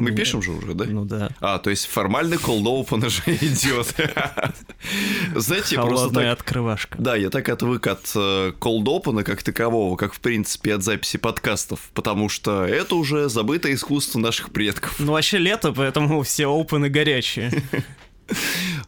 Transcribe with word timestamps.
Мы 0.00 0.12
пишем 0.12 0.42
же 0.42 0.52
уже, 0.52 0.74
да? 0.74 0.84
Ну 0.86 1.04
да. 1.04 1.30
А, 1.40 1.58
то 1.58 1.70
есть 1.70 1.86
формальный 1.86 2.36
open 2.36 3.06
уже 3.06 3.22
идет. 3.26 3.94
Знаете, 5.34 5.76
просто 5.76 5.96
Холодная 5.96 6.30
так... 6.30 6.40
открывашка. 6.40 6.98
Да, 6.98 7.16
я 7.16 7.30
так 7.30 7.48
отвык 7.48 7.86
от 7.86 8.10
э, 8.14 8.52
cold 8.58 8.84
open 8.84 9.22
как 9.22 9.42
такового, 9.42 9.96
как, 9.96 10.14
в 10.14 10.20
принципе, 10.20 10.74
от 10.74 10.82
записи 10.82 11.18
подкастов, 11.18 11.90
потому 11.94 12.28
что 12.28 12.64
это 12.64 12.94
уже 12.94 13.28
забытое 13.28 13.74
искусство 13.74 14.18
наших 14.18 14.50
предков. 14.50 14.98
Ну 14.98 15.12
вообще 15.12 15.38
лето, 15.38 15.72
поэтому 15.72 16.22
все 16.22 16.46
опены 16.46 16.88
горячие. 16.88 17.52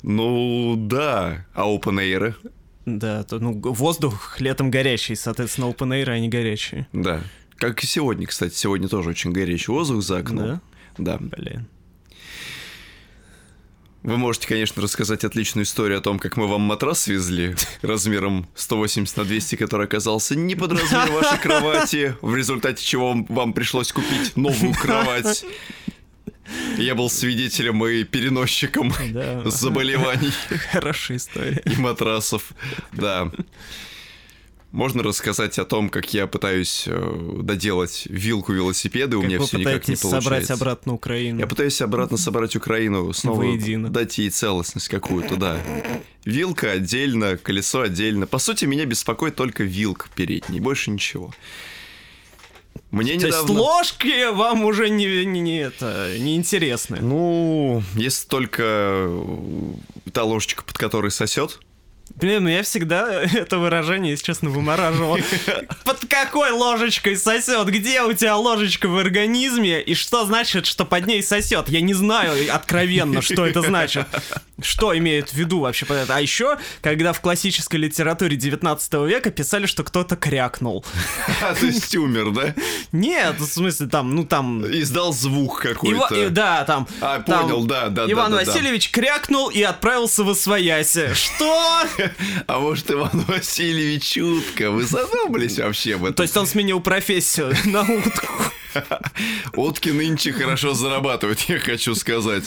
Ну, 0.03 0.77
да. 0.77 1.47
А 1.55 1.65
air? 1.65 2.35
Да, 2.87 3.23
то, 3.23 3.39
ну 3.39 3.61
воздух 3.61 4.41
летом 4.41 4.71
горячий, 4.71 5.15
соответственно, 5.15 5.67
open 5.67 5.89
air, 5.89 6.11
они 6.11 6.29
горячие. 6.29 6.87
Да. 6.93 7.23
Как 7.57 7.83
и 7.85 7.87
сегодня, 7.87 8.27
кстати. 8.27 8.55
Сегодня 8.55 8.89
тоже 8.89 9.11
очень 9.11 9.31
горячий 9.31 9.71
воздух 9.71 10.03
за 10.03 10.19
окном. 10.19 10.47
Да? 10.47 10.61
Да. 10.99 11.19
Блин. 11.21 11.67
Вы 14.03 14.17
можете, 14.17 14.49
конечно, 14.49 14.83
рассказать 14.83 15.23
отличную 15.23 15.65
историю 15.65 15.99
о 15.99 16.01
том, 16.03 16.19
как 16.19 16.37
мы 16.37 16.49
вам 16.49 16.63
матрас 16.63 17.03
свезли 17.03 17.55
размером 17.83 18.49
180 18.57 19.17
на 19.17 19.25
200, 19.25 19.55
который 19.57 19.87
оказался 19.87 20.35
не 20.35 20.57
под 20.57 20.73
размер 20.73 21.11
вашей 21.13 21.39
кровати, 21.43 22.17
в 22.21 22.35
результате 22.35 22.85
чего 22.85 23.11
вам, 23.11 23.27
вам 23.29 23.53
пришлось 23.53 23.93
купить 23.93 24.37
новую 24.37 24.75
кровать. 24.75 25.45
Я 26.77 26.95
был 26.97 27.09
свидетелем 27.09 27.85
и 27.87 28.03
переносчиком 28.05 28.93
Да. 29.13 29.49
заболеваний 29.49 30.33
Хорошая 30.73 31.17
история. 31.19 31.63
и 31.65 31.77
матрасов. 31.77 32.53
Да. 32.93 33.31
Можно 34.73 35.03
рассказать 35.03 35.59
о 35.59 35.67
том, 35.67 35.91
как 35.91 36.15
я 36.15 36.27
пытаюсь 36.27 36.85
э, 36.87 37.39
доделать 37.43 38.05
вилку 38.09 38.55
велосипеда, 38.55 39.19
у 39.19 39.21
Как 39.21 39.29
меня 39.29 39.39
вы 39.39 39.47
все 39.47 39.59
никак 39.59 39.87
не 39.87 39.97
получается. 39.97 40.21
собрать 40.23 40.51
обратно 40.51 40.95
Украину. 40.95 41.41
Я 41.41 41.47
пытаюсь 41.47 41.79
обратно 41.83 42.17
собрать 42.17 42.57
Украину, 42.57 43.13
снова 43.13 43.41
Воедино. 43.41 43.91
дать 43.91 44.17
ей 44.17 44.31
целостность 44.31 44.89
какую-то, 44.89 45.37
да. 45.37 45.61
Вилка 46.25 46.71
отдельно, 46.71 47.37
колесо 47.37 47.83
отдельно. 47.83 48.27
По 48.27 48.39
сути, 48.39 48.65
меня 48.65 48.87
беспокоит 48.87 49.37
только 49.37 49.63
вилка 49.63 50.09
передний, 50.15 50.59
больше 50.59 50.91
ничего. 50.91 51.35
Мне 52.91 53.19
То 53.19 53.27
есть 53.27 53.43
недавно... 53.43 53.61
ложки 53.61 54.33
вам 54.33 54.65
уже 54.65 54.89
не, 54.89 55.27
не, 55.27 55.41
не 55.41 55.59
это, 55.59 56.17
не 56.19 56.35
интересны. 56.37 56.99
Ну, 57.01 57.83
есть 57.95 58.27
только 58.29 58.63
э, 58.65 59.25
та 60.13 60.25
ложечка, 60.25 60.63
под 60.63 60.79
которой 60.79 61.11
сосет. 61.11 61.61
Блин, 62.17 62.45
ну 62.45 62.51
я 62.51 62.63
всегда 62.63 63.23
это 63.23 63.59
выражение, 63.59 64.13
если 64.13 64.27
честно, 64.27 64.51
вымораживал. 64.51 65.19
Под 65.85 66.05
какой 66.07 66.51
ложечкой 66.51 67.17
сосет? 67.17 67.67
Где 67.69 68.03
у 68.03 68.13
тебя 68.13 68.37
ложечка 68.37 68.89
в 68.89 68.97
организме? 68.97 69.81
И 69.83 69.95
что 69.95 70.25
значит, 70.25 70.67
что 70.67 70.85
под 70.85 71.07
ней 71.07 71.23
сосет? 71.23 71.69
Я 71.69 71.81
не 71.81 71.95
знаю 71.95 72.33
откровенно, 72.55 73.23
что 73.23 73.47
это 73.47 73.63
значит. 73.63 74.07
Что 74.61 74.97
имеют 74.97 75.31
в 75.31 75.35
виду 75.35 75.61
вообще 75.61 75.87
под 75.87 75.97
это? 75.97 76.17
А 76.17 76.21
еще, 76.21 76.59
когда 76.83 77.13
в 77.13 77.21
классической 77.21 77.77
литературе 77.77 78.37
19 78.37 78.93
века 79.07 79.31
писали, 79.31 79.67
что 79.67 79.83
кто-то 79.83 80.15
крякнул. 80.17 80.85
А, 81.43 81.55
то 81.55 81.67
есть 81.67 81.97
умер, 81.97 82.31
да? 82.31 82.55
Нет, 82.93 83.41
в 83.41 83.47
смысле, 83.47 83.89
там, 83.89 84.15
ну 84.15 84.25
там... 84.25 84.65
Издал 84.67 85.13
звук 85.13 85.61
какой-то. 85.61 86.31
да, 86.31 86.65
там. 86.65 86.87
А, 87.01 87.21
понял, 87.21 87.65
да, 87.65 87.89
да, 87.89 88.07
да, 88.07 88.13
Иван. 88.13 88.33
Васильевич 88.33 88.91
крякнул 88.91 89.49
и 89.49 89.63
отправился 89.63 90.23
в 90.23 90.31
Освояси. 90.31 91.13
Что? 91.15 91.83
А 92.47 92.59
может, 92.59 92.91
Иван 92.91 93.11
Васильевич 93.29 94.17
утка? 94.19 94.71
Вы 94.71 94.85
задумались 94.85 95.59
вообще 95.59 95.95
об 95.95 96.05
этом? 96.05 96.15
То 96.15 96.23
есть 96.23 96.37
он 96.37 96.47
сменил 96.47 96.81
профессию 96.81 97.55
на 97.65 97.83
утку. 97.83 98.27
Утки 99.55 99.91
нынче 99.91 100.33
хорошо 100.33 100.75
зарабатывают, 100.75 101.41
я 101.43 101.59
хочу 101.59 101.95
сказать. 101.95 102.45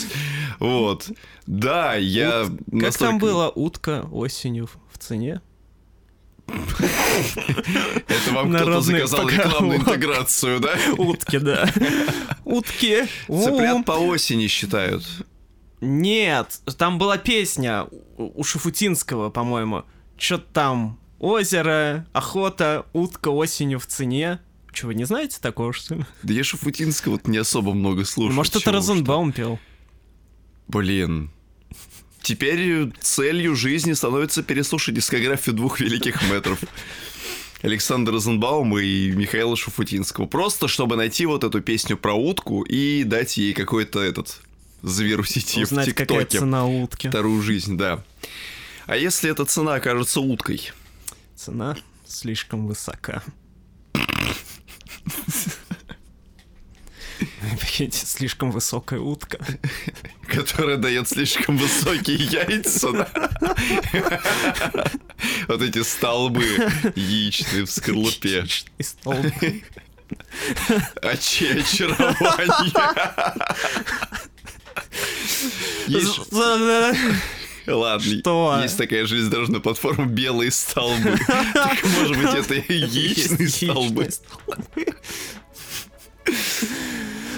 Вот. 0.59 1.07
Да, 1.45 1.95
я... 1.95 2.45
Как 2.45 2.53
настолько- 2.71 2.97
там 2.99 3.17
было 3.19 3.49
утка 3.53 4.07
осенью 4.11 4.69
в 4.91 4.97
цене? 4.97 5.41
Это 6.47 8.31
вам 8.31 8.53
кто-то 8.53 8.81
заказал 8.81 9.27
рекламную 9.27 9.79
интеграцию, 9.79 10.59
да? 10.59 10.75
Утки, 10.97 11.37
да. 11.39 11.69
Утки. 12.43 13.03
Цыплят 13.27 13.85
по 13.85 13.93
осени 13.93 14.47
считают. 14.47 15.03
Нет, 15.81 16.61
там 16.77 16.97
была 16.97 17.17
песня 17.17 17.87
у 18.17 18.43
Шафутинского, 18.43 19.29
по-моему. 19.29 19.83
Что-то 20.17 20.45
там 20.53 20.99
озеро, 21.19 22.07
охота, 22.13 22.85
утка 22.93 23.29
осенью 23.29 23.79
в 23.79 23.85
цене. 23.85 24.39
Че, 24.71 24.87
вы 24.87 24.95
не 24.95 25.05
знаете 25.05 25.37
такого, 25.41 25.73
что 25.73 25.95
ли? 25.95 26.05
Да 26.23 26.33
я 26.33 26.43
Шафутинского 26.43 27.13
вот 27.13 27.27
не 27.27 27.37
особо 27.37 27.73
много 27.73 28.05
слушаю. 28.05 28.35
Может, 28.35 28.55
это 28.55 28.65
чего 28.65 28.73
Розенбаум 28.73 29.31
пел? 29.31 29.59
Блин. 30.67 31.31
Теперь 32.21 32.91
целью 32.99 33.55
жизни 33.55 33.93
становится 33.93 34.41
переслушать 34.41 34.95
дискографию 34.95 35.55
двух 35.55 35.79
великих 35.79 36.27
метров. 36.29 36.59
Александра 37.61 38.13
Розенбаума 38.13 38.79
и 38.81 39.11
Михаила 39.11 39.55
Шафутинского. 39.55 40.25
Просто 40.25 40.67
чтобы 40.67 40.95
найти 40.95 41.25
вот 41.25 41.43
эту 41.43 41.61
песню 41.61 41.97
про 41.97 42.13
утку 42.13 42.63
и 42.63 43.03
дать 43.03 43.37
ей 43.37 43.53
какой-то 43.53 44.01
этот 44.01 44.41
завирусить 44.85 45.55
ее 45.55 45.65
в 45.65 45.71
Узнать, 45.71 45.93
какая 45.93 46.19
ТикТоке. 46.21 46.39
цена 46.39 46.65
утки. 46.65 47.09
Вторую 47.09 47.41
жизнь, 47.41 47.77
да. 47.77 48.03
А 48.85 48.95
если 48.95 49.31
эта 49.31 49.45
цена 49.45 49.75
окажется 49.75 50.21
уткой? 50.21 50.71
Цена 51.35 51.75
слишком 52.07 52.67
высока. 52.67 53.23
Прикиньте, 57.59 58.05
слишком 58.05 58.51
высокая 58.51 58.99
утка. 58.99 59.39
которая 60.27 60.77
дает 60.77 61.07
слишком 61.07 61.57
высокие 61.57 62.17
яйца. 62.17 63.07
Вот 65.47 65.61
эти 65.61 65.81
столбы 65.83 66.43
яичные 66.95 67.65
в 67.65 67.71
скорлупе. 67.71 68.45
И 68.77 68.83
столб. 68.83 69.25
Чье 71.19 71.61
очарование? 71.61 72.51
Есть- 75.87 76.31
Ладно, 77.67 77.99
Что? 78.19 78.59
есть 78.61 78.77
такая 78.77 79.07
железнодорожная 79.07 79.59
платформа 79.59 80.05
«Белые 80.05 80.51
столбы». 80.51 81.17
Так, 81.53 81.77
может 81.99 82.15
быть, 82.17 82.33
это 82.35 82.53
яичные 82.71 83.49
столбы. 83.49 84.09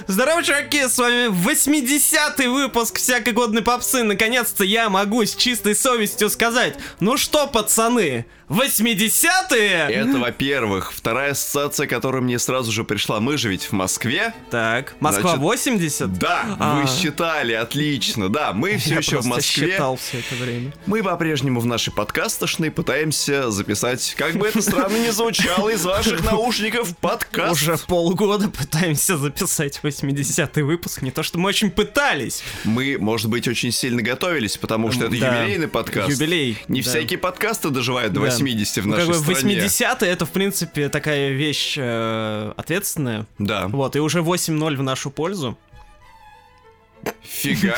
Здорово, 0.08 0.42
чуваки, 0.44 0.88
с 0.88 0.98
вами 0.98 1.28
80-й 1.28 2.48
выпуск 2.48 2.98
всякой 2.98 3.34
годной 3.34 3.62
попсы. 3.62 4.04
Наконец-то 4.04 4.64
я 4.64 4.90
могу 4.90 5.26
с 5.26 5.36
чистой 5.36 5.76
совестью 5.76 6.30
сказать, 6.30 6.76
ну 7.02 7.18
что, 7.18 7.46
пацаны, 7.48 8.26
80-е? 8.50 9.88
Это, 9.94 10.18
во-первых. 10.20 10.94
Вторая 10.94 11.32
ассоциация, 11.32 11.86
которая 11.88 12.22
мне 12.22 12.40
сразу 12.40 12.72
же 12.72 12.84
пришла. 12.84 13.20
Мы 13.20 13.38
же 13.38 13.50
ведь 13.50 13.64
в 13.64 13.72
Москве. 13.74 14.34
Так, 14.50 14.96
Москва 15.02 15.32
Значит, 15.32 15.42
80? 15.42 16.14
Да, 16.18 16.56
А. 16.60 16.80
вы 16.82 16.88
считали, 16.88 17.54
отлично. 17.54 18.30
Да, 18.30 18.54
мы 18.54 18.78
все 18.78 18.92
Я 18.92 18.98
еще 19.00 19.10
в 19.10 19.14
просто 19.16 19.30
Москве. 19.30 19.72
считал 19.72 19.98
все 19.98 20.20
это 20.20 20.36
время. 20.42 20.74
Мы 20.86 21.04
по-прежнему 21.04 21.60
в 21.60 21.66
нашей 21.66 21.92
подкастошной 21.94 22.72
пытаемся 22.72 23.52
записать, 23.52 24.16
как 24.18 24.36
бы 24.36 24.48
это 24.48 24.62
странно 24.62 24.98
ни 24.98 25.10
звучало, 25.10 25.70
из 25.70 25.84
ваших 25.86 26.24
наушников 26.24 26.96
подкаст. 26.98 27.52
Уже 27.54 27.78
полгода 27.78 28.50
пытаемся 28.50 29.18
записать 29.18 29.80
80-й 29.84 30.62
выпуск. 30.62 31.02
Не 31.02 31.12
то, 31.12 31.22
что 31.24 31.38
мы 31.38 31.50
очень 31.50 31.70
пытались. 31.70 32.44
Мы, 32.64 32.98
может 33.00 33.30
быть, 33.30 33.48
очень 33.48 33.72
сильно 33.72 34.02
готовились, 34.02 34.58
потому 34.58 34.92
что 34.92 35.06
это 35.06 35.20
Да. 35.20 35.42
юбилейный 35.42 35.68
подкаст. 35.68 36.10
Юбилей, 36.10 36.58
Не 36.70 36.82
да. 36.82 36.90
всякие 36.90 37.20
подкасты 37.20 37.70
доживают 37.70 38.14
до 38.14 38.22
Да. 38.22 38.28
80 38.40 38.78
в 38.84 38.88
Ну, 38.88 38.96
нашей 38.96 39.12
как 39.14 39.24
бы 39.24 39.36
стране. 39.36 39.58
80-е 39.60 40.10
это, 40.10 40.26
в 40.26 40.30
принципе, 40.32 40.90
такая 40.90 41.30
вещь 41.32 41.76
э, 41.78 42.54
ответственная. 42.56 43.26
Да. 43.40 43.68
Вот, 43.68 43.96
и 43.96 44.00
уже 44.00 44.20
8-0 44.20 44.76
в 44.76 44.84
нашу 44.84 45.10
пользу. 45.12 45.58
Фига. 47.24 47.78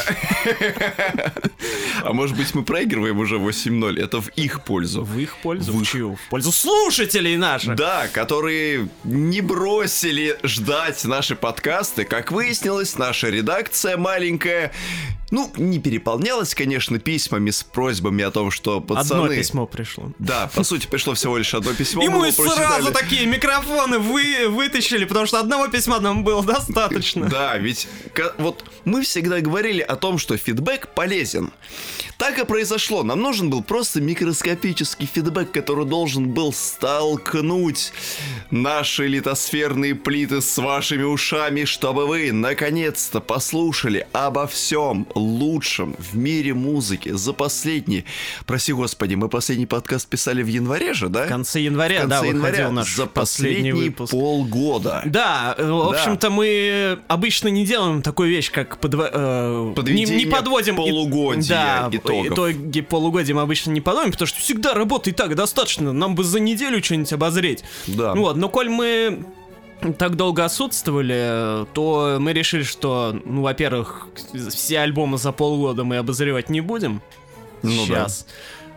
А 2.03 2.13
может 2.13 2.37
быть, 2.37 2.55
мы 2.55 2.63
проигрываем 2.63 3.19
уже 3.19 3.35
8-0. 3.35 4.01
Это 4.01 4.21
в 4.21 4.29
их 4.29 4.63
пользу. 4.63 5.03
В 5.03 5.19
их 5.19 5.37
пользу? 5.37 5.71
В 5.73 5.81
В 5.81 5.85
чью? 5.85 6.15
В 6.15 6.29
пользу 6.29 6.51
слушателей 6.51 7.35
наших! 7.37 7.75
Да, 7.75 8.07
которые 8.07 8.87
не 9.03 9.41
бросили 9.41 10.37
ждать 10.43 11.03
наши 11.03 11.35
подкасты. 11.35 12.05
Как 12.05 12.31
выяснилось, 12.31 12.97
наша 12.97 13.29
редакция 13.29 13.97
маленькая, 13.97 14.71
ну, 15.31 15.51
не 15.57 15.79
переполнялась, 15.79 16.55
конечно, 16.55 16.99
письмами 16.99 17.51
с 17.51 17.63
просьбами 17.63 18.23
о 18.23 18.31
том, 18.31 18.51
что 18.51 18.81
пацаны... 18.81 19.23
Одно 19.23 19.35
письмо 19.35 19.65
пришло. 19.65 20.11
Да, 20.17 20.49
по 20.53 20.63
сути, 20.63 20.87
пришло 20.87 21.13
всего 21.13 21.37
лишь 21.37 21.53
одно 21.53 21.73
письмо. 21.73 22.03
И 22.03 22.07
мы 22.07 22.31
сразу 22.31 22.91
такие 22.91 23.25
микрофоны 23.25 23.99
вы, 23.99 24.47
вытащили, 24.49 25.05
потому 25.05 25.25
что 25.25 25.39
одного 25.39 25.67
письма 25.67 25.99
нам 25.99 26.23
было 26.23 26.43
достаточно. 26.59 27.27
Да, 27.27 27.57
ведь 27.57 27.87
вот 28.37 28.63
мы 28.85 29.03
всегда 29.03 29.39
говорили 29.41 29.81
о 29.81 29.95
том, 29.95 30.17
что 30.17 30.35
фидбэк 30.37 30.93
полезен. 30.95 31.51
Так 32.17 32.37
и 32.37 32.43
произошло. 32.43 33.03
Нам 33.03 33.21
нужен 33.21 33.49
был 33.49 33.63
просто 33.63 34.01
микроскопический 34.01 35.05
фидбэк, 35.05 35.51
который 35.51 35.85
должен 35.85 36.29
был 36.31 36.51
столкнуть 36.51 37.93
наши 38.51 39.07
литосферные 39.07 39.95
плиты 39.95 40.41
с 40.41 40.57
вашими 40.57 41.03
ушами, 41.03 41.63
чтобы 41.63 42.07
вы 42.07 42.33
наконец-то 42.33 43.21
послушали 43.21 44.05
обо 44.11 44.47
всем 44.47 45.07
лучшем 45.19 45.95
в 45.99 46.15
мире 46.17 46.53
музыки 46.53 47.09
за 47.09 47.33
последние... 47.33 48.05
Прости 48.45 48.73
господи, 48.73 49.15
мы 49.15 49.29
последний 49.29 49.65
подкаст 49.65 50.07
писали 50.07 50.41
в 50.43 50.47
январе 50.47 50.93
же, 50.93 51.09
да? 51.09 51.25
В 51.25 51.27
конце 51.27 51.61
января, 51.61 51.99
В 51.99 52.01
конце 52.01 52.21
да, 52.21 52.25
января 52.25 52.71
наш 52.71 52.95
за 52.95 53.05
последний 53.05 53.69
последние 53.71 53.73
выпуск. 53.91 54.11
полгода. 54.11 55.01
Да, 55.05 55.55
э, 55.57 55.69
в 55.69 55.89
общем-то, 55.89 56.29
мы 56.29 56.99
обычно 57.07 57.47
не 57.49 57.65
делаем 57.65 58.01
такую 58.01 58.29
вещь, 58.29 58.51
как 58.51 58.79
подво- 58.79 59.09
э, 59.11 59.73
не, 59.91 60.05
не 60.05 60.25
подводим 60.25 60.75
и- 60.75 60.77
полугодия 60.77 61.47
да, 61.47 61.89
итогов. 61.91 62.33
итоги 62.33 62.81
полугодия 62.81 63.35
мы 63.35 63.41
обычно 63.41 63.71
не 63.71 63.81
подводим, 63.81 64.11
потому 64.11 64.27
что 64.27 64.39
всегда 64.39 64.73
работы 64.73 65.09
и 65.11 65.13
так 65.13 65.35
достаточно. 65.35 65.93
Нам 65.93 66.15
бы 66.15 66.23
за 66.23 66.39
неделю 66.39 66.83
что-нибудь 66.83 67.13
обозреть. 67.13 67.63
Да. 67.87 68.13
Вот, 68.13 68.35
но 68.37 68.49
коль 68.49 68.69
мы 68.69 69.23
так 69.97 70.15
долго 70.15 70.45
отсутствовали, 70.45 71.65
то 71.73 72.17
мы 72.19 72.33
решили, 72.33 72.63
что, 72.63 73.17
ну, 73.25 73.41
во-первых, 73.43 74.07
все 74.49 74.79
альбомы 74.79 75.17
за 75.17 75.31
полгода 75.31 75.83
мы 75.83 75.97
обозревать 75.97 76.49
не 76.49 76.61
будем. 76.61 77.01
Ну 77.61 77.85
да. 77.87 78.07
сейчас. 78.07 78.25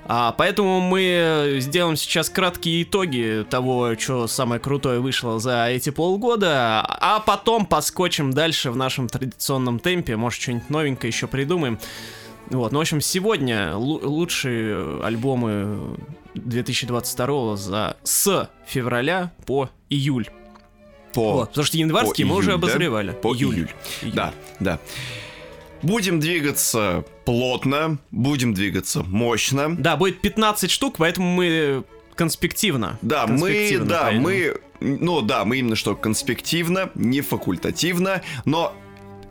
А, 0.04 0.32
поэтому 0.32 0.80
мы 0.80 1.56
сделаем 1.60 1.96
сейчас 1.96 2.28
краткие 2.28 2.82
итоги 2.82 3.46
того, 3.48 3.94
что 3.98 4.26
самое 4.26 4.60
крутое 4.60 5.00
вышло 5.00 5.38
за 5.38 5.68
эти 5.68 5.90
полгода, 5.90 6.80
а 6.82 7.20
потом 7.20 7.66
поскочим 7.66 8.32
дальше 8.32 8.70
в 8.70 8.76
нашем 8.76 9.08
традиционном 9.08 9.78
темпе, 9.78 10.16
может 10.16 10.40
что-нибудь 10.40 10.70
новенькое 10.70 11.08
еще 11.08 11.28
придумаем. 11.28 11.78
Вот, 12.50 12.72
ну, 12.72 12.78
в 12.78 12.80
общем, 12.80 13.00
сегодня 13.00 13.72
лу- 13.74 14.04
лучшие 14.04 15.04
альбомы 15.04 15.96
2022 16.34 17.56
за 17.56 17.96
с 18.02 18.50
февраля 18.66 19.32
по 19.46 19.70
июль. 19.88 20.28
По 21.12 21.32
Вот, 21.32 21.48
потому 21.50 21.64
что 21.64 21.76
январские 21.76 22.26
по 22.26 22.32
мы 22.32 22.38
уже 22.38 22.50
июль, 22.50 22.60
да? 22.60 22.66
обозревали. 22.66 23.12
По 23.12 23.34
июль. 23.34 23.54
Июль. 23.54 24.14
Да, 24.14 24.32
да. 24.60 24.78
Будем 25.82 26.20
двигаться 26.20 27.04
плотно, 27.24 27.98
будем 28.10 28.54
двигаться 28.54 29.02
мощно. 29.02 29.74
Да, 29.76 29.96
будет 29.96 30.20
15 30.20 30.70
штук, 30.70 30.96
поэтому 30.98 31.28
мы 31.28 31.84
конспективно. 32.14 32.98
Да, 33.02 33.26
мы, 33.26 33.38
конспективно 33.38 33.86
да, 33.86 34.02
поедем. 34.04 34.22
мы, 34.22 34.60
ну 34.80 35.20
да, 35.22 35.44
мы 35.44 35.58
именно 35.58 35.76
что 35.76 35.96
конспективно, 35.96 36.90
не 36.94 37.20
факультативно, 37.20 38.22
но 38.44 38.74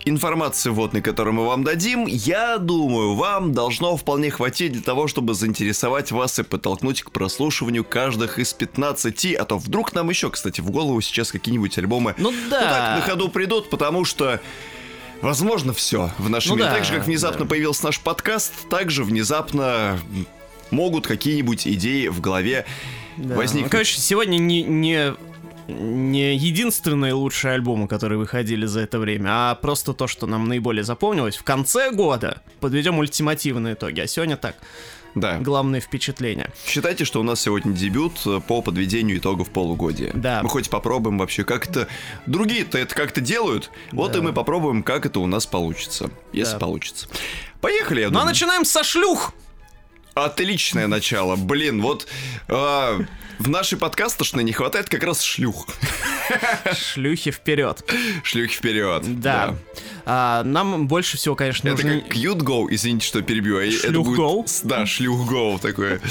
информации 0.06 0.70
вводной, 0.70 1.02
которую 1.02 1.34
мы 1.36 1.46
вам 1.46 1.64
дадим, 1.64 2.06
я 2.08 2.58
думаю, 2.58 3.16
вам 3.16 3.54
должно 3.54 3.96
вполне 3.98 4.32
хватить 4.32 4.74
для 4.74 4.82
того, 4.82 5.08
чтобы 5.08 5.34
заинтересовать 5.34 6.12
вас 6.12 6.40
и 6.40 6.44
подтолкнуть 6.44 7.04
к 7.04 7.12
прослушиванию 7.12 7.84
каждых 7.84 8.40
из 8.40 8.54
15, 8.54 9.36
а 9.36 9.46
то 9.46 9.58
вдруг 9.58 9.94
нам 9.94 10.10
еще, 10.10 10.30
кстати, 10.30 10.62
в 10.62 10.70
голову 10.72 11.02
сейчас 11.02 11.32
какие-нибудь 11.32 11.78
альбомы 11.78 12.16
Ну 12.18 12.32
да. 12.32 12.38
ну 12.40 12.50
так, 12.68 13.00
на 13.00 13.02
ходу 13.02 13.30
придут, 13.30 13.70
потому 13.70 14.06
что 14.06 14.40
возможно 15.22 15.74
все 15.74 16.10
в 16.18 16.30
нашем 16.30 16.52
Ну 16.52 16.56
мире. 16.58 16.70
да, 16.70 16.76
так 16.76 16.86
же, 16.86 16.94
как 16.94 17.06
внезапно 17.06 17.42
да. 17.42 17.50
появился 17.50 17.86
наш 17.86 18.00
подкаст, 18.00 18.54
так 18.70 18.90
же 18.92 19.04
внезапно 19.04 20.00
могут 20.72 21.06
какие-нибудь 21.06 21.68
идеи 21.68 22.08
в 22.08 22.22
голове 22.22 22.66
Да. 23.18 23.36
возникнуть. 23.36 23.66
Ну, 23.66 23.70
короче, 23.72 24.00
сегодня 24.00 24.38
не, 24.38 24.64
не, 24.64 25.14
не 25.68 26.36
единственные 26.36 27.14
лучшие 27.14 27.54
альбомы, 27.54 27.88
которые 27.88 28.18
выходили 28.20 28.66
за 28.66 28.82
это 28.82 29.00
время, 29.00 29.30
а 29.32 29.56
просто 29.56 29.94
то, 29.94 30.08
что 30.08 30.28
нам 30.28 30.48
наиболее 30.48 30.84
запомнилось. 30.84 31.38
В 31.38 31.44
конце 31.44 31.92
года 31.92 32.42
подведем 32.60 32.98
ультимативные 33.00 33.74
итоги, 33.76 34.02
а 34.02 34.08
сегодня 34.08 34.38
так, 34.38 34.56
Да. 35.16 35.38
главные 35.40 35.82
впечатления. 35.82 36.52
Считайте, 36.66 37.06
что 37.06 37.20
у 37.20 37.24
нас 37.24 37.42
сегодня 37.42 37.74
дебют 37.74 38.14
э, 38.26 38.40
по 38.46 38.62
подведению 38.62 39.18
итогов 39.18 39.50
полугодия. 39.50 40.12
Да. 40.14 40.42
Мы 40.44 40.50
хоть 40.50 40.70
попробуем 40.70 41.18
вообще 41.18 41.44
как 41.44 41.70
это... 41.70 41.88
Другие-то 42.26 42.78
это 42.78 42.94
как-то 42.96 43.22
делают, 43.22 43.72
вот 43.92 44.14
Да. 44.14 44.20
и 44.20 44.22
мы 44.22 44.34
попробуем, 44.34 44.84
как 44.84 45.06
это 45.06 45.20
у 45.20 45.28
нас 45.28 45.46
получится. 45.46 46.10
Если 46.34 46.54
Да. 46.54 46.60
получится. 46.60 47.08
Поехали, 47.62 48.02
я 48.02 48.08
Ну 48.08 48.12
а 48.12 48.14
думаю. 48.20 48.28
начинаем 48.28 48.66
со 48.66 48.84
шлюх! 48.84 49.34
Отличное 50.14 50.88
начало. 50.88 51.36
Блин, 51.36 51.82
вот 51.82 52.08
а, 52.50 53.00
в 53.40 53.50
нашей 53.50 53.78
подкастошной 53.78 54.44
не 54.44 54.52
хватает 54.52 54.90
как 54.90 55.04
раз 55.04 55.22
шлюх. 55.22 55.68
Шлюхи 56.74 57.32
вперед. 57.32 57.84
Шлюхи 58.24 58.56
вперед. 58.56 59.20
Да. 59.22 59.56
А, 60.06 60.44
нам 60.44 60.88
больше 60.88 61.18
всего, 61.18 61.36
конечно, 61.36 61.70
Это 61.70 61.84
нужно... 61.86 62.02
как 62.02 62.16
cute 62.16 62.40
go, 62.40 62.68
извините, 62.70 63.06
что 63.08 63.22
перебью. 63.22 63.58
а 63.60 63.64
это 63.64 63.88
Шлюх 63.90 64.06
будет- 64.08 64.20
go? 64.20 64.62
Да, 64.64 64.86
шлюх 64.86 65.32
go 65.32 65.60
такое. 65.60 66.02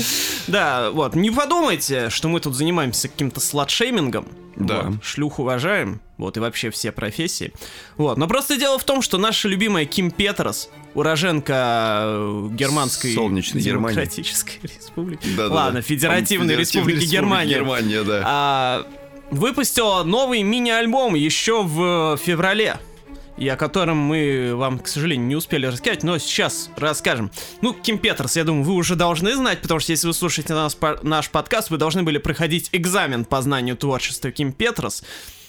Да, 0.47 0.91
вот, 0.91 1.14
не 1.14 1.31
подумайте, 1.31 2.08
что 2.11 2.29
мы 2.29 2.41
тут 2.41 2.55
занимаемся 2.55 3.08
каким-то 3.08 3.41
сладшеймингом. 3.41 4.26
Да. 4.56 4.82
Вот, 4.82 5.05
шлюх 5.05 5.38
уважаем, 5.38 6.00
вот, 6.19 6.37
и 6.37 6.41
вообще 6.41 6.70
все 6.70 6.93
профессии. 6.93 7.52
Вот, 7.97 8.19
но 8.19 8.26
просто 8.26 8.56
дело 8.56 8.79
в 8.79 8.85
том, 8.85 9.00
что 9.02 9.19
наша 9.19 9.49
любимая 9.49 9.85
Ким 9.85 10.11
Петрос, 10.11 10.70
уроженка 10.94 12.02
э, 12.05 12.49
германской 12.52 13.14
Солнечной 13.14 13.62
Германии. 13.62 13.94
демократической 13.94 14.58
республики. 14.62 15.26
Да-да-да. 15.37 15.55
Ладно, 15.55 15.82
Федеративной 15.82 16.20
Федеративной 16.26 16.56
республики 16.56 16.97
Республики 16.97 17.12
Германия. 17.12 17.55
Германия, 17.55 18.02
да. 18.02 18.23
А, 18.26 18.87
выпустила 19.31 20.02
новый 20.02 20.43
мини-альбом 20.43 21.14
еще 21.14 21.62
в 21.62 22.19
феврале. 22.23 22.79
И 23.41 23.49
о 23.49 23.57
котором 23.57 23.97
мы 23.97 24.53
вам, 24.55 24.79
к 24.79 24.87
сожалению, 24.87 25.27
не 25.27 25.35
успели 25.35 25.67
рассказать, 25.67 26.03
но 26.05 26.19
сейчас 26.19 26.71
расскажем. 26.77 27.31
Ну, 27.63 27.73
Ким 27.73 27.99
Петерс, 27.99 28.37
я 28.37 28.45
думаю, 28.45 28.65
вы 28.65 28.75
уже 28.75 28.95
должны 28.97 29.35
знать, 29.35 29.61
потому 29.63 29.81
что 29.81 29.93
если 29.93 30.07
вы 30.07 30.13
слушаете 30.13 30.53
нас, 30.55 30.75
по- 30.75 30.99
наш 31.03 31.31
подкаст, 31.31 31.71
вы 31.71 31.79
должны 31.79 32.03
были 32.03 32.19
проходить 32.19 32.69
экзамен 32.73 33.25
по 33.25 33.41
знанию 33.41 33.77
творчества 33.77 34.31
Ким 34.31 34.53
Петерс. 34.53 35.03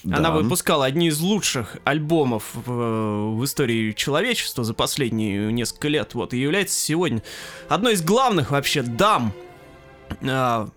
Она 0.04 0.30
Да. 0.30 0.32
выпускала 0.32 0.84
одни 0.86 1.08
из 1.08 1.20
лучших 1.20 1.76
альбомов 1.84 2.44
в, 2.54 3.36
в 3.36 3.44
истории 3.44 3.92
человечества 3.92 4.64
за 4.64 4.74
последние 4.74 5.52
несколько 5.52 5.86
лет. 5.88 6.14
Вот, 6.14 6.32
и 6.34 6.38
является 6.40 6.80
сегодня 6.80 7.22
одной 7.68 7.92
из 7.92 8.02
главных 8.02 8.50
вообще 8.50 8.82
дам 8.82 9.32
а, 10.22 10.68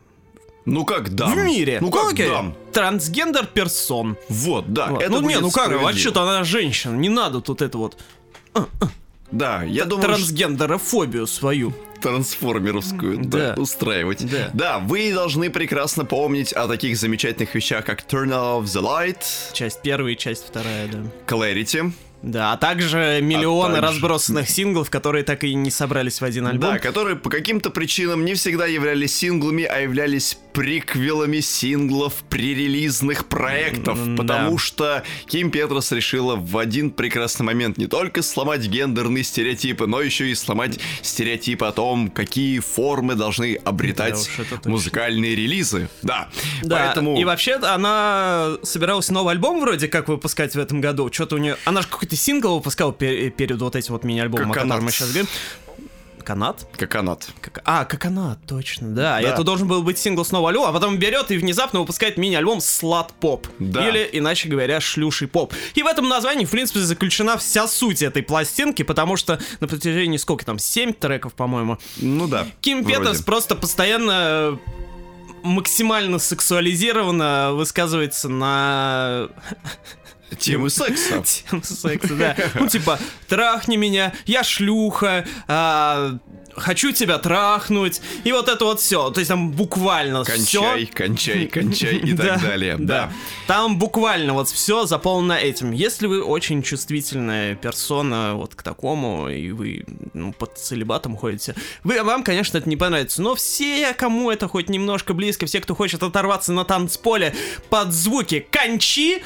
Ну 0.65 0.83
как 0.85 1.13
дам? 1.13 1.31
в 1.33 1.37
мире. 1.45 1.77
Ну 1.81 1.91
как 1.91 2.13
окей. 2.13 2.27
дам? 2.27 2.55
Трансгендер 2.73 3.45
персон. 3.45 4.17
Вот, 4.29 4.73
да. 4.73 4.87
Вот. 4.87 5.01
это 5.01 5.11
ну 5.11 5.21
не, 5.27 5.39
ну 5.39 5.51
как, 5.51 5.71
вообще-то 5.71 6.23
она 6.23 6.43
женщина, 6.43 6.95
не 6.95 7.09
надо 7.09 7.39
тут 7.41 7.61
это 7.61 7.77
вот 7.77 7.97
Да, 9.31 9.63
я 9.63 9.85
думаю, 9.85 10.03
что 10.03 10.15
трансгендерофобию 10.17 11.27
свою. 11.27 11.73
трансформеровскую 12.01 13.17
да, 13.25 13.55
Да. 13.55 13.61
устраивать. 13.61 14.25
Да. 14.53 14.79
вы 14.79 15.11
должны 15.13 15.49
прекрасно 15.49 16.05
помнить 16.05 16.53
о 16.53 16.67
таких 16.67 16.97
замечательных 16.97 17.53
вещах, 17.55 17.85
как 17.85 18.01
Turn 18.05 18.29
Off 18.29 18.63
the 18.63 18.81
Light, 18.81 19.17
Часть 19.53 19.81
первая 19.81 20.13
и 20.13 20.17
часть 20.17 20.45
вторая, 20.47 20.87
да. 20.87 20.99
Clarity, 21.27 21.91
Да, 22.21 22.53
а 22.53 22.57
также 22.57 23.19
миллионы 23.21 23.75
также- 23.75 23.87
разбросанных 23.89 24.49
синглов, 24.49 24.89
которые 24.89 25.23
так 25.23 25.43
и 25.43 25.53
не 25.55 25.71
собрались 25.71 26.21
в 26.21 26.25
один 26.25 26.47
альбом. 26.47 26.73
да, 26.73 26.79
которые 26.79 27.15
по 27.15 27.29
каким-то 27.29 27.69
причинам 27.71 28.25
не 28.25 28.33
всегда 28.35 28.65
являлись 28.67 29.15
синглами, 29.15 29.63
а 29.63 29.79
являлись 29.79 30.37
приквелами 30.55 31.41
синглов 31.41 32.13
пререлизных 32.29 33.25
проектов, 33.25 33.99
М, 33.99 34.15
потому 34.15 34.51
да. 34.53 34.57
что 34.57 35.03
Ким 35.27 35.51
Петрос 35.51 35.91
решила 35.91 36.37
в 36.37 36.57
один 36.57 36.91
прекрасный 36.91 37.43
момент 37.43 37.77
не 37.77 37.87
только 37.87 38.21
сломать 38.21 38.61
гендерные 38.65 39.25
стереотипы, 39.25 39.85
но 39.85 39.99
еще 39.99 40.31
и 40.31 40.33
сломать 40.33 40.79
стереотипы 41.01 41.65
о 41.65 41.73
том, 41.73 42.09
какие 42.09 42.59
формы 42.59 43.15
должны 43.15 43.55
обретать 43.65 44.29
Да 44.49 44.69
музыкальные 44.71 45.35
релизы. 45.35 45.89
Да, 46.01 46.29
Да, 46.63 46.85
поэтому... 46.85 47.19
и 47.19 47.25
вообще 47.25 47.55
она 47.55 48.53
собиралась 48.63 49.09
новый 49.09 49.33
альбом 49.33 49.59
вроде 49.59 49.89
как 49.89 50.07
выпускать 50.07 50.55
в 50.55 50.59
этом 50.59 50.79
году. 50.79 51.11
Что-то 51.11 51.35
у 51.35 51.39
нее... 51.39 51.57
Она 51.65 51.81
же 51.81 51.87
какой-то 51.89 52.15
сингл 52.15 52.55
выпускала 52.55 52.93
пе- 52.93 53.29
перед 53.29 53.59
вот 53.59 53.75
этим 53.75 53.93
вот 53.93 54.05
мини-альбомом, 54.05 54.51
о 54.51 54.53
котором 54.53 54.85
мы 54.85 54.91
сейчас 54.91 55.09
говорим. 55.09 55.27
Канат? 56.25 56.67
Коконат. 56.77 57.27
Как- 57.39 57.61
А, 57.65 57.85
Коконат, 57.85 58.39
точно, 58.47 58.89
да. 58.89 59.21
И 59.21 59.23
Да. 59.23 59.29
это 59.29 59.43
должен 59.43 59.67
был 59.67 59.83
быть 59.83 59.97
сингл 59.97 60.25
с 60.25 60.31
нового 60.31 60.49
альбома, 60.49 60.69
а 60.69 60.73
потом 60.73 60.97
берет 60.97 61.31
и 61.31 61.37
внезапно 61.37 61.79
выпускает 61.79 62.17
мини-альбом 62.17 62.59
Слад 62.61 63.13
Поп. 63.19 63.47
Да. 63.59 63.87
Или, 63.87 64.09
иначе 64.11 64.49
говоря, 64.49 64.81
Шлюший 64.81 65.27
Поп. 65.27 65.53
И 65.75 65.83
в 65.83 65.87
этом 65.87 66.09
названии, 66.09 66.45
в 66.45 66.49
принципе, 66.51 66.79
заключена 66.81 67.37
вся 67.37 67.67
суть 67.67 68.01
этой 68.01 68.23
пластинки, 68.23 68.81
потому 68.83 69.15
что 69.17 69.39
на 69.59 69.67
протяжении 69.67 70.17
сколько 70.17 70.43
там, 70.45 70.57
7 70.59 70.93
треков, 70.93 71.33
по-моему, 71.33 71.77
Ну 71.97 72.27
да. 72.27 72.47
Ким 72.61 72.83
вроде. 72.83 72.97
Петерс 72.99 73.21
просто 73.21 73.55
постоянно 73.55 74.11
э, 74.11 74.57
максимально 75.43 76.17
сексуализированно 76.17 77.51
высказывается 77.53 78.29
на 78.29 79.29
Темы 80.39 80.69
секса. 80.69 81.23
тему 81.23 81.63
секса, 81.63 82.15
да. 82.15 82.35
Ну, 82.55 82.67
типа, 82.67 82.99
трахни 83.27 83.75
меня, 83.75 84.13
я 84.25 84.43
шлюха, 84.43 85.25
а, 85.47 86.17
хочу 86.55 86.91
тебя 86.91 87.17
трахнуть, 87.17 88.01
и 88.23 88.31
вот 88.31 88.47
это 88.47 88.65
вот 88.65 88.79
все. 88.79 89.09
То 89.11 89.19
есть 89.19 89.29
там 89.29 89.51
буквально 89.51 90.23
Кончай, 90.23 90.85
все. 90.85 90.93
кончай, 90.93 91.47
кончай 91.47 91.97
и 91.97 92.13
так 92.17 92.41
далее. 92.41 92.77
Да. 92.79 93.11
Там 93.47 93.77
буквально 93.77 94.33
вот 94.33 94.49
все 94.49 94.85
заполнено 94.85 95.33
этим. 95.33 95.71
Если 95.71 96.07
вы 96.07 96.23
очень 96.23 96.63
чувствительная 96.63 97.55
персона 97.55 98.33
вот 98.35 98.55
к 98.55 98.63
такому, 98.63 99.29
и 99.29 99.51
вы 99.51 99.85
ну, 100.13 100.33
под 100.33 100.57
целебатом 100.57 101.17
ходите, 101.17 101.55
вы, 101.83 102.01
вам, 102.03 102.23
конечно, 102.23 102.57
это 102.57 102.69
не 102.69 102.77
понравится. 102.77 103.21
Но 103.21 103.35
все, 103.35 103.93
кому 103.93 104.31
это 104.31 104.47
хоть 104.47 104.69
немножко 104.69 105.13
близко, 105.13 105.45
все, 105.45 105.61
кто 105.61 105.75
хочет 105.75 106.03
оторваться 106.03 106.51
на 106.51 106.63
танцполе 106.63 107.33
под 107.69 107.93
звуки 107.93 108.45
«кончи», 108.51 109.21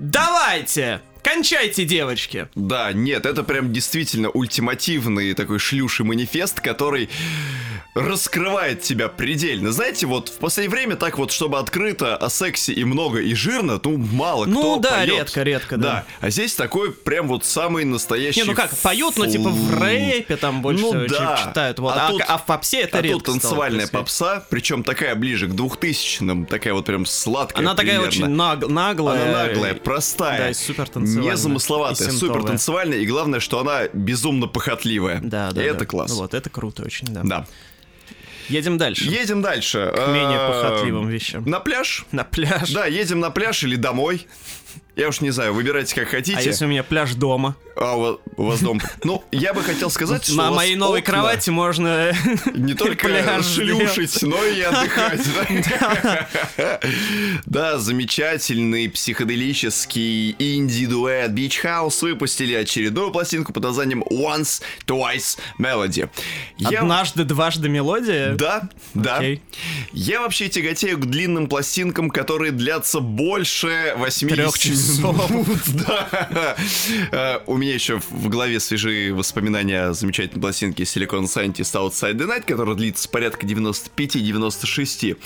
давайте! 0.00 1.00
Кончайте, 1.22 1.84
девочки! 1.84 2.48
Да, 2.54 2.92
нет, 2.92 3.26
это 3.26 3.42
прям 3.42 3.72
действительно 3.72 4.30
ультимативный 4.30 5.34
такой 5.34 5.58
шлюший 5.58 6.06
манифест, 6.06 6.60
который 6.60 7.10
раскрывает 7.94 8.82
тебя 8.82 9.08
предельно. 9.08 9.72
Знаете, 9.72 10.06
вот 10.06 10.28
в 10.28 10.38
последнее 10.38 10.70
время 10.76 10.96
так 10.96 11.18
вот, 11.18 11.32
чтобы 11.32 11.58
открыто 11.58 12.16
о 12.16 12.30
сексе 12.30 12.72
и 12.72 12.84
много 12.84 13.18
и 13.20 13.34
жирно, 13.34 13.80
ну 13.82 13.96
мало 13.96 14.44
Ну 14.46 14.60
кто 14.60 14.76
да, 14.78 14.96
поет. 14.98 15.08
редко, 15.08 15.42
редко, 15.42 15.76
да. 15.76 15.82
Да, 15.90 16.04
а 16.20 16.30
здесь 16.30 16.54
такой 16.54 16.92
прям 16.92 17.26
вот 17.28 17.44
самый 17.44 17.84
настоящий... 17.84 18.40
Не, 18.40 18.46
ну 18.46 18.54
как, 18.54 18.70
поют, 18.76 19.16
но 19.16 19.26
типа 19.26 19.48
в 19.50 19.80
рэпе 19.82 20.36
там 20.36 20.62
больше 20.62 20.82
Ну 20.84 21.06
да. 21.08 21.36
читают. 21.48 21.78
Вот. 21.80 21.94
А 21.96 22.06
А, 22.06 22.10
тут- 22.10 22.22
а 22.26 22.38
в 22.38 22.46
попсе 22.46 22.82
это 22.82 22.98
а 22.98 23.02
редко 23.02 23.18
тут 23.18 23.22
стало 23.22 23.40
танцевальная 23.40 23.78
происходить. 23.80 23.92
попса, 24.00 24.46
причем 24.50 24.84
такая 24.84 25.14
ближе 25.16 25.48
к 25.48 25.52
двухтысячным, 25.54 26.46
такая 26.46 26.74
вот 26.74 26.84
прям 26.86 27.04
сладкая 27.06 27.58
Она 27.60 27.74
такая 27.74 28.00
примерно. 28.00 28.08
очень 28.08 28.26
наг- 28.36 28.68
наглая. 28.68 29.22
Она 29.30 29.46
наглая, 29.48 29.74
простая, 29.74 30.38
Да, 30.38 30.50
и 30.50 30.54
супер 30.54 30.88
танцевальная. 30.88 31.32
незамысловатая, 31.32 32.10
супер 32.10 32.42
танцевальная, 32.44 32.98
и 32.98 33.06
главное, 33.06 33.40
что 33.40 33.58
она 33.60 33.88
безумно 33.92 34.46
похотливая. 34.46 35.20
Да, 35.22 35.50
да. 35.52 35.62
И 35.62 35.66
это 35.66 35.80
да. 35.80 35.86
класс. 35.86 36.12
Вот, 36.12 36.34
это 36.34 36.48
круто 36.50 36.82
очень, 36.84 37.08
да. 37.08 37.22
Да. 37.24 37.46
Едем 38.50 38.78
дальше. 38.78 39.04
Едем 39.04 39.42
дальше. 39.42 39.92
К 39.94 40.08
менее 40.08 40.38
А, 40.38 40.48
похотливым 40.48 41.08
вещам. 41.08 41.44
На 41.46 41.60
пляж? 41.60 42.04
На 42.12 42.24
пляж. 42.24 42.70
Да, 42.70 42.86
едем 42.86 43.20
на 43.20 43.30
пляж 43.30 43.62
или 43.62 43.76
домой. 43.76 44.26
Я 45.00 45.08
уж 45.08 45.22
не 45.22 45.30
знаю, 45.30 45.54
выбирайте 45.54 45.94
как 45.94 46.08
хотите. 46.08 46.36
А 46.36 46.42
если 46.42 46.66
у 46.66 46.68
меня 46.68 46.82
пляж 46.82 47.14
дома? 47.14 47.56
А 47.74 47.96
у 47.96 48.00
вас, 48.00 48.16
у 48.36 48.44
вас 48.44 48.60
дом. 48.60 48.78
Ну, 49.02 49.24
я 49.32 49.54
бы 49.54 49.62
хотел 49.62 49.88
сказать, 49.88 50.24
что 50.24 50.34
На 50.34 50.50
моей 50.50 50.76
новой 50.76 51.00
окна 51.00 51.12
кровати 51.12 51.48
можно 51.48 52.12
не 52.54 52.74
только 52.74 53.08
пляж 53.08 53.46
шлюшить, 53.54 54.20
но 54.20 54.44
и 54.44 54.60
отдыхать. 54.60 55.22
да? 57.46 57.78
Замечательный 57.78 58.90
психоделический 58.90 60.36
инди-дуэт 60.38 61.30
Beach 61.30 61.64
House 61.64 62.02
выпустили 62.02 62.52
очередную 62.52 63.10
пластинку 63.10 63.54
под 63.54 63.62
названием 63.62 64.02
Once, 64.02 64.60
Twice 64.86 65.38
Melody. 65.58 66.10
Однажды, 66.62 67.24
дважды 67.24 67.70
мелодия. 67.70 68.34
Да, 68.34 68.68
да. 68.92 69.22
Я 69.92 70.20
вообще 70.20 70.50
тяготею 70.50 70.98
к 70.98 71.06
длинным 71.06 71.48
пластинкам, 71.48 72.10
которые 72.10 72.52
длятся 72.52 73.00
больше 73.00 73.94
80 73.96 74.36
Трех 74.36 74.58
часов. 74.58 74.89
Э, 77.12 77.40
У 77.46 77.56
меня 77.56 77.74
еще 77.74 78.00
в 78.10 78.28
голове 78.28 78.60
свежие 78.60 79.12
воспоминания 79.12 79.82
о 79.86 79.92
замечательной 79.92 80.40
пластинке 80.40 80.82
Silicon 80.84 81.24
Scientist 81.24 81.74
Outside 81.74 82.14
the 82.14 82.26
Night, 82.26 82.44
которая 82.46 82.74
длится 82.74 83.08
порядка 83.08 83.46
95-96. 83.46 85.16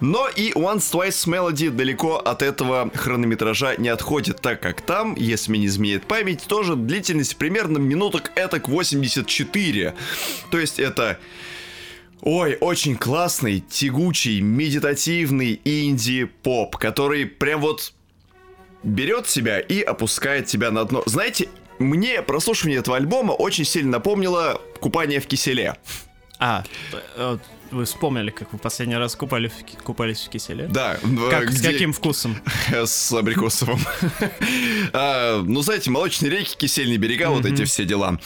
Но 0.00 0.28
и 0.28 0.52
Once 0.52 0.92
Twice 0.92 1.26
Melody 1.26 1.70
далеко 1.70 2.16
от 2.16 2.42
этого 2.42 2.90
хронометража 2.94 3.76
не 3.76 3.88
отходит, 3.88 4.40
так 4.40 4.60
как 4.60 4.80
там, 4.80 5.14
если 5.16 5.50
мне 5.50 5.60
не 5.60 5.66
изменяет 5.66 6.06
память, 6.06 6.44
тоже 6.46 6.76
длительность 6.76 7.36
примерно 7.36 7.78
минуток 7.78 8.32
этак 8.34 8.68
84. 8.68 9.94
То 10.50 10.58
есть 10.58 10.78
это 10.78 11.18
Ой, 12.22 12.56
очень 12.60 12.96
классный, 12.96 13.60
тягучий, 13.60 14.40
медитативный 14.40 15.60
инди-поп, 15.64 16.76
который 16.76 17.26
прям 17.26 17.60
вот 17.60 17.92
берет 18.86 19.28
себя 19.28 19.60
и 19.60 19.80
опускает 19.82 20.46
тебя 20.46 20.70
на 20.70 20.84
дно. 20.84 21.02
Знаете, 21.06 21.48
мне 21.78 22.22
прослушивание 22.22 22.78
этого 22.78 22.96
альбома 22.96 23.32
очень 23.32 23.64
сильно 23.64 23.92
напомнило 23.92 24.60
«Купание 24.80 25.20
в 25.20 25.26
киселе». 25.26 25.76
А, 26.38 26.64
вы 27.70 27.84
вспомнили, 27.84 28.30
как 28.30 28.52
вы 28.52 28.58
последний 28.58 28.96
раз 28.96 29.16
купали 29.16 29.48
в 29.48 29.82
купались 29.82 30.20
в 30.22 30.28
киселе? 30.28 30.66
Да. 30.68 30.98
Как, 31.30 31.50
с 31.50 31.58
где- 31.60 31.72
каким 31.72 31.92
вкусом? 31.92 32.36
С 32.70 33.12
абрикосовым. 33.12 33.80
А, 34.92 35.42
Ну, 35.42 35.62
знаете, 35.62 35.90
молочные 35.90 36.30
реки, 36.30 36.56
кисельные 36.56 36.98
берега, 36.98 37.30
вот 37.30 37.44
эти 37.44 37.64
все 37.64 37.84
дела. 37.84 38.18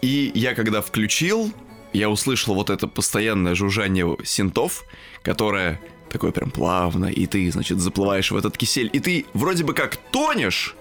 И 0.00 0.30
я 0.34 0.54
когда 0.54 0.80
включил, 0.80 1.52
я 1.92 2.08
услышал 2.08 2.54
вот 2.54 2.70
это 2.70 2.86
постоянное 2.86 3.54
жужжание 3.54 4.16
синтов, 4.24 4.84
которое 5.22 5.80
такое 6.10 6.32
прям 6.32 6.50
плавно, 6.50 7.06
и 7.06 7.26
ты, 7.26 7.50
значит, 7.50 7.80
заплываешь 7.80 8.30
в 8.30 8.36
этот 8.36 8.56
кисель, 8.56 8.90
и 8.92 9.00
ты 9.00 9.26
вроде 9.34 9.64
бы 9.64 9.74
как 9.74 9.96
тонешь, 9.96 10.74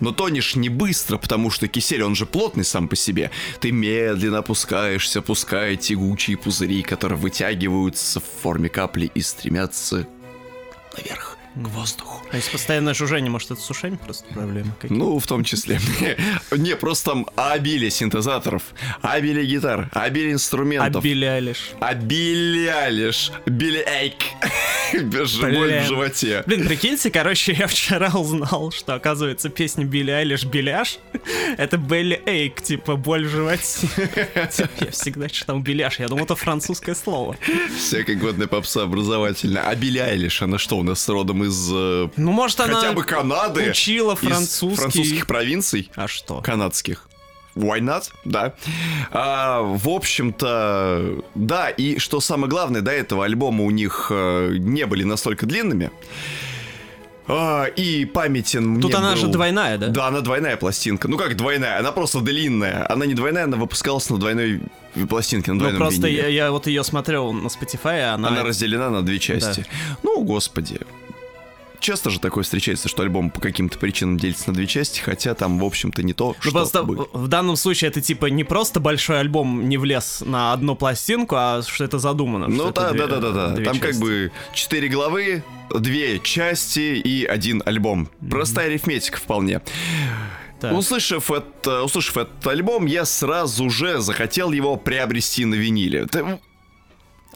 но 0.00 0.12
тонешь 0.12 0.56
не 0.56 0.68
быстро, 0.68 1.16
потому 1.18 1.50
что 1.50 1.68
кисель, 1.68 2.02
он 2.02 2.14
же 2.14 2.26
плотный 2.26 2.64
сам 2.64 2.88
по 2.88 2.96
себе. 2.96 3.30
Ты 3.60 3.72
медленно 3.72 4.38
опускаешься, 4.38 5.22
пуская 5.22 5.76
тягучие 5.76 6.36
пузыри, 6.36 6.82
которые 6.82 7.18
вытягиваются 7.18 8.20
в 8.20 8.24
форме 8.42 8.68
капли 8.68 9.10
и 9.14 9.20
стремятся 9.20 10.06
наверх, 10.96 11.33
к 11.54 11.68
воздуху. 11.68 12.22
А 12.32 12.36
если 12.36 12.50
постоянное 12.50 12.94
жужжание, 12.94 13.30
может, 13.30 13.50
это 13.52 13.60
с 13.60 13.70
ушами 13.70 13.96
просто 13.96 14.24
проблемы 14.32 14.72
какие? 14.80 14.96
Ну, 14.96 15.18
в 15.18 15.26
том 15.26 15.44
числе. 15.44 15.78
Не, 16.50 16.76
просто 16.76 17.10
там 17.10 17.26
обилие 17.36 17.90
синтезаторов, 17.90 18.62
обилие 19.02 19.46
гитар, 19.46 19.88
обилие 19.92 20.32
инструментов. 20.32 21.02
Билли 21.04 21.26
Айлиш? 21.26 21.72
Обилие 21.80 22.90
лишь. 22.90 23.30
Билли 23.46 23.84
Эйк. 23.86 24.14
Без 25.02 25.36
боль 25.36 25.80
в 25.80 25.86
животе. 25.86 26.42
Блин, 26.46 26.66
прикиньте, 26.66 27.10
короче, 27.10 27.52
я 27.52 27.66
вчера 27.66 28.10
узнал, 28.14 28.70
что, 28.72 28.94
оказывается, 28.94 29.48
песня 29.48 29.84
Билли 29.84 30.10
Айлиш 30.10 30.44
«Беляш»— 30.44 30.98
это 31.56 31.76
Белли 31.76 32.20
Эйк, 32.26 32.62
типа, 32.62 32.96
боль 32.96 33.26
в 33.26 33.30
животе. 33.30 33.64
Типа, 34.52 34.70
Я 34.80 34.90
всегда 34.90 35.28
читал 35.28 35.58
«Беляш», 35.60 35.98
я 35.98 36.08
думал, 36.08 36.24
это 36.24 36.36
французское 36.36 36.94
слово. 36.94 37.36
Всякая 37.76 38.16
годная 38.16 38.46
попса 38.46 38.82
образовательная. 38.82 39.62
А 39.62 39.74
Билли 39.74 39.98
Айлиш, 39.98 40.42
она 40.42 40.58
что, 40.58 40.78
у 40.78 40.82
нас 40.82 41.08
родом 41.08 41.43
из... 41.44 41.68
э, 41.72 42.08
Ну, 42.16 42.32
может, 42.32 42.60
она 42.60 42.74
Хотя 42.74 42.92
бы 42.92 43.02
Канады? 43.04 43.70
учила 43.70 44.16
французский. 44.16 44.76
французских 44.76 45.26
провинций? 45.26 45.90
А 45.94 46.08
что? 46.08 46.40
канадских. 46.40 47.08
Why 47.56 47.78
not? 47.78 48.10
Да. 48.24 48.54
А, 49.12 49.60
в 49.62 49.88
общем-то, 49.88 51.22
да, 51.36 51.70
и 51.70 51.98
что 51.98 52.20
самое 52.20 52.48
главное, 52.50 52.80
до 52.80 52.90
этого 52.90 53.24
альбома 53.24 53.62
у 53.64 53.70
них 53.70 54.08
э, 54.10 54.56
не 54.58 54.86
были 54.86 55.04
настолько 55.04 55.46
длинными. 55.46 55.90
А, 57.26 57.64
и 57.64 58.04
памятен 58.04 58.80
Тут 58.82 58.94
она 58.94 59.12
был- 59.12 59.16
же 59.16 59.26
двойная, 59.28 59.78
да? 59.78 59.86
Да, 59.88 60.08
она 60.08 60.20
двойная 60.20 60.56
пластинка. 60.58 61.08
Ну 61.08 61.16
как 61.16 61.36
двойная? 61.36 61.78
Она 61.78 61.90
просто 61.92 62.20
длинная. 62.20 62.90
Она 62.92 63.06
не 63.06 63.14
двойная, 63.14 63.44
она 63.44 63.56
выпускалась 63.56 64.10
на 64.10 64.18
двойной 64.18 64.60
пластинке, 65.08 65.52
на 65.52 65.54
Ну, 65.54 65.60
двойном 65.60 65.78
просто 65.80 66.06
виниле. 66.08 66.22
я, 66.22 66.28
я 66.46 66.50
вот 66.50 66.66
ее 66.66 66.84
смотрел 66.84 67.32
на 67.32 67.46
Spotify, 67.46 68.12
она... 68.12 68.28
Она 68.28 68.42
разделена 68.42 68.90
на 68.90 69.02
две 69.02 69.18
части. 69.18 69.64
Ну, 70.02 70.22
господи. 70.22 70.80
Часто 71.84 72.08
же 72.08 72.18
такое 72.18 72.44
встречается, 72.44 72.88
что 72.88 73.02
альбом 73.02 73.28
по 73.28 73.42
каким-то 73.42 73.78
причинам 73.78 74.16
делится 74.16 74.48
на 74.48 74.54
две 74.54 74.66
части, 74.66 75.00
хотя 75.00 75.34
там, 75.34 75.58
в 75.58 75.64
общем-то, 75.66 76.02
не 76.02 76.14
то, 76.14 76.28
Ну, 76.28 76.34
что 76.40 76.50
просто 76.50 76.82
бы. 76.82 77.06
в 77.12 77.28
данном 77.28 77.56
случае 77.56 77.90
это 77.90 78.00
типа 78.00 78.24
не 78.24 78.42
просто 78.42 78.80
большой 78.80 79.20
альбом 79.20 79.68
не 79.68 79.76
влез 79.76 80.22
на 80.24 80.54
одну 80.54 80.76
пластинку, 80.76 81.36
а 81.36 81.60
что 81.62 81.84
это 81.84 81.98
задумано. 81.98 82.48
Ну 82.48 82.72
да, 82.72 82.92
да, 82.92 83.06
да, 83.06 83.20
да, 83.20 83.30
да. 83.48 83.54
Там 83.64 83.78
как 83.80 83.90
части. 83.90 84.00
бы 84.00 84.32
четыре 84.54 84.88
главы, 84.88 85.44
две 85.78 86.20
части 86.20 86.80
и 86.80 87.26
один 87.26 87.62
альбом. 87.66 88.08
Простая 88.30 88.68
арифметика 88.68 89.18
вполне. 89.18 89.60
Так. 90.60 90.72
Услышав, 90.72 91.30
это, 91.30 91.82
услышав 91.82 92.16
этот 92.16 92.46
альбом, 92.46 92.86
я 92.86 93.04
сразу 93.04 93.68
же 93.68 94.00
захотел 94.00 94.52
его 94.52 94.76
приобрести 94.76 95.44
на 95.44 95.54
виниле. 95.54 96.06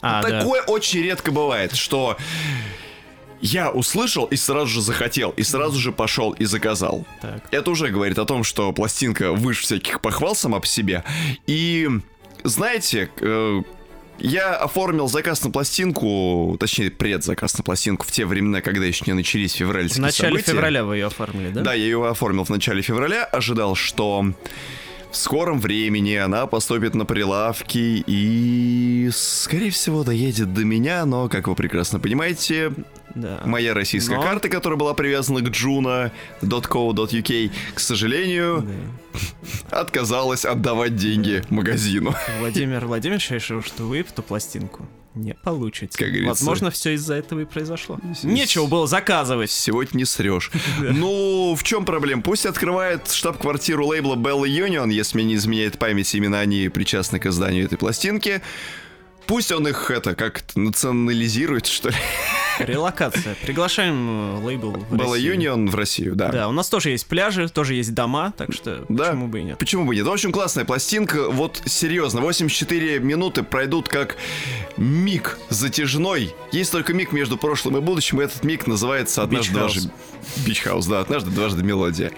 А, 0.00 0.23
да. 0.23 0.40
Такое 0.40 0.62
очень 0.62 1.02
редко 1.02 1.33
бывает, 1.33 1.75
что 1.75 2.17
я 3.40 3.71
услышал 3.71 4.25
и 4.26 4.37
сразу 4.37 4.66
же 4.66 4.80
захотел, 4.83 5.30
и 5.30 5.42
сразу 5.42 5.78
же 5.78 5.92
пошел 5.92 6.33
и 6.33 6.45
заказал. 6.45 7.07
Так. 7.21 7.42
Это 7.50 7.71
уже 7.71 7.88
говорит 7.88 8.18
о 8.18 8.25
том, 8.25 8.45
что 8.45 8.73
пластинка 8.73 9.33
выше 9.33 9.62
всяких 9.62 10.00
похвал 10.00 10.35
сама 10.35 10.61
по 10.61 10.66
себе. 10.66 11.04
И 11.47 11.88
знаете, 12.45 13.11
э, 13.21 13.62
я 14.18 14.54
оформил 14.57 15.09
заказ 15.09 15.45
на 15.45 15.50
пластинку, 15.50 16.57
точнее, 16.59 16.90
предзаказ 16.90 17.57
на 17.57 17.62
пластинку 17.64 18.04
в 18.07 18.11
те 18.11 18.25
времена, 18.26 18.61
когда 18.61 18.85
еще 18.85 19.04
не 19.07 19.12
начались 19.12 19.54
В 19.54 19.59
февральские 19.59 20.02
начале 20.02 20.30
события. 20.30 20.52
февраля 20.52 20.85
вы 20.85 20.97
ее 20.97 21.07
оформили, 21.07 21.50
да? 21.50 21.62
Да, 21.62 21.75
я 21.75 21.85
ее 21.85 22.09
оформил 22.09 22.45
в 22.45 22.50
начале 22.50 22.83
февраля, 22.83 23.25
ожидал, 23.25 23.76
что 23.76 24.25
в 25.11 25.16
скором 25.16 25.61
времени 25.61 26.14
она 26.14 26.47
поступит 26.47 26.95
на 26.95 27.04
прилавки 27.07 28.04
и, 28.07 29.09
скорее 29.12 29.71
всего, 29.71 30.04
доедет 30.04 30.52
до 30.52 30.64
меня, 30.64 31.07
но, 31.07 31.28
как 31.28 31.49
вы 31.49 31.54
прекрасно 31.54 32.00
понимаете, 32.00 32.73
Да. 33.15 33.41
Моя 33.45 33.75
российская 33.75 34.17
Но- 34.17 34.23
карта, 34.23 34.49
которая 34.49 34.79
была 34.79 34.95
привязана 34.95 35.41
к 35.41 35.49
juno.co.uk, 36.43 37.50
к 37.75 37.81
сожалению, 37.81 38.67
Да. 39.71 39.71
отказалась 39.81 40.45
отдавать 40.45 40.97
деньги 40.97 41.43
магазину. 41.50 42.15
Владимир 42.41 42.85
Владимирович 42.87 43.31
решил, 43.31 43.62
что 43.62 43.85
вы 43.85 43.99
эту 44.00 44.23
пластинку 44.23 44.87
не 45.15 45.35
получите. 45.35 45.99
Как 45.99 46.09
говорится. 46.09 46.29
Возможно, 46.29 46.71
все 46.71 46.95
из-за 46.95 47.15
этого 47.15 47.41
и 47.41 47.45
произошло. 47.45 47.99
Нечего 48.23 48.67
было 48.67 48.87
заказывать. 48.87 49.50
Сегодня 49.50 49.99
не 49.99 50.05
срешь. 50.05 50.50
Ну, 50.81 51.57
в 51.59 51.65
чем 51.65 51.85
проблема? 51.85 52.23
Пусть 52.23 52.47
открывает 52.47 53.11
штаб-квартиру 53.11 53.87
лейбла 53.87 54.15
Bella 54.17 54.45
Union, 54.47 54.91
если 54.93 55.17
мне 55.19 55.27
не 55.27 55.35
изменяет 55.35 55.79
память, 55.79 56.15
именно 56.15 56.38
они 56.38 56.69
причастны 56.69 57.19
к 57.19 57.27
изданию 57.27 57.65
этой 57.65 57.79
пластинки. 57.79 58.43
Пусть 59.28 59.52
он 59.52 59.68
их, 59.68 59.90
это, 59.90 60.14
как 60.14 60.42
национализирует, 60.54 61.66
что 61.66 61.90
ли. 61.90 61.97
Релокация. 62.58 63.37
Приглашаем 63.42 64.38
э, 64.38 64.44
лейбл 64.44 64.70
в 64.90 64.97
Россию. 64.99 65.37
Union 65.37 65.68
в 65.68 65.75
Россию, 65.75 66.16
да. 66.16 66.28
Да, 66.28 66.49
у 66.49 66.52
нас 66.52 66.68
тоже 66.70 66.90
есть 66.90 67.06
пляжи, 67.06 67.49
тоже 67.50 67.75
есть 67.75 67.92
дома, 67.94 68.32
так 68.37 68.54
что 68.54 68.87
Да. 68.88 69.04
почему 69.11 69.28
бы 69.28 69.40
и 69.40 69.42
нет. 69.44 69.58
Почему 69.58 69.85
бы 69.85 69.94
нет? 69.94 70.06
В 70.06 70.11
общем, 70.11 70.32
классная 70.32 70.64
пластинка. 70.64 71.28
Вот 71.28 71.62
серьезно, 71.66 72.23
84 72.23 73.00
минуты 73.00 73.42
пройдут 73.42 73.88
как 73.88 74.16
миг 74.78 75.38
затяжной. 75.50 76.35
Есть 76.50 76.73
только 76.73 76.94
миг 76.94 77.12
между 77.12 77.37
прошлым 77.37 77.76
и 77.76 77.80
будущим, 77.80 78.23
и 78.23 78.25
этот 78.25 78.42
миг 78.44 78.66
называется 78.66 79.23
однажды 79.23 79.52
дважды... 79.52 79.90
Beach 80.47 80.62
House, 80.62 80.87
да, 80.87 81.00
однажды 81.00 81.30
дважды 81.30 81.62
мелодия. 81.62 82.12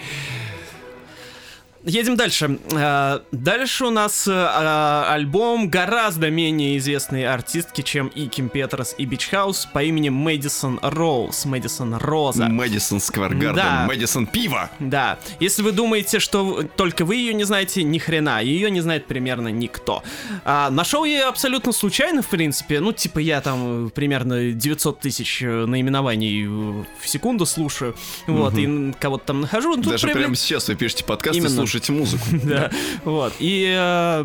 Едем 1.84 2.14
дальше. 2.16 2.58
А, 2.74 3.22
Дальше 3.32 3.86
у 3.86 3.90
нас 3.90 4.28
э, 4.28 4.32
а, 4.34 5.06
альбом 5.14 5.70
гораздо 5.70 6.28
менее 6.28 6.76
известной 6.76 7.24
артистки, 7.26 7.80
чем 7.80 8.08
и 8.08 8.26
Ким 8.26 8.50
Петрас, 8.50 8.94
и 8.98 9.06
Beach 9.06 9.28
House 9.28 9.66
по 9.72 9.82
имени 9.82 10.10
Мэдисон 10.10 10.78
Роуз. 10.82 11.46
Мэдисон 11.46 11.94
Роза. 11.94 12.48
Мэдисон 12.48 13.00
Сквер 13.00 13.30
Гарден, 13.34 13.54
Да. 13.54 13.86
Мэдисон 13.88 14.26
Пиво. 14.26 14.68
Да, 14.78 15.18
если 15.40 15.62
вы 15.62 15.72
думаете, 15.72 16.18
что 16.18 16.64
только 16.76 17.06
вы 17.06 17.16
ее 17.16 17.32
не 17.32 17.44
знаете, 17.44 17.82
ни 17.82 17.96
хрена, 17.98 18.42
ее 18.42 18.70
не 18.70 18.82
знает 18.82 19.06
примерно 19.06 19.48
никто. 19.48 20.02
А, 20.44 20.68
нашел 20.68 21.04
я 21.06 21.20
ее 21.20 21.24
абсолютно 21.28 21.72
случайно, 21.72 22.20
в 22.20 22.28
принципе, 22.28 22.80
ну, 22.80 22.92
типа 22.92 23.20
я 23.20 23.40
там 23.40 23.86
э, 23.86 23.90
примерно 23.90 24.52
900 24.52 25.00
тысяч 25.00 25.42
э, 25.42 25.64
наименований 25.64 26.44
э, 26.44 26.84
в 27.00 27.08
секунду 27.08 27.46
слушаю, 27.46 27.96
вот, 28.26 28.58
и 28.58 28.66
н- 28.66 28.92
кого-то 28.92 29.24
там 29.28 29.40
нахожу. 29.40 29.76
ну, 29.76 29.82
тут 29.82 29.92
Даже 29.92 30.08
привлек- 30.08 30.12
прямо 30.18 30.36
сейчас 30.36 30.68
вы 30.68 30.74
пишете 30.74 31.04
подкаст 31.04 31.36
и 31.36 31.38
Именно. 31.38 31.69
Слушаете 31.70 31.92
музыку. 31.92 32.24
Да, 32.44 32.70
вот, 33.04 33.32
и... 33.38 33.72
э, 33.78 34.24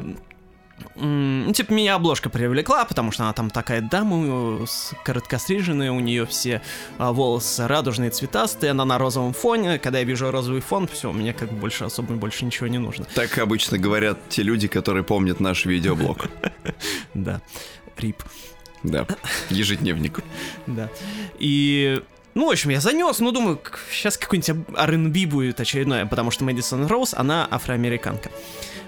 Ну, 0.95 1.53
типа, 1.53 1.73
меня 1.73 1.95
обложка 1.95 2.29
привлекла, 2.29 2.85
потому 2.85 3.11
что 3.11 3.23
она 3.23 3.33
там 3.33 3.49
такая 3.49 3.81
дама, 3.81 4.59
э, 4.63 4.65
короткостриженная, 5.03 5.91
у 5.91 5.99
нее 5.99 6.25
все 6.25 6.61
а, 6.97 7.11
волосы 7.11 7.67
радужные, 7.67 8.09
цветастые, 8.09 8.71
она 8.71 8.85
на 8.85 8.97
розовом 8.97 9.33
фоне. 9.33 9.77
Когда 9.79 9.99
я 9.99 10.05
вижу 10.05 10.31
розовый 10.31 10.61
фон, 10.61 10.87
все, 10.87 11.11
мне 11.11 11.33
как 11.33 11.51
бы 11.51 11.57
больше 11.57 11.85
особо 11.85 12.13
больше 12.15 12.45
ничего 12.45 12.67
не 12.67 12.77
нужно. 12.79 13.05
Так 13.13 13.37
обычно 13.37 13.77
говорят 13.77 14.17
те 14.29 14.41
люди, 14.43 14.67
которые 14.67 15.03
помнят 15.03 15.39
наш 15.39 15.65
видеоблог. 15.65 16.25
Да, 17.13 17.41
рип, 17.97 18.23
Да, 18.83 19.05
ежедневник. 19.49 20.19
да. 20.67 20.89
И... 21.39 22.01
Ну, 22.35 22.47
в 22.47 22.51
общем, 22.51 22.69
я 22.69 22.81
занес, 22.81 23.19
ну, 23.19 23.31
думаю, 23.31 23.61
сейчас 23.89 24.17
какой-нибудь 24.17 24.67
R&B 24.77 25.25
будет 25.25 25.61
очередное, 25.61 26.05
потому 26.05 26.31
что 26.31 26.43
Мэдисон 26.43 26.85
Роуз, 26.85 27.13
она 27.13 27.47
афроамериканка. 27.49 28.29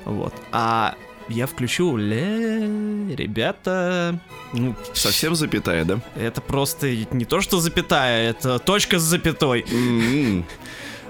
Вот. 0.04 0.34
А 0.52 0.96
я 1.30 1.48
включу, 1.48 1.96
ле, 1.96 3.16
ребята, 3.16 4.20
ну, 4.52 4.76
Совсем 4.94 5.34
запятая, 5.34 5.86
да? 5.86 6.02
это 6.18 6.42
просто 6.42 6.94
не 7.12 7.24
то, 7.24 7.40
что 7.40 7.62
запятая, 7.62 8.30
это 8.32 8.60
точка 8.60 9.00
с 9.00 9.04
запятой. 9.04 9.66
М-м. 9.72 10.46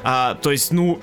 А, 0.03 0.35
то 0.35 0.51
есть, 0.51 0.71
ну, 0.71 1.01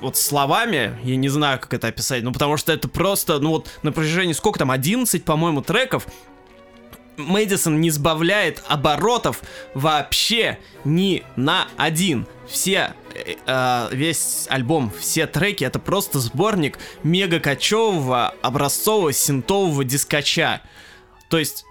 вот 0.00 0.16
словами, 0.16 0.98
я 1.04 1.14
не 1.14 1.28
знаю, 1.28 1.60
как 1.60 1.74
это 1.74 1.86
описать, 1.86 2.24
ну, 2.24 2.32
потому 2.32 2.56
что 2.56 2.72
это 2.72 2.88
просто, 2.88 3.38
ну, 3.38 3.50
вот 3.50 3.68
на 3.82 3.92
протяжении, 3.92 4.32
сколько 4.32 4.58
там, 4.58 4.72
11, 4.72 5.24
по-моему, 5.24 5.62
треков, 5.62 6.06
Мэдисон 7.26 7.80
не 7.80 7.90
сбавляет 7.90 8.62
оборотов 8.68 9.42
вообще 9.74 10.58
ни 10.84 11.22
на 11.36 11.68
один. 11.76 12.26
Все, 12.48 12.94
э, 13.14 13.34
э, 13.46 13.88
весь 13.92 14.46
альбом, 14.48 14.92
все 14.98 15.26
треки, 15.26 15.64
это 15.64 15.78
просто 15.78 16.18
сборник 16.18 16.78
мега 17.02 17.40
кочевого 17.40 18.34
образцового 18.42 19.12
синтового 19.12 19.84
дискача. 19.84 20.62
То 21.28 21.38
есть, 21.38 21.64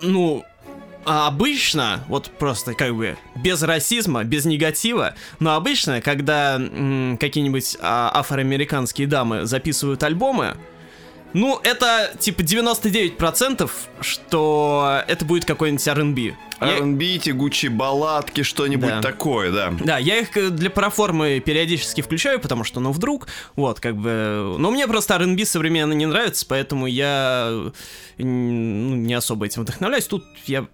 ну, 0.00 0.44
а 1.08 1.28
обычно, 1.28 2.04
вот 2.08 2.30
просто 2.36 2.74
как 2.74 2.94
бы 2.96 3.16
без 3.36 3.62
расизма, 3.62 4.24
без 4.24 4.44
негатива, 4.44 5.14
но 5.38 5.54
обычно, 5.54 6.00
когда 6.00 6.56
м, 6.56 7.16
какие-нибудь 7.20 7.76
а, 7.80 8.10
афроамериканские 8.12 9.06
дамы 9.06 9.46
записывают 9.46 10.02
альбомы, 10.02 10.56
ну, 11.36 11.60
это 11.62 12.12
типа 12.18 12.40
99%, 12.40 13.70
что 14.00 15.02
это 15.06 15.24
будет 15.24 15.44
какой-нибудь 15.44 15.86
R&B. 15.86 16.34
Я- 16.60 16.76
R&B, 16.78 17.18
тягучие 17.18 17.70
балладки, 17.70 18.42
что-нибудь 18.42 18.88
Да. 18.88 19.02
такое, 19.02 19.52
да. 19.52 19.74
Да, 19.84 19.98
я 19.98 20.18
их 20.18 20.34
э, 20.36 20.48
для 20.48 20.70
проформы 20.70 21.38
периодически 21.40 22.00
включаю, 22.00 22.40
потому 22.40 22.64
что, 22.64 22.80
ну, 22.80 22.92
вдруг, 22.92 23.26
вот, 23.56 23.78
как 23.80 23.96
бы... 23.96 24.56
Но 24.58 24.70
мне 24.70 24.86
просто 24.88 25.14
R&B 25.16 25.44
современно 25.44 25.92
не 25.92 26.06
нравится, 26.06 26.46
поэтому 26.48 26.86
я 26.86 27.50
ну, 28.18 28.24
не 28.96 29.12
особо 29.14 29.44
этим 29.46 29.62
вдохновляюсь. 29.62 30.06
Тут 30.06 30.24
я... 30.46 30.66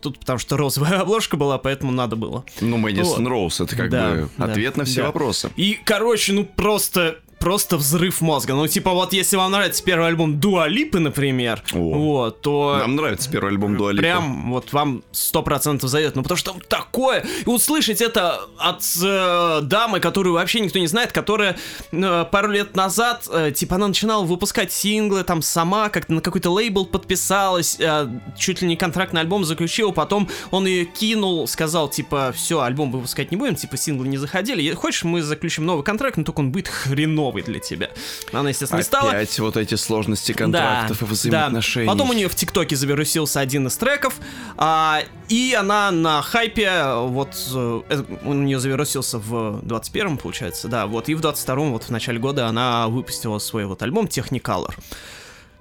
Тут 0.00 0.18
потому 0.18 0.38
что 0.38 0.56
розовая 0.56 1.00
обложка 1.00 1.36
была, 1.36 1.58
поэтому 1.58 1.92
надо 1.92 2.16
было. 2.16 2.44
Ну, 2.60 2.76
Мэдисон 2.78 3.24
Вот. 3.24 3.28
Роуз, 3.30 3.60
это 3.60 3.76
как 3.76 3.90
Да, 3.90 4.10
бы 4.12 4.28
да, 4.38 4.44
ответ 4.46 4.76
на 4.76 4.84
все 4.84 5.00
да. 5.02 5.06
вопросы. 5.08 5.50
И, 5.56 5.78
короче, 5.84 6.32
ну 6.32 6.44
просто 6.44 7.18
просто 7.46 7.76
взрыв 7.76 8.22
мозга. 8.22 8.54
Ну, 8.54 8.66
типа, 8.66 8.90
вот 8.90 9.12
если 9.12 9.36
вам 9.36 9.52
нравится 9.52 9.80
первый 9.84 10.08
альбом 10.08 10.40
Дуалипы, 10.40 10.98
например, 10.98 11.62
О. 11.72 11.78
вот, 11.78 12.40
то... 12.40 12.78
Нам 12.80 12.96
нравится 12.96 13.30
первый 13.30 13.52
альбом 13.52 13.76
Дуалипа. 13.76 14.02
Прям 14.02 14.50
вот 14.50 14.72
вам 14.72 15.04
сто 15.12 15.44
процентов 15.44 15.88
зайдет. 15.88 16.16
Ну 16.16 16.24
потому 16.24 16.38
что 16.38 16.50
там 16.50 16.60
такое. 16.62 17.24
И 17.44 17.48
услышать 17.48 18.00
это 18.00 18.40
от 18.58 18.82
э, 19.00 19.60
дамы, 19.62 20.00
которую 20.00 20.34
вообще 20.34 20.58
никто 20.58 20.80
не 20.80 20.88
знает, 20.88 21.12
которая 21.12 21.56
э, 21.92 22.24
пару 22.32 22.50
лет 22.50 22.74
назад, 22.74 23.28
э, 23.30 23.52
типа, 23.54 23.76
она 23.76 23.86
начинала 23.86 24.24
выпускать 24.24 24.72
синглы, 24.72 25.22
там 25.22 25.40
сама 25.40 25.88
как-то 25.88 26.14
на 26.14 26.22
какой-то 26.22 26.50
лейбл 26.50 26.84
подписалась, 26.84 27.76
э, 27.78 28.08
чуть 28.36 28.60
ли 28.60 28.66
не 28.66 28.74
контракт 28.74 29.12
на 29.12 29.20
альбом 29.20 29.44
заключила, 29.44 29.92
потом 29.92 30.28
он 30.50 30.66
ее 30.66 30.84
кинул, 30.84 31.46
сказал, 31.46 31.88
типа, 31.88 32.32
все, 32.34 32.60
альбом 32.60 32.90
выпускать 32.90 33.30
не 33.30 33.36
будем, 33.36 33.54
типа, 33.54 33.76
синглы 33.76 34.08
не 34.08 34.16
заходили. 34.16 34.68
Хочешь, 34.72 35.04
мы 35.04 35.22
заключим 35.22 35.64
новый 35.64 35.84
контракт, 35.84 36.16
но 36.16 36.24
только 36.24 36.40
он 36.40 36.50
будет 36.50 36.66
хреновый 36.66 37.35
для 37.42 37.60
тебя. 37.60 37.90
Она, 38.32 38.50
естественно, 38.50 38.78
не 38.78 38.84
стала. 38.84 39.10
Опять 39.10 39.38
вот 39.38 39.56
эти 39.56 39.74
сложности 39.74 40.32
контрактов 40.32 41.02
и 41.02 41.04
взаимоотношений. 41.04 41.86
Да. 41.86 41.92
Потом 41.92 42.10
у 42.10 42.12
нее 42.12 42.28
в 42.28 42.34
ТикТоке 42.34 42.76
завирусился 42.76 43.40
один 43.40 43.66
из 43.66 43.76
треков, 43.76 44.14
а, 44.56 45.00
и 45.28 45.56
она 45.58 45.90
на 45.90 46.22
хайпе, 46.22 46.94
вот, 46.94 47.30
э, 47.54 47.82
он 48.24 48.40
у 48.40 48.42
нее 48.42 48.58
завирусился 48.58 49.18
в 49.18 49.60
21-м, 49.62 50.18
получается, 50.18 50.68
да, 50.68 50.86
вот, 50.86 51.08
и 51.08 51.14
в 51.14 51.20
22-м, 51.20 51.72
вот, 51.72 51.84
в 51.84 51.90
начале 51.90 52.18
года 52.18 52.46
она 52.46 52.88
выпустила 52.88 53.38
свой 53.38 53.66
вот 53.66 53.82
альбом 53.82 54.06
Technicolor. 54.06 54.74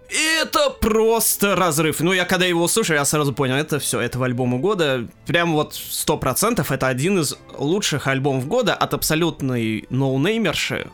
Это 0.10 0.70
просто 0.70 1.56
разрыв. 1.56 2.00
Ну, 2.00 2.14
я 2.14 2.26
когда 2.26 2.46
его 2.46 2.64
услышал, 2.64 2.96
я 2.96 3.06
сразу 3.06 3.34
понял, 3.34 3.56
это 3.56 3.80
все, 3.80 4.00
этого 4.00 4.26
альбома 4.26 4.60
года. 4.60 5.08
Прям 5.26 5.54
вот 5.54 5.74
100% 5.74 6.66
это 6.70 6.88
один 6.88 7.20
из 7.20 7.36
лучших 7.58 8.08
альбомов 8.08 8.48
года 8.48 8.76
от 8.76 8.94
абсолютной 8.94 9.86
ноунеймерши. 9.90 10.88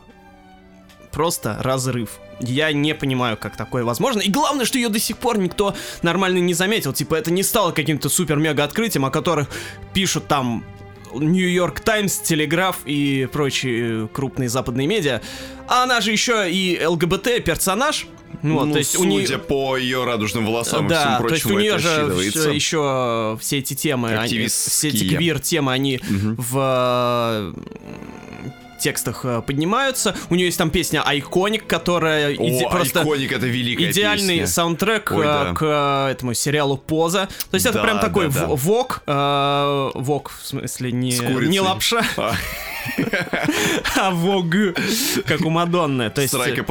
Просто 1.12 1.56
разрыв. 1.60 2.10
Я 2.40 2.72
не 2.72 2.94
понимаю, 2.94 3.36
как 3.36 3.56
такое 3.56 3.84
возможно. 3.84 4.20
И 4.20 4.30
главное, 4.30 4.64
что 4.64 4.78
ее 4.78 4.88
до 4.88 4.98
сих 4.98 5.18
пор 5.18 5.38
никто 5.38 5.74
нормально 6.02 6.38
не 6.38 6.54
заметил. 6.54 6.92
Типа, 6.92 7.14
это 7.14 7.30
не 7.30 7.42
стало 7.42 7.72
каким-то 7.72 8.08
супер-мега 8.08 8.64
открытием, 8.64 9.04
о 9.04 9.10
которых 9.10 9.48
пишут 9.94 10.26
там 10.26 10.64
Нью-Йорк 11.14 11.80
Таймс, 11.80 12.16
Телеграф 12.18 12.78
и 12.86 13.28
прочие 13.30 14.08
крупные 14.08 14.48
западные 14.48 14.86
медиа. 14.86 15.20
А 15.68 15.84
она 15.84 16.00
же 16.00 16.10
еще 16.10 16.50
и 16.50 16.82
ЛГБТ-персонаж. 16.84 18.06
Ну, 18.42 18.54
вот, 18.54 18.66
Ну, 18.66 18.72
то 18.72 18.78
есть 18.78 18.96
у 18.96 19.02
судя 19.02 19.10
нее... 19.10 19.38
по 19.38 19.76
ее 19.76 20.04
радужным 20.04 20.46
волосам 20.46 20.86
и 20.86 20.88
Да, 20.88 21.16
всему 21.16 21.28
то 21.28 21.34
есть 21.34 21.46
у 21.46 21.48
прочему, 21.50 21.60
нее 21.60 21.78
же 21.78 21.88
считывается. 21.88 22.52
еще 22.52 23.38
все 23.40 23.58
эти 23.58 23.74
темы, 23.74 24.16
они, 24.16 24.46
все 24.48 24.88
эти 24.88 25.06
квир-темы, 25.06 25.70
они 25.70 26.00
в 26.08 26.56
э, 26.58 27.52
текстах 28.82 29.24
э, 29.24 29.42
поднимаются. 29.46 30.14
У 30.30 30.34
нее 30.34 30.46
есть 30.46 30.58
там 30.58 30.70
песня 30.70 31.02
Iconic, 31.06 31.66
которая 31.66 32.32
иде- 32.34 32.64
О, 32.66 32.70
просто 32.70 33.00
Айконик, 33.00 33.32
это 33.32 33.46
великая 33.46 33.90
идеальный 33.90 34.38
песня. 34.40 34.46
саундтрек 34.46 35.10
Ой, 35.12 35.24
э, 35.24 35.28
да. 35.28 35.54
к 35.54 35.62
э, 36.08 36.12
этому 36.12 36.34
сериалу 36.34 36.76
Поза. 36.76 37.28
То 37.50 37.54
есть 37.54 37.66
это 37.66 37.78
Да, 37.78 37.84
прям 37.84 38.00
такой 38.00 38.28
да, 38.28 38.40
да. 38.40 38.46
в- 38.48 38.56
вок, 38.56 39.02
э, 39.06 39.90
вок 39.94 40.30
в 40.30 40.46
смысле 40.46 40.92
не, 40.92 41.10
не 41.48 41.60
лапша. 41.60 42.02
А, 42.16 42.34
А 43.96 44.10
Вог, 44.10 44.46
как 45.26 45.40
у 45.42 45.50
Мадонны. 45.50 46.10
То 46.10 46.20
есть, 46.20 46.34
и 46.34 46.64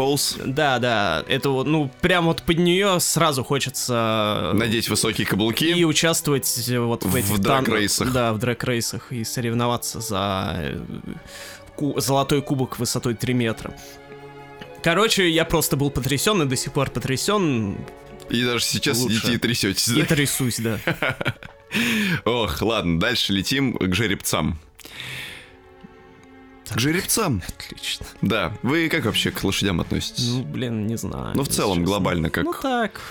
да, 0.46 0.80
да, 0.80 1.24
это 1.28 1.50
вот, 1.50 1.68
ну, 1.68 1.90
прям 2.02 2.26
вот 2.26 2.42
под 2.44 2.58
нее 2.60 3.00
сразу 3.00 3.44
хочется 3.44 4.52
Надеть 4.54 4.90
высокие 4.90 5.26
и 5.26 5.30
каблуки. 5.30 5.84
участвовать 5.86 6.68
э, 6.68 6.80
вот 6.80 7.06
в 7.06 7.12
В 7.12 7.16
этих 7.16 7.40
драг-рейсах. 7.40 8.12
Да, 8.12 8.34
в 8.34 8.40
драг-рейсах 8.40 9.12
и 9.12 9.24
соревноваться 9.24 10.02
за 10.02 10.74
ку- 11.82 12.00
золотой 12.00 12.42
кубок 12.44 12.78
высотой 12.80 13.16
3 13.16 13.34
метра. 13.34 13.74
Короче, 14.84 15.28
я 15.30 15.46
просто 15.46 15.76
был 15.78 15.90
потрясен 15.90 16.42
и 16.44 16.46
до 16.46 16.56
сих 16.56 16.74
пор 16.74 16.90
потрясен 16.92 17.76
И 18.30 18.44
даже 18.46 18.64
сейчас 18.64 19.00
Лучше. 19.00 19.16
сидите 19.16 19.34
и 19.34 19.38
трясетесь. 19.38 19.88
и 19.90 20.02
да? 20.02 20.06
трясусь, 20.06 20.60
да. 20.60 20.80
Ох, 22.26 22.62
ладно, 22.62 23.00
дальше 23.00 23.34
летим 23.34 23.78
к 23.78 23.94
жеребцам. 23.96 24.60
К 26.70 26.80
жеребцам. 26.80 27.42
Отлично. 27.48 28.06
Да. 28.22 28.54
Вы 28.62 28.90
как 28.90 29.06
вообще 29.06 29.32
к 29.32 29.44
лошадям 29.44 29.82
относитесь? 29.82 30.28
Ну, 30.30 30.44
блин, 30.44 30.88
не 30.88 30.98
знаю. 30.98 31.34
Ну, 31.36 31.44
в 31.44 31.48
целом, 31.50 31.78
честно. 31.78 31.86
глобально 31.86 32.30
как? 32.30 32.44
Ну, 32.46 32.54
так. 32.54 33.02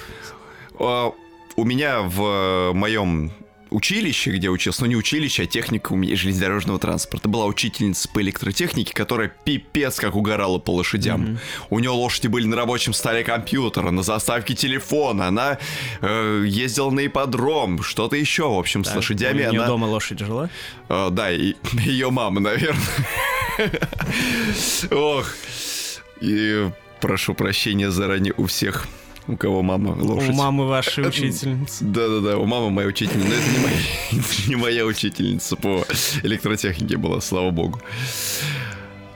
А, 0.79 1.13
У 1.57 1.65
меня 1.65 2.01
в 2.03 2.73
моем 2.73 3.33
училище, 3.71 4.31
где 4.33 4.49
учился, 4.49 4.83
ну 4.83 4.89
не 4.89 4.97
училище, 4.97 5.45
а 5.45 5.47
техника 5.47 5.95
железнодорожного 5.95 6.79
транспорта, 6.79 7.29
была 7.29 7.47
учительница 7.47 8.09
по 8.09 8.21
электротехнике, 8.21 8.93
которая 8.93 9.29
пипец 9.29 9.99
как 9.99 10.15
угорала 10.15 10.59
по 10.59 10.75
лошадям. 10.75 11.39
У 11.71 11.79
нее 11.79 11.91
лошади 11.91 12.27
были 12.27 12.47
на 12.47 12.57
рабочем 12.57 12.93
столе 12.93 13.25
компьютера, 13.25 13.91
на 13.91 14.03
заставке 14.03 14.55
телефона, 14.55 15.29
она 15.29 15.59
э, 16.01 16.45
ездила 16.47 16.91
на 16.91 17.07
ипподром, 17.07 17.83
что-то 17.83 18.17
еще, 18.17 18.49
в 18.49 18.59
общем, 18.59 18.85
с 18.85 18.89
Так, 18.89 18.97
лошадями 18.97 19.47
У 19.47 19.51
нее 19.51 19.61
она... 19.61 19.67
дома 19.67 19.85
лошадь 19.87 20.19
жила? 20.19 20.51
А, 20.89 21.11
да, 21.11 21.31
и 21.31 21.55
ее 21.73 22.11
мама, 22.11 22.41
наверное. 22.41 22.81
Ох. 24.91 25.35
И 26.21 26.71
прошу 27.01 27.35
прощения 27.35 27.91
заранее 27.91 28.35
у 28.37 28.47
всех, 28.47 28.87
у 29.29 29.37
кого 29.37 29.63
мама 29.63 29.97
лошадь. 29.99 30.31
У 30.31 30.33
мамы 30.33 30.67
вашей 30.67 31.07
учительницы. 31.07 31.79
Да-да-да, 31.85 32.39
у 32.39 32.47
мамы 32.47 32.71
моя 32.71 32.89
учительница, 32.89 33.29
но 33.29 33.35
это 33.35 33.51
не 33.51 33.59
моя, 33.59 34.25
не 34.49 34.57
моя 34.57 34.87
учительница 34.87 35.57
по 35.57 35.85
электротехнике 36.23 36.97
была, 36.97 37.21
слава 37.21 37.51
богу. 37.51 37.81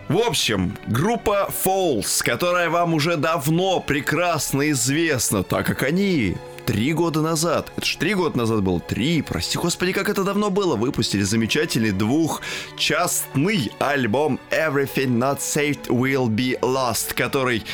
В 0.08 0.18
общем, 0.18 0.76
группа 0.86 1.48
Falls, 1.64 2.22
которая 2.22 2.68
вам 2.68 2.94
уже 2.94 3.16
давно 3.16 3.80
прекрасно 3.80 4.70
известна, 4.70 5.42
так 5.42 5.66
как 5.66 5.82
они 5.82 6.36
три 6.66 6.92
года 6.92 7.20
назад, 7.20 7.72
это 7.76 7.86
же 7.86 7.98
три 7.98 8.14
года 8.14 8.38
назад 8.38 8.62
было, 8.62 8.80
три, 8.80 9.22
прости 9.22 9.58
господи, 9.58 9.92
как 9.92 10.08
это 10.08 10.24
давно 10.24 10.50
было, 10.50 10.76
выпустили 10.76 11.22
замечательный 11.22 11.92
двухчастный 11.92 13.70
альбом 13.78 14.40
Everything 14.50 15.18
Not 15.18 15.38
Saved 15.38 15.88
Will 15.88 16.28
Be 16.28 16.58
Lost, 16.60 17.14
который 17.14 17.64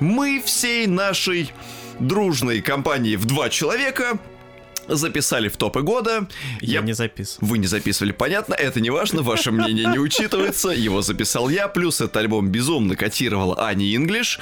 мы 0.00 0.42
всей 0.44 0.86
нашей 0.86 1.52
дружной 2.00 2.60
компании 2.60 3.16
в 3.16 3.24
два 3.24 3.48
человека 3.48 4.18
записали 4.88 5.48
в 5.48 5.56
топы 5.56 5.82
года. 5.82 6.26
Я 6.60 6.80
не 6.82 6.92
записывал. 6.92 7.48
Вы 7.48 7.58
не 7.58 7.66
записывали, 7.66 8.12
понятно, 8.12 8.54
это 8.54 8.80
не 8.80 8.90
важно, 8.90 9.22
ваше 9.22 9.50
мнение 9.50 9.86
не 9.86 9.98
учитывается, 9.98 10.68
его 10.68 11.02
записал 11.02 11.48
я, 11.48 11.68
плюс 11.68 12.00
этот 12.00 12.16
альбом 12.16 12.48
безумно 12.48 12.96
котировал 12.96 13.58
Ани 13.58 13.94
Инглиш, 13.96 14.40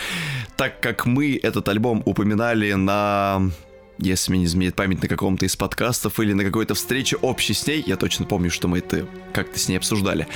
так 0.57 0.81
как 0.81 1.07
мы 1.07 1.39
этот 1.41 1.69
альбом 1.69 2.03
упоминали 2.05 2.73
на 2.73 3.51
если 3.99 4.31
мне 4.31 4.41
не 4.41 4.47
изменит 4.47 4.75
память 4.75 5.03
на 5.03 5.09
каком-то 5.09 5.47
из 5.47 5.57
подкастов 5.57 6.19
или 6.21 6.33
на 6.33 6.45
какой-то 6.45 6.75
встрече 6.75 7.17
общей 7.17 7.55
с 7.55 7.67
ней, 7.67 7.83
я 7.87 7.97
точно 7.97 8.27
помню, 8.27 8.51
что 8.51 8.69
мы 8.69 8.79
это 8.79 9.07
как-то 9.33 9.59
с 9.59 9.69
ней 9.69 9.77
обсуждали. 9.77 10.27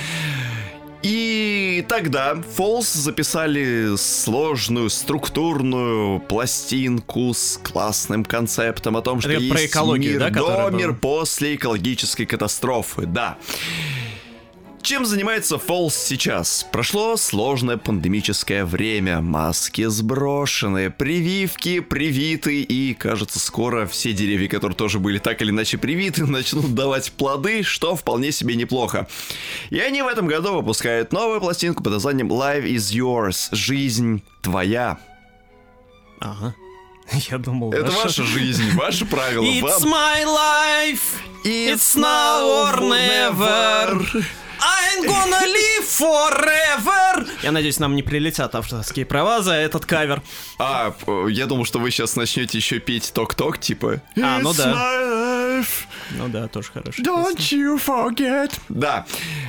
И 1.03 1.85
тогда 1.87 2.33
Falls 2.33 2.97
записали 2.97 3.95
сложную 3.97 4.89
структурную 4.89 6.19
пластинку 6.19 7.33
с 7.33 7.59
классным 7.61 8.25
концептом 8.25 8.97
о 8.97 9.01
том, 9.01 9.21
что 9.21 9.31
Это 9.31 9.41
есть 9.41 9.53
про 9.53 9.65
экологию, 9.65 10.13
мир 10.13 10.19
да, 10.19 10.29
до, 10.29 10.69
мир 10.75 10.93
была? 10.93 10.99
после 10.99 11.55
экологической 11.55 12.25
катастрофы, 12.25 13.05
да. 13.05 13.37
Чем 14.87 15.05
занимается 15.05 15.55
Falls 15.57 15.91
сейчас? 15.91 16.65
Прошло 16.71 17.17
сложное 17.17 17.75
пандемическое 17.75 18.63
время, 18.63 19.19
маски 19.19 19.83
сброшены, 19.83 20.89
прививки 20.89 21.81
привиты, 21.81 22.61
и, 22.61 22.93
кажется, 22.93 23.37
скоро 23.37 23.85
все 23.85 24.13
деревья, 24.13 24.47
которые 24.47 24.77
тоже 24.77 24.99
были 24.99 25.17
так 25.17 25.41
или 25.41 25.49
иначе 25.49 25.77
привиты, 25.77 26.25
начнут 26.25 26.73
давать 26.73 27.11
плоды, 27.11 27.63
что 27.63 27.97
вполне 27.97 28.31
себе 28.31 28.55
неплохо. 28.55 29.09
И 29.71 29.77
они 29.77 30.01
в 30.03 30.07
этом 30.07 30.25
году 30.25 30.53
выпускают 30.53 31.11
новую 31.11 31.41
пластинку 31.41 31.83
под 31.83 31.91
названием 31.91 32.31
Life 32.31 32.63
is 32.63 32.95
Yours, 32.95 33.49
жизнь 33.51 34.23
твоя. 34.41 34.99
Ага. 36.21 36.55
Я 37.29 37.37
думал, 37.39 37.73
Это 37.73 37.91
ваша- 37.91 38.03
ваша 38.03 38.23
жизнь, 38.23 38.71
ваши 38.75 39.03
правила. 39.03 39.43
It's 39.43 39.61
вам- 39.63 39.89
my 39.89 40.23
life! 40.23 41.01
It's 41.43 41.93
now 41.97 42.71
or 42.71 42.79
never! 42.79 44.23
I'm 44.59 45.05
gonna 45.05 45.45
live 45.45 45.85
forever! 45.85 47.27
Я 47.43 47.51
надеюсь, 47.51 47.79
нам 47.79 47.95
не 47.95 48.03
прилетят 48.03 48.55
авторские 48.55 49.05
права 49.05 49.41
за 49.41 49.53
этот 49.53 49.85
кавер. 49.85 50.21
А, 50.59 50.91
п- 50.91 51.27
я 51.31 51.45
думал, 51.45 51.65
что 51.65 51.79
вы 51.79 51.91
сейчас 51.91 52.15
начнете 52.15 52.57
еще 52.57 52.79
петь 52.79 53.11
ток-ток, 53.13 53.59
типа. 53.59 54.01
А, 54.21 54.39
ну 54.39 54.51
«It's 54.51 54.57
да. 54.57 55.63
Ну 56.11 56.27
да, 56.29 56.47
тоже 56.47 56.69
хорошо. 56.71 57.01
Don't 57.01 57.37
you 57.37 57.79
forget. 57.83 58.51
Да, 58.69 59.05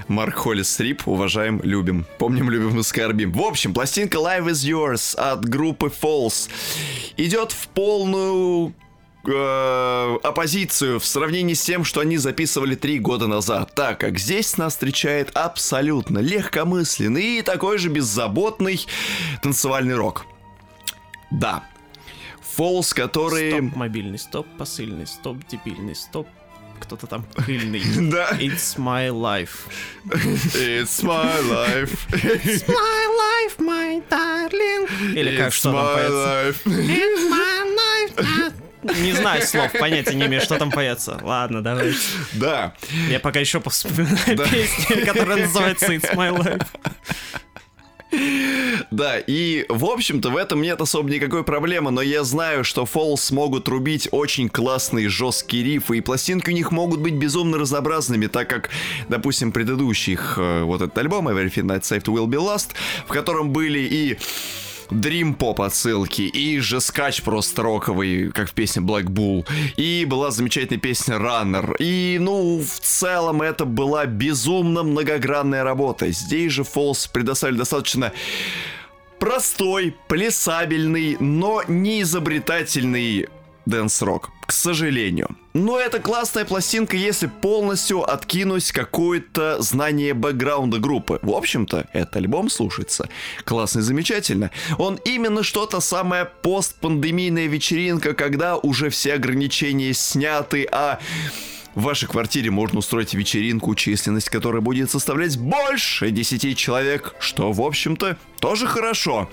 Марк 0.09 0.37
Холлис 0.37 0.79
Рип, 0.81 1.07
уважаем, 1.07 1.61
любим. 1.63 2.07
Помним, 2.19 2.51
любим 2.51 2.79
и 2.81 2.83
скорбим. 2.83 3.33
В 3.33 3.43
общем, 3.43 3.75
пластинка 3.75 4.19
Live 4.19 4.47
is 4.47 4.65
Yours 4.67 5.15
от 5.17 5.45
группы 5.45 5.87
Falls 5.89 6.49
идет 7.17 7.53
в 7.53 7.69
полную 7.69 8.75
э, 9.27 10.17
оппозицию 10.23 11.01
в 11.01 11.05
сравнении 11.05 11.55
с 11.55 11.63
тем, 11.63 11.85
что 11.85 12.01
они 12.01 12.17
записывали 12.17 12.75
три 12.75 12.99
года 12.99 13.27
назад, 13.27 13.75
так 13.75 14.01
как 14.01 14.19
здесь 14.19 14.57
нас 14.57 14.75
встречает 14.75 15.31
абсолютно 15.37 16.19
легкомысленный 16.19 17.39
и 17.39 17.43
такой 17.43 17.79
же 17.79 17.89
беззаботный 17.89 18.87
танцевальный 19.43 19.95
рок. 19.97 20.27
Да. 21.31 21.65
Falls, 22.57 22.95
который... 22.95 23.53
Стоп 23.53 23.77
мобильный, 23.77 24.19
стоп 24.19 24.47
посыльный, 24.57 25.07
стоп 25.07 25.39
дебильный, 25.49 25.95
стоп 25.95 26.27
кто-то 26.81 27.07
там 27.07 27.25
пыльный. 27.35 27.83
Да. 28.11 28.31
It's 28.39 28.79
my 28.79 29.11
life. 29.11 29.69
It's 30.07 31.03
my 31.03 31.41
life. 31.41 32.07
My 32.69 33.09
life, 33.19 33.59
my 33.59 34.03
darling. 34.09 34.89
Или 35.15 35.37
как 35.37 35.49
It's 35.49 35.57
что 35.57 35.73
там 35.73 35.81
my 35.81 35.95
поется? 35.95 36.13
life. 36.15 36.67
It's 36.67 37.31
my 37.31 38.17
life. 38.17 38.55
Не 38.83 39.13
знаю 39.13 39.43
слов, 39.43 39.73
понятия 39.79 40.15
не 40.15 40.27
имею, 40.27 40.43
что 40.43 40.59
там 40.59 40.71
поется. 40.71 41.19
Ладно, 41.23 41.63
давай. 41.63 41.95
Да. 42.35 42.75
Я 43.09 43.21
пока 43.21 43.41
еще 43.41 43.61
вспоминаю 43.61 44.37
Да. 44.37 44.45
песню, 44.45 45.05
которая 45.07 45.39
называется 45.39 45.93
It's 45.93 46.15
My 46.15 46.31
Life. 46.37 46.67
Да, 48.91 49.19
и, 49.19 49.67
в 49.69 49.85
общем-то, 49.85 50.31
в 50.31 50.37
этом 50.37 50.63
нет 50.63 50.81
особо 50.81 51.11
никакой 51.11 51.45
проблемы, 51.45 51.91
но 51.91 52.01
я 52.01 52.25
знаю, 52.25 52.65
что 52.65 52.85
Falls 52.85 53.33
могут 53.35 53.69
рубить 53.69 54.09
очень 54.13 54.49
классные 54.49 55.11
жесткие 55.11 55.63
рифы, 55.63 55.99
и 55.99 56.01
пластинки 56.01 56.49
у 56.49 56.55
них 56.55 56.71
могут 56.73 57.01
быть 57.01 57.15
безумно 57.15 57.59
разнообразными, 57.59 58.27
так 58.27 58.49
как, 58.49 58.71
допустим, 59.11 59.53
предыдущих, 59.53 60.37
э, 60.39 60.63
вот 60.63 60.81
этот 60.81 60.97
альбом 60.97 61.29
Everything 61.29 61.65
Not 61.67 61.83
Saved 61.83 62.05
Will 62.05 62.27
Be 62.27 62.39
Lost, 62.39 62.71
в 63.07 63.13
котором 63.13 63.51
были 63.51 63.81
и 63.81 64.19
Dream 64.91 65.37
Pop 65.37 65.65
отсылки, 65.65 66.23
и 66.23 66.59
же 66.59 66.81
скач 66.81 67.23
просто 67.23 67.63
роковый, 67.63 68.31
как 68.31 68.49
в 68.49 68.55
песне 68.55 68.83
Black 68.83 69.05
Bull, 69.05 69.47
и 69.77 70.05
была 70.05 70.31
замечательная 70.31 70.81
песня 70.81 71.17
Runner, 71.17 71.77
и, 71.79 72.19
ну, 72.21 72.61
в 72.61 72.81
целом 72.81 73.43
это 73.43 73.65
была 73.65 74.07
безумно 74.07 74.83
многогранная 74.83 75.65
работа. 75.65 76.11
Здесь 76.11 76.53
же 76.53 76.63
Falls 76.63 77.09
предоставили 77.13 77.59
достаточно 77.59 78.13
простой, 79.19 79.95
плясабельный, 80.09 81.17
но 81.19 81.63
не 81.67 82.03
изобретательный 82.03 83.29
dance-rock, 83.69 84.31
к 84.47 84.53
сожалению. 84.53 85.29
Но 85.55 85.79
это 85.79 85.99
классная 85.99 86.45
пластинка, 86.45 86.97
если 86.97 87.27
полностью 87.27 88.03
откинуть 88.03 88.73
какое-то 88.73 89.61
знание 89.61 90.15
бэкграунда 90.15 90.79
группы. 90.79 91.19
В 91.23 91.33
общем-то, 91.33 91.89
этот 91.93 92.17
альбом 92.17 92.49
слушается 92.49 93.09
классно 93.45 93.81
и 93.81 93.83
замечательно. 93.83 94.51
Он 94.79 94.99
именно 95.05 95.43
что-то 95.43 95.81
самое 95.81 96.25
постпандемийная 96.25 97.47
вечеринка, 97.47 98.15
когда 98.15 98.57
уже 98.57 98.91
все 98.91 99.15
ограничения 99.15 99.93
сняты, 99.93 100.67
а 100.71 100.99
в 101.75 101.83
вашей 101.83 102.09
квартире 102.09 102.51
можно 102.51 102.81
устроить 102.81 103.15
вечеринку, 103.15 103.75
численность 103.75 104.31
которой 104.31 104.61
будет 104.61 104.91
составлять 104.91 105.39
больше 105.39 106.11
10 106.11 106.57
человек, 106.57 107.15
что, 107.21 107.53
в 107.53 107.61
общем-то, 107.61 108.17
тоже 108.41 108.67
хорошо. 108.67 109.29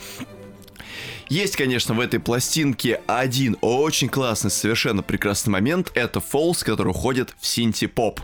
Есть, 1.28 1.56
конечно, 1.56 1.96
в 1.96 2.00
этой 2.00 2.20
пластинке 2.20 3.02
один 3.08 3.58
очень 3.62 4.10
классный, 4.10 4.52
совершенно 4.52 5.02
прекрасный 5.02 5.50
момент. 5.50 5.92
Это 5.96 6.20
Falls, 6.20 6.64
который 6.64 6.90
уходит 6.90 7.36
в 7.40 7.48
синти-поп. 7.48 8.22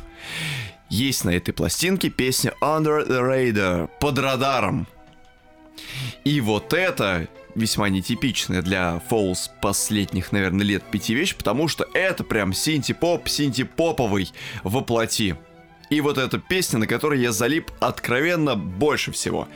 есть 0.90 1.26
на 1.26 1.32
этой 1.32 1.54
пластинке 1.54 2.10
песня 2.10 2.54
Under 2.62 3.08
the 3.08 3.22
Radar, 3.22 3.90
под 4.00 4.20
радаром. 4.20 4.88
И 6.24 6.42
вот 6.42 6.74
это 6.74 7.28
весьма 7.56 7.90
нетипичная 7.90 8.62
для 8.62 9.00
Фолс 9.10 9.52
последних, 9.62 10.32
наверное, 10.32 10.66
лет 10.66 10.84
пяти 10.84 11.14
вещь, 11.16 11.36
потому 11.36 11.68
что 11.68 11.88
это 11.94 12.24
прям 12.24 12.54
синти-поп, 12.54 13.28
синти-поповый 13.28 14.32
воплоти. 14.64 15.36
И 15.90 16.00
вот 16.02 16.18
эта 16.18 16.38
песня, 16.38 16.80
на 16.80 16.88
которой 16.88 17.20
я 17.20 17.32
залип 17.32 17.72
откровенно 17.80 18.56
больше 18.56 19.12
всего. 19.12 19.48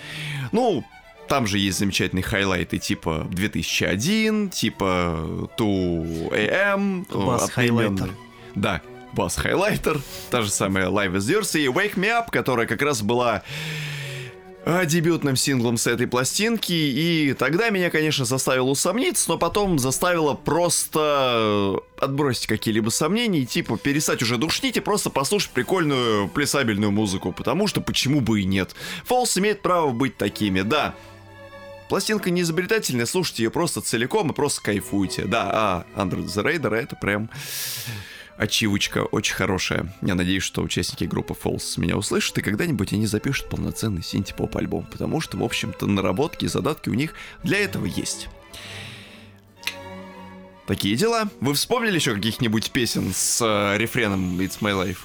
Ну, 0.52 0.84
там 1.28 1.48
же 1.48 1.58
есть 1.58 1.80
замечательные 1.80 2.24
хайлайты 2.24 2.78
типа 2.78 3.28
2001, 3.30 4.50
типа 4.50 5.50
2AM. 5.58 7.06
Бас 7.26 7.50
хайлайтер. 7.50 8.12
Да, 8.56 8.82
бас 9.14 9.36
хайлайтер. 9.36 10.02
Та 10.30 10.42
же 10.42 10.50
самая 10.50 10.88
Live 10.88 11.16
is 11.16 11.40
Yours 11.40 11.60
и 11.60 11.68
Wake 11.68 11.96
Me 11.96 12.08
Up, 12.10 12.32
которая 12.32 12.68
как 12.68 12.82
раз 12.82 13.02
была 13.02 13.44
а, 14.68 14.84
дебютным 14.86 15.36
синглом 15.36 15.78
с 15.78 15.86
этой 15.86 16.08
пластинки, 16.08 16.74
и 16.74 17.36
тогда 17.38 17.70
меня, 17.70 17.92
конечно, 17.92 18.26
заставило 18.26 18.72
усомниться, 18.72 19.30
но 19.30 19.38
потом 19.38 19.78
заставило 19.78 20.34
просто 20.34 21.80
отбросить 22.00 22.48
какие-либо 22.48 22.90
сомнения 22.90 23.42
и 23.42 23.46
типа 23.46 23.78
перестать 23.78 24.24
уже 24.24 24.38
душнить 24.38 24.76
и 24.78 24.80
просто 24.80 25.12
послушать 25.12 25.52
прикольную 25.52 26.28
плясабельную 26.30 26.92
музыку, 26.92 27.32
потому 27.32 27.68
что 27.68 27.80
почему 27.80 28.22
бы 28.22 28.42
и 28.42 28.46
нет. 28.46 28.76
Фолс 29.06 29.38
имеет 29.38 29.62
право 29.62 29.92
быть 29.92 30.18
такими, 30.18 30.62
да. 30.62 30.96
Пластинка 31.90 32.32
не 32.32 32.42
изобретательная, 32.42 33.06
слушайте 33.06 33.44
ее 33.44 33.52
просто 33.52 33.82
целиком 33.82 34.32
и 34.32 34.34
просто 34.34 34.62
кайфуйте. 34.62 35.26
Да, 35.26 35.50
а 35.54 35.86
Under 35.96 36.24
the 36.26 36.44
Radar 36.44 36.74
это 36.74 36.96
прям 36.96 37.30
ачивочка 38.38 39.04
очень 39.04 39.36
хорошая. 39.36 39.94
Я 40.02 40.16
надеюсь, 40.16 40.44
что 40.44 40.62
участники 40.62 41.04
группы 41.04 41.34
Falls 41.34 41.80
меня 41.80 41.96
услышат, 41.96 42.38
и 42.38 42.42
когда-нибудь 42.42 42.92
они 42.94 43.06
запишут 43.06 43.50
полноценный 43.50 44.04
синти-поп 44.04 44.58
альбом, 44.58 44.88
потому 44.92 45.22
что, 45.22 45.38
в 45.38 45.44
общем-то, 45.44 45.86
наработки 45.86 46.46
и 46.46 46.48
задатки 46.48 46.90
у 46.90 46.94
них 46.94 47.14
для 47.44 47.60
этого 47.60 47.86
есть. 47.86 48.30
Такие 50.66 50.96
дела. 50.96 51.30
Вы 51.42 51.54
вспомнили 51.54 51.96
еще 51.96 52.16
каких-нибудь 52.16 52.72
песен 52.72 53.14
с 53.14 53.40
э, 53.42 53.78
рефреном 53.78 54.40
It's 54.40 54.60
My 54.62 54.74
Life? 54.74 54.98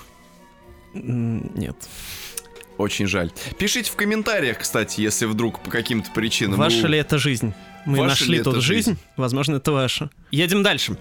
Нет. 0.95 1.77
Очень 2.81 3.07
жаль. 3.07 3.31
Пишите 3.59 3.91
в 3.91 3.97
комментариях, 3.97 4.59
кстати, 4.59 5.03
если 5.03 5.27
вдруг 5.27 5.61
по 5.61 5.71
каким-то 5.71 6.11
причинам... 6.13 6.59
Ваша 6.59 6.83
вы- 6.83 6.89
ли 6.89 6.99
это 6.99 7.19
жизнь? 7.19 7.53
Мы 7.85 7.99
Ваша 7.99 8.09
нашли 8.09 8.43
тут 8.43 8.57
жизнь? 8.57 8.91
жизнь? 8.91 8.99
Возможно, 9.19 9.57
это 9.57 9.73
ваша. 9.73 10.09
Едем 10.31 10.63
дальше. 10.63 10.97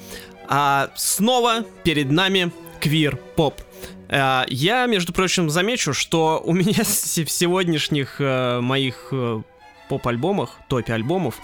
А, 0.50 0.92
снова 0.98 1.64
перед 1.84 2.12
нами 2.12 2.52
квир-поп. 2.82 3.62
А, 4.10 4.46
я, 4.50 4.88
между 4.88 5.14
прочим, 5.14 5.50
замечу, 5.50 5.94
что 5.94 6.42
у 6.44 6.54
меня 6.54 6.84
в 6.84 7.32
сегодняшних 7.32 8.20
э, 8.20 8.60
моих 8.60 9.08
э, 9.12 9.42
поп-альбомах, 9.88 10.58
топе 10.68 10.94
альбомов, 10.94 11.36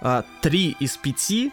а, 0.00 0.24
три 0.40 0.74
из 0.80 0.96
пяти 0.96 1.52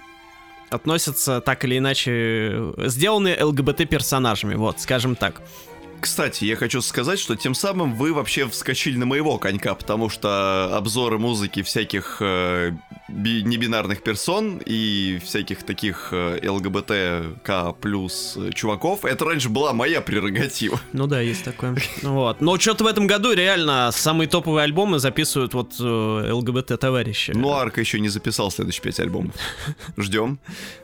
относятся 0.69 1.41
так 1.41 1.65
или 1.65 1.77
иначе 1.77 2.11
э, 2.13 2.73
сделаны 2.85 3.35
ЛГБТ-персонажами, 3.37 4.55
вот, 4.55 4.79
скажем 4.79 5.17
так. 5.17 5.41
Кстати, 5.99 6.45
я 6.45 6.55
хочу 6.55 6.81
сказать, 6.81 7.19
что 7.19 7.35
тем 7.35 7.53
самым 7.53 7.93
вы 7.95 8.13
вообще 8.13 8.47
вскочили 8.47 8.97
на 8.97 9.05
моего 9.05 9.37
конька, 9.37 9.75
потому 9.75 10.09
что 10.09 10.75
обзоры 10.75 11.17
музыки 11.19 11.61
всяких 11.63 12.17
э, 12.21 12.71
би- 13.09 13.43
небинарных 13.43 14.01
персон 14.03 14.61
и 14.65 15.19
всяких 15.25 15.63
таких 15.63 16.09
э, 16.11 16.39
ЛГБТК 16.49 17.73
плюс 17.81 18.35
э, 18.37 18.51
чуваков, 18.53 19.03
это 19.05 19.25
раньше 19.25 19.49
была 19.49 19.73
моя 19.73 20.01
прерогатива. 20.01 20.79
Ну 20.93 21.07
да, 21.07 21.19
есть 21.21 21.43
такое. 21.43 21.75
Вот. 22.01 22.39
Но 22.41 22.57
что-то 22.59 22.83
в 22.83 22.87
этом 22.87 23.07
году 23.07 23.33
реально 23.33 23.89
самые 23.91 24.27
топовые 24.27 24.63
альбомы 24.63 24.99
записывают 24.99 25.53
вот 25.53 25.73
э, 25.79 26.31
ЛГБТ-товарищи. 26.31 27.31
Ну, 27.35 27.51
Арка 27.51 27.81
еще 27.81 27.99
не 27.99 28.09
записал 28.09 28.51
следующие 28.51 28.83
пять 28.83 28.99
альбомов. 28.99 29.35
Ждем. 29.97 30.39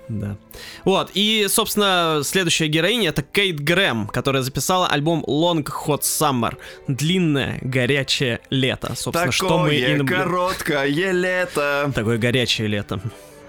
Да. 0.08 0.38
Вот, 0.84 1.10
и, 1.16 1.48
собственно, 1.50 2.22
следующая 2.24 2.68
героиня 2.68 3.10
это 3.10 3.24
Кейт 3.24 3.60
Грэм, 3.60 4.08
которая 4.08 4.44
записала 4.44 4.88
альбом 4.88 5.05
Long 5.14 5.64
Hot 5.86 6.02
Summer. 6.02 6.58
Длинное, 6.88 7.60
горячее 7.62 8.40
лето. 8.50 8.94
Собственно, 8.96 9.32
что 9.32 9.60
мы 9.60 9.76
и 9.76 9.82
Такое 9.82 9.98
наблю- 9.98 10.08
короткое 10.18 11.12
лето. 11.12 11.92
Такое 11.94 12.18
горячее 12.18 12.68
лето. 12.68 13.00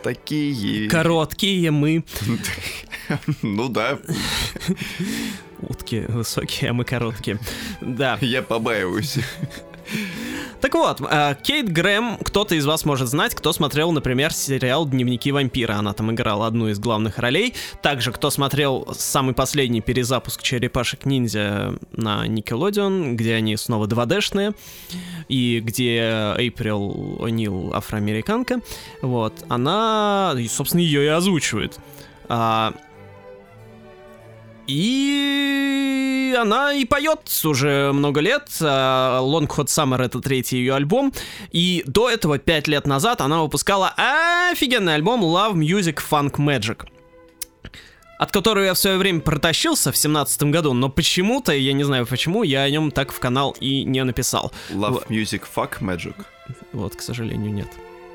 Такие... 0.03 0.89
Короткие 0.89 1.71
мы. 1.71 2.05
Ну 3.43 3.69
да, 3.69 3.99
Утки 5.61 6.05
высокие, 6.09 6.71
а 6.71 6.73
мы 6.75 6.85
короткие. 6.85 7.39
Да. 7.81 8.19
я 8.21 8.43
побаиваюсь. 8.43 9.17
Так 10.61 10.75
вот, 10.75 11.01
э, 11.01 11.35
Кейт 11.43 11.71
Грэм, 11.71 12.19
кто-то 12.19 12.55
из 12.55 12.67
вас 12.67 12.85
может 12.85 13.09
знать, 13.09 13.35
кто 13.35 13.53
смотрел, 13.53 13.93
например, 13.93 14.33
сериал 14.33 14.87
«Дневники 14.87 15.31
вампира». 15.31 15.75
Она 15.75 15.93
там 15.93 16.11
играла 16.13 16.47
одну 16.47 16.69
из 16.69 16.79
главных 16.79 17.19
ролей. 17.19 17.55
Также, 17.83 18.11
кто 18.11 18.31
смотрел 18.31 18.89
самый 18.97 19.35
последний 19.35 19.81
перезапуск 19.81 20.43
«Черепашек-ниндзя» 20.43 21.79
на 21.93 22.27
Nickelodeon, 22.27 23.15
где 23.15 23.35
они 23.35 23.57
снова 23.57 23.87
2D-шные, 23.87 24.55
и 25.29 25.61
где 25.61 26.35
Эйприл 26.39 27.19
О'Нил 27.21 27.75
афроамериканка, 27.75 28.61
вот, 29.03 29.35
она, 29.49 30.35
собственно, 30.49 30.81
ее 30.81 31.05
и 31.05 31.09
озвучивает. 31.09 31.79
И 34.67 36.35
она 36.37 36.75
и 36.75 36.85
поет 36.85 37.21
уже 37.45 37.93
много 37.93 38.21
лет. 38.21 38.49
А, 38.61 39.21
Long 39.21 39.47
Hot 39.49 39.67
Summer 39.67 40.03
это 40.03 40.21
третий 40.21 40.59
ее 40.59 40.75
альбом. 40.75 41.13
И 41.53 41.83
до 41.87 42.11
этого, 42.11 42.39
пять 42.39 42.69
лет 42.69 42.87
назад, 42.87 43.21
она 43.21 43.43
выпускала 43.43 43.95
офигенный 44.51 44.95
альбом 44.95 45.23
Love 45.23 45.55
Music 45.55 46.01
Funk 46.11 46.37
Magic. 46.37 46.87
От 48.19 48.33
которого 48.33 48.65
я 48.65 48.75
в 48.75 48.79
свое 48.79 48.97
время 48.97 49.21
протащился 49.21 49.93
в 49.93 49.97
семнадцатом 49.97 50.51
году, 50.51 50.73
но 50.73 50.89
почему-то, 50.89 51.53
я 51.53 51.75
не 51.75 51.85
знаю 51.85 52.07
почему, 52.07 52.45
я 52.45 52.63
о 52.63 52.71
нем 52.71 52.91
так 52.91 53.13
в 53.13 53.21
канал 53.21 53.55
и 53.61 53.85
не 53.85 54.03
написал. 54.05 54.53
Love 54.71 55.07
music, 55.09 55.43
fuck 55.55 55.81
magic. 55.81 56.15
Вот, 56.73 56.97
к 56.97 57.03
сожалению, 57.03 57.53
нет. 57.53 57.69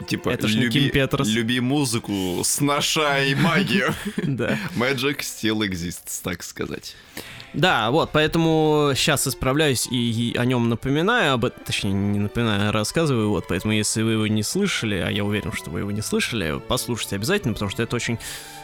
Типа, 0.07 0.29
Это 0.29 0.47
ж 0.47 0.55
люби, 0.55 0.89
Петрос. 0.89 1.27
люби 1.27 1.59
музыку, 1.59 2.41
сношай 2.43 3.35
магию. 3.35 3.93
Да. 4.23 4.57
Magic 4.75 5.19
still 5.19 5.59
exists, 5.59 6.21
так 6.23 6.43
сказать. 6.43 6.95
Да, 7.53 7.91
вот, 7.91 8.11
поэтому 8.13 8.93
сейчас 8.95 9.27
исправляюсь 9.27 9.85
и, 9.91 10.31
и 10.31 10.37
о 10.37 10.45
нем 10.45 10.69
напоминаю, 10.69 11.33
об 11.33 11.43
этом, 11.45 11.61
точнее, 11.65 11.91
не 11.91 12.19
напоминаю, 12.19 12.69
а 12.69 12.71
рассказываю, 12.71 13.29
вот, 13.29 13.45
поэтому 13.49 13.73
если 13.73 14.03
вы 14.03 14.13
его 14.13 14.27
не 14.27 14.41
слышали, 14.43 14.95
а 14.95 15.09
я 15.09 15.25
уверен, 15.25 15.51
что 15.51 15.69
вы 15.69 15.79
его 15.79 15.91
не 15.91 16.01
слышали, 16.01 16.61
послушайте 16.65 17.17
обязательно, 17.17 17.53
потому 17.53 17.69
что 17.69 17.83
это 17.83 17.93
очень, 17.95 18.19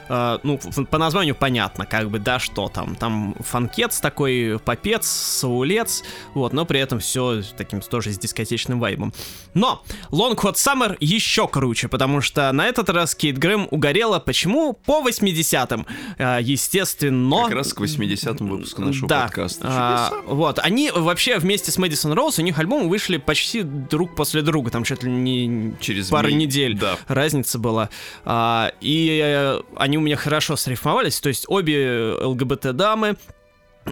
э, 0.09 0.39
ну, 0.43 0.59
по 0.89 0.97
названию 0.97 1.35
понятно, 1.35 1.85
как 1.85 2.09
бы, 2.09 2.19
да, 2.19 2.39
что 2.39 2.67
там, 2.69 2.95
там 2.95 3.35
фанкец 3.39 3.99
такой, 3.99 4.59
попец, 4.63 5.07
саулец, 5.07 6.03
вот, 6.33 6.53
но 6.53 6.65
при 6.65 6.79
этом 6.79 6.99
все 6.99 7.41
таким 7.57 7.81
тоже 7.81 8.11
с 8.11 8.17
дискотечным 8.19 8.79
вайбом. 8.79 9.13
Но 9.53 9.83
Long 10.11 10.35
Hot 10.35 10.55
Summer 10.55 10.95
еще 10.99 11.47
круче, 11.47 11.87
потому 11.87 12.21
что 12.21 12.51
на 12.51 12.67
этот 12.67 12.89
раз 12.89 13.15
Кейт 13.15 13.37
Грэм 13.37 13.67
угорела, 13.71 14.19
почему? 14.19 14.73
По 14.73 15.01
80-м, 15.07 15.85
Э, 16.17 16.39
естественно. 16.41 17.43
Как 17.43 17.53
раз 17.53 17.73
к 17.73 17.81
80-му 17.81 18.55
выпуску 18.55 18.81
нашего 18.81 19.07
да. 19.07 19.23
подкаста. 19.23 19.67
А, 19.69 20.11
вот, 20.25 20.59
они 20.59 20.91
вообще 20.93 21.37
вместе 21.37 21.71
с 21.71 21.77
Мэдисон 21.77 22.13
Роуз, 22.13 22.39
у 22.39 22.41
них 22.41 22.57
альбомы 22.59 22.89
вышли 22.89 23.17
почти 23.17 23.61
друг 23.63 24.15
после 24.15 24.41
друга, 24.41 24.71
там 24.71 24.83
чуть 24.83 25.03
ли 25.03 25.11
не 25.11 25.73
Через 25.79 26.07
пару 26.09 26.27
ми- 26.29 26.35
недель 26.35 26.77
Да. 26.77 26.97
разница 27.07 27.59
была. 27.59 27.89
А, 28.25 28.71
и 28.81 29.19
э, 29.23 29.61
они 29.97 30.03
у 30.03 30.05
меня 30.05 30.15
хорошо 30.15 30.55
срифмовались, 30.55 31.19
то 31.19 31.29
есть 31.29 31.45
обе 31.47 32.13
ЛГБТ-дамы, 32.21 33.17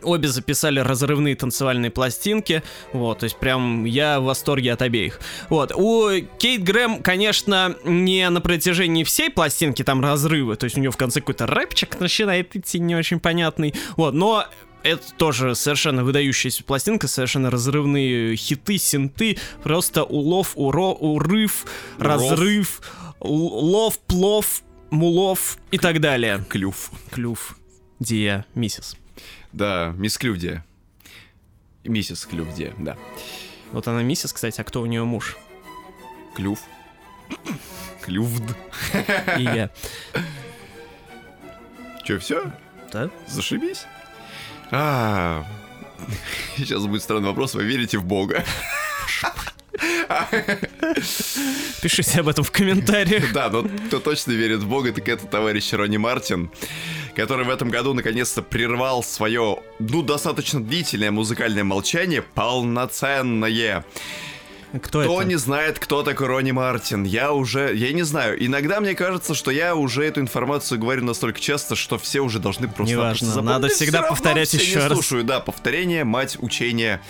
Обе 0.04 0.28
записали 0.28 0.82
разрывные 0.82 1.38
танцевальные 1.38 1.90
пластинки, 1.90 2.64
вот, 2.92 3.20
то 3.20 3.24
есть 3.24 3.38
прям 3.38 3.86
я 3.86 4.20
в 4.20 4.26
восторге 4.26 4.74
от 4.74 4.82
обеих. 4.82 5.22
Вот, 5.50 5.72
у 5.74 6.10
Кейт 6.38 6.64
Грэм, 6.64 7.02
конечно, 7.02 7.78
не 7.86 8.30
на 8.30 8.42
протяжении 8.42 9.06
всей 9.06 9.30
пластинки 9.30 9.84
там 9.84 10.02
разрывы, 10.02 10.58
то 10.58 10.66
есть 10.66 10.76
у 10.78 10.82
нее 10.82 10.92
в 10.92 10.98
конце 10.98 11.22
какой-то 11.22 11.48
рэпчик 11.48 11.98
начинает 12.02 12.54
идти 12.58 12.80
не 12.80 12.94
очень 12.94 13.22
понятный, 13.22 13.74
вот, 13.96 14.14
но 14.14 14.46
это 14.84 15.14
тоже 15.14 15.56
совершенно 15.56 16.04
выдающаяся 16.04 16.66
пластинка, 16.66 17.08
совершенно 17.08 17.50
разрывные 17.50 18.36
хиты, 18.36 18.78
синты, 18.78 19.38
просто 19.64 20.04
улов, 20.04 20.52
уро, 20.56 20.92
урыв, 20.92 21.66
разрыв, 22.00 22.82
лов, 23.22 23.98
плов, 24.00 24.62
мулов 24.90 25.58
и 25.72 25.78
так 25.78 26.00
далее. 26.00 26.44
Клюв. 26.50 26.92
Клюв, 27.12 27.58
Дия, 28.00 28.46
миссис. 28.56 28.96
Да, 29.54 29.94
мисс 29.98 30.18
Клювдия. 30.18 30.66
Миссис 31.84 32.26
Клювдия, 32.26 32.74
да. 32.78 32.98
Вот 33.72 33.88
она 33.88 34.02
миссис, 34.04 34.34
кстати, 34.34 34.60
а 34.62 34.64
кто 34.64 34.82
у 34.82 34.86
нее 34.86 35.04
муж? 35.04 35.38
Клюв. 36.36 36.60
Клювд. 38.02 38.44
И 39.38 39.44
я. 39.44 39.70
Че, 42.04 42.20
все? 42.20 42.52
Да? 42.92 43.10
Зашибись. 43.28 43.86
А, 44.72 45.46
Сейчас 46.58 46.86
будет 46.86 47.02
странный 47.02 47.30
вопрос. 47.30 47.54
Вы 47.56 47.64
верите 47.64 47.98
в 47.98 48.06
Бога? 48.06 48.44
Пишите 51.82 52.20
об 52.20 52.28
этом 52.28 52.44
в 52.44 52.52
комментариях. 52.52 53.32
Да, 53.34 53.50
но 53.50 53.64
кто 53.88 54.00
точно 54.00 54.32
верит 54.32 54.60
в 54.60 54.68
Бога, 54.68 54.92
так 54.92 55.08
это 55.08 55.26
товарищ 55.28 55.72
Ронни 55.74 55.98
Мартин, 55.98 56.50
который 57.16 57.46
в 57.46 57.50
этом 57.50 57.70
году 57.70 57.94
наконец-то 57.94 58.42
прервал 58.42 59.04
свое, 59.04 59.58
ну, 59.80 60.02
достаточно 60.02 60.64
длительное 60.64 61.12
музыкальное 61.12 61.64
молчание, 61.64 62.22
полноценное. 62.22 63.86
Кто, 64.82 65.04
Кто 65.04 65.22
это? 65.22 65.30
не 65.30 65.36
знает, 65.36 65.80
кто 65.80 66.04
такой 66.04 66.28
Ронни 66.28 66.52
Мартин? 66.52 67.04
Я 67.06 67.32
уже, 67.32 67.74
я 67.74 67.94
не 67.94 68.04
знаю. 68.04 68.44
Иногда 68.46 68.82
мне 68.82 68.94
кажется, 68.94 69.34
что 69.34 69.50
я 69.52 69.74
уже 69.74 70.04
эту 70.04 70.20
информацию 70.20 70.80
говорю 70.80 71.06
настолько 71.06 71.40
часто, 71.40 71.76
что 71.78 71.98
все 71.98 72.20
уже 72.20 72.40
должны 72.40 72.68
просто 72.68 72.94
Неважно, 72.94 73.42
надо 73.42 73.70
всегда 73.70 74.00
равно 74.02 74.16
повторять 74.16 74.50
все 74.50 74.58
еще 74.58 74.80
не 74.80 74.88
раз. 74.88 74.94
слушаю, 74.94 75.24
да, 75.24 75.40
повторение, 75.40 76.04
мать 76.04 76.38
учения 76.42 77.02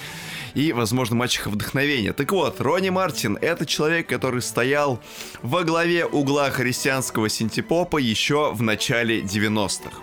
и, 0.56 0.72
возможно, 0.72 1.16
мачеха 1.16 1.50
вдохновения. 1.50 2.14
Так 2.14 2.32
вот, 2.32 2.60
Ронни 2.62 2.90
Мартин— 2.90 3.38
это 3.42 3.66
человек, 3.66 4.08
который 4.08 4.42
стоял 4.42 5.00
во 5.44 5.64
главе 5.64 6.06
угла 6.06 6.50
христианского 6.50 7.30
синтепопа 7.30 7.98
еще 7.98 8.52
в 8.54 8.62
начале 8.62 9.20
90-х. 9.22 10.00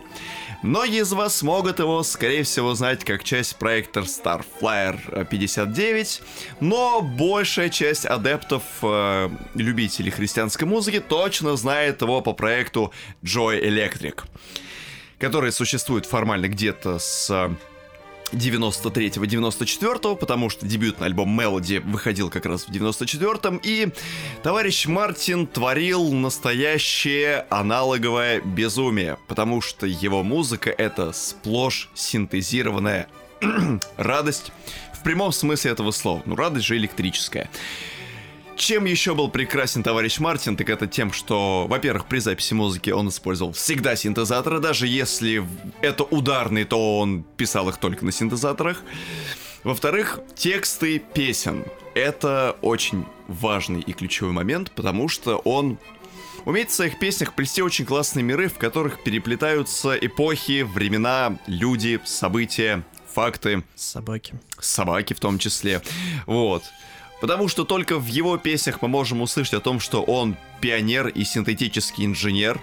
Многие 0.62 1.00
из 1.00 1.12
вас 1.12 1.42
могут 1.42 1.80
его, 1.80 2.04
скорее 2.04 2.44
всего, 2.44 2.72
знать 2.74 3.02
как 3.02 3.24
часть 3.24 3.56
проекта 3.56 4.00
Starflyer 4.00 5.26
59, 5.26 6.22
но 6.60 7.02
большая 7.02 7.68
часть 7.68 8.06
адептов, 8.06 8.62
э, 8.82 9.28
любителей 9.54 10.12
христианской 10.12 10.68
музыки, 10.68 11.00
точно 11.00 11.56
знает 11.56 12.00
его 12.02 12.20
по 12.20 12.32
проекту 12.32 12.92
Joy 13.24 13.60
Electric, 13.60 14.20
который 15.18 15.50
существует 15.50 16.06
формально 16.06 16.46
где-то 16.46 17.00
с 17.00 17.50
93-94, 18.33 20.16
потому 20.16 20.51
что 20.51 20.66
дебютный 20.66 21.07
альбом 21.07 21.38
Melody 21.38 21.81
выходил 21.81 22.31
как 22.31 22.47
раз 22.47 22.64
в 22.64 22.71
94-м, 22.71 23.61
и 23.62 23.88
товарищ 24.42 24.87
Мартин 24.87 25.47
творил 25.47 26.12
настоящее 26.12 27.47
аналоговое 27.51 28.40
безумие, 28.40 29.18
потому 29.29 29.61
что 29.61 29.87
его 29.87 30.23
музыка 30.23 30.71
это 30.71 31.12
сплошь 31.12 31.88
синтезированная 31.95 33.09
радость 33.97 34.53
в 34.95 35.03
прямом 35.03 35.33
смысле 35.33 35.73
этого 35.73 35.90
слова. 35.90 36.23
Ну, 36.27 36.37
радость 36.37 36.66
же 36.66 36.77
электрическая. 36.77 37.51
Чем 38.56 38.84
еще 38.84 39.14
был 39.14 39.28
прекрасен 39.28 39.82
товарищ 39.82 40.18
Мартин, 40.20 40.56
так 40.56 40.68
это 40.68 40.86
тем, 40.86 41.12
что, 41.12 41.66
во-первых, 41.68 42.06
при 42.06 42.18
записи 42.18 42.54
музыки 42.54 42.90
он 42.90 43.08
использовал 43.08 43.52
всегда 43.52 43.96
синтезаторы, 43.96 44.60
даже 44.60 44.86
если 44.86 45.44
это 45.80 46.04
ударные, 46.04 46.64
то 46.64 46.98
он 46.98 47.24
писал 47.36 47.68
их 47.68 47.78
только 47.78 48.04
на 48.04 48.12
синтезаторах. 48.12 48.82
Во-вторых, 49.64 50.20
тексты 50.34 50.98
песен. 50.98 51.64
Это 51.94 52.56
очень 52.62 53.04
важный 53.28 53.80
и 53.80 53.92
ключевой 53.92 54.32
момент, 54.32 54.70
потому 54.72 55.08
что 55.08 55.36
он 55.38 55.78
умеет 56.44 56.70
в 56.70 56.74
своих 56.74 56.98
песнях 56.98 57.34
плести 57.34 57.62
очень 57.62 57.84
классные 57.84 58.22
миры, 58.22 58.48
в 58.48 58.58
которых 58.58 59.02
переплетаются 59.02 59.94
эпохи, 59.94 60.62
времена, 60.62 61.38
люди, 61.46 62.00
события, 62.04 62.82
факты 63.12 63.62
Собаки. 63.74 64.34
собаки 64.58 65.14
в 65.14 65.20
том 65.20 65.38
числе. 65.38 65.82
Вот. 66.26 66.64
Потому 67.22 67.46
что 67.46 67.64
только 67.64 68.00
в 68.00 68.06
его 68.08 68.37
песнях 68.37 68.82
мы 68.82 68.88
можем 68.88 69.22
услышать 69.22 69.54
о 69.54 69.61
том, 69.61 69.78
что 69.78 70.02
он 70.02 70.37
пионер 70.61 71.06
и 71.06 71.22
синтетический 71.22 72.04
инженер. 72.04 72.61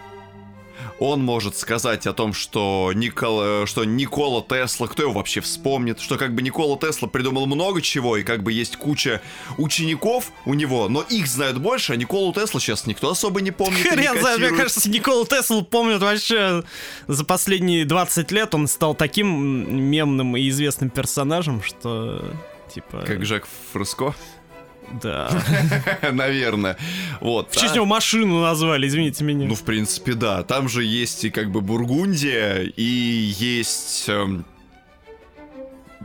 Он 1.00 1.24
может 1.24 1.56
сказать 1.56 2.06
о 2.08 2.12
том, 2.12 2.34
что, 2.34 2.92
Никола, 2.94 3.66
что 3.66 3.86
Никола 3.86 4.42
Тесла, 4.42 4.88
кто 4.88 5.04
его 5.04 5.14
вообще 5.14 5.40
вспомнит, 5.40 6.02
что 6.02 6.18
как 6.18 6.36
бы 6.36 6.42
Никола 6.42 6.78
Тесла 6.78 7.08
придумал 7.08 7.46
много 7.46 7.82
чего, 7.82 8.18
и 8.18 8.24
как 8.24 8.44
бы 8.44 8.52
есть 8.52 8.76
куча 8.76 9.22
учеников 9.58 10.34
у 10.44 10.54
него, 10.54 10.90
но 10.90 11.04
их 11.04 11.28
знают 11.28 11.58
больше, 11.60 11.94
а 11.94 11.96
Николу 11.96 12.34
Тесла 12.34 12.60
сейчас 12.60 12.86
никто 12.86 13.10
особо 13.10 13.40
не 13.40 13.52
помнит. 13.52 13.88
Хрен 13.88 14.20
знает, 14.20 14.40
мне 14.40 14.50
кажется, 14.50 14.90
Никола 14.90 15.26
Тесла 15.26 15.62
помнит 15.62 16.02
вообще 16.02 16.66
за 17.08 17.24
последние 17.24 17.86
20 17.86 18.30
лет 18.34 18.54
он 18.54 18.68
стал 18.68 18.94
таким 18.94 19.90
мемным 19.90 20.36
и 20.36 20.50
известным 20.50 20.90
персонажем, 20.90 21.64
что 21.64 22.26
типа... 22.74 23.06
Как 23.08 23.26
Жак 23.26 23.48
Фреско, 23.72 24.14
Да. 25.02 25.30
наверное. 26.12 26.78
Вот. 27.22 27.52
В 27.52 27.58
честь 27.58 27.76
него 27.76 27.86
машину 27.86 28.42
назвали, 28.42 28.88
извините 28.88 29.24
меня. 29.24 29.48
Ну, 29.48 29.56
в 29.56 29.64
принципе, 29.64 30.14
да. 30.14 30.44
Там 30.44 30.70
же 30.70 30.84
есть 30.84 31.24
и 31.26 31.30
как 31.30 31.52
бы 31.52 31.62
Бургундия, 31.62 32.64
и 32.64 32.84
есть 32.84 34.10
эм, 34.10 34.46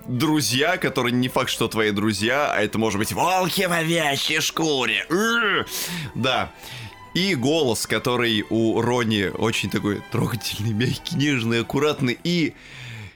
друзья, 0.07 0.77
которые 0.77 1.13
не 1.13 1.29
факт, 1.29 1.51
что 1.51 1.69
твои 1.69 1.91
друзья, 1.91 2.53
а 2.53 2.61
это 2.61 2.79
может 2.79 2.99
быть 2.99 3.13
волки 3.13 3.63
в 3.63 3.73
овечьей 3.73 4.41
шкуре. 4.41 5.07
Да. 6.15 6.51
И 7.15 7.37
голос, 7.37 7.87
который 7.87 8.45
у 8.51 8.81
Рони 8.81 9.31
очень 9.33 9.71
такой 9.71 10.03
трогательный, 10.11 10.73
мягкий, 10.73 11.15
нежный, 11.17 11.61
аккуратный. 11.61 12.19
И 12.25 12.55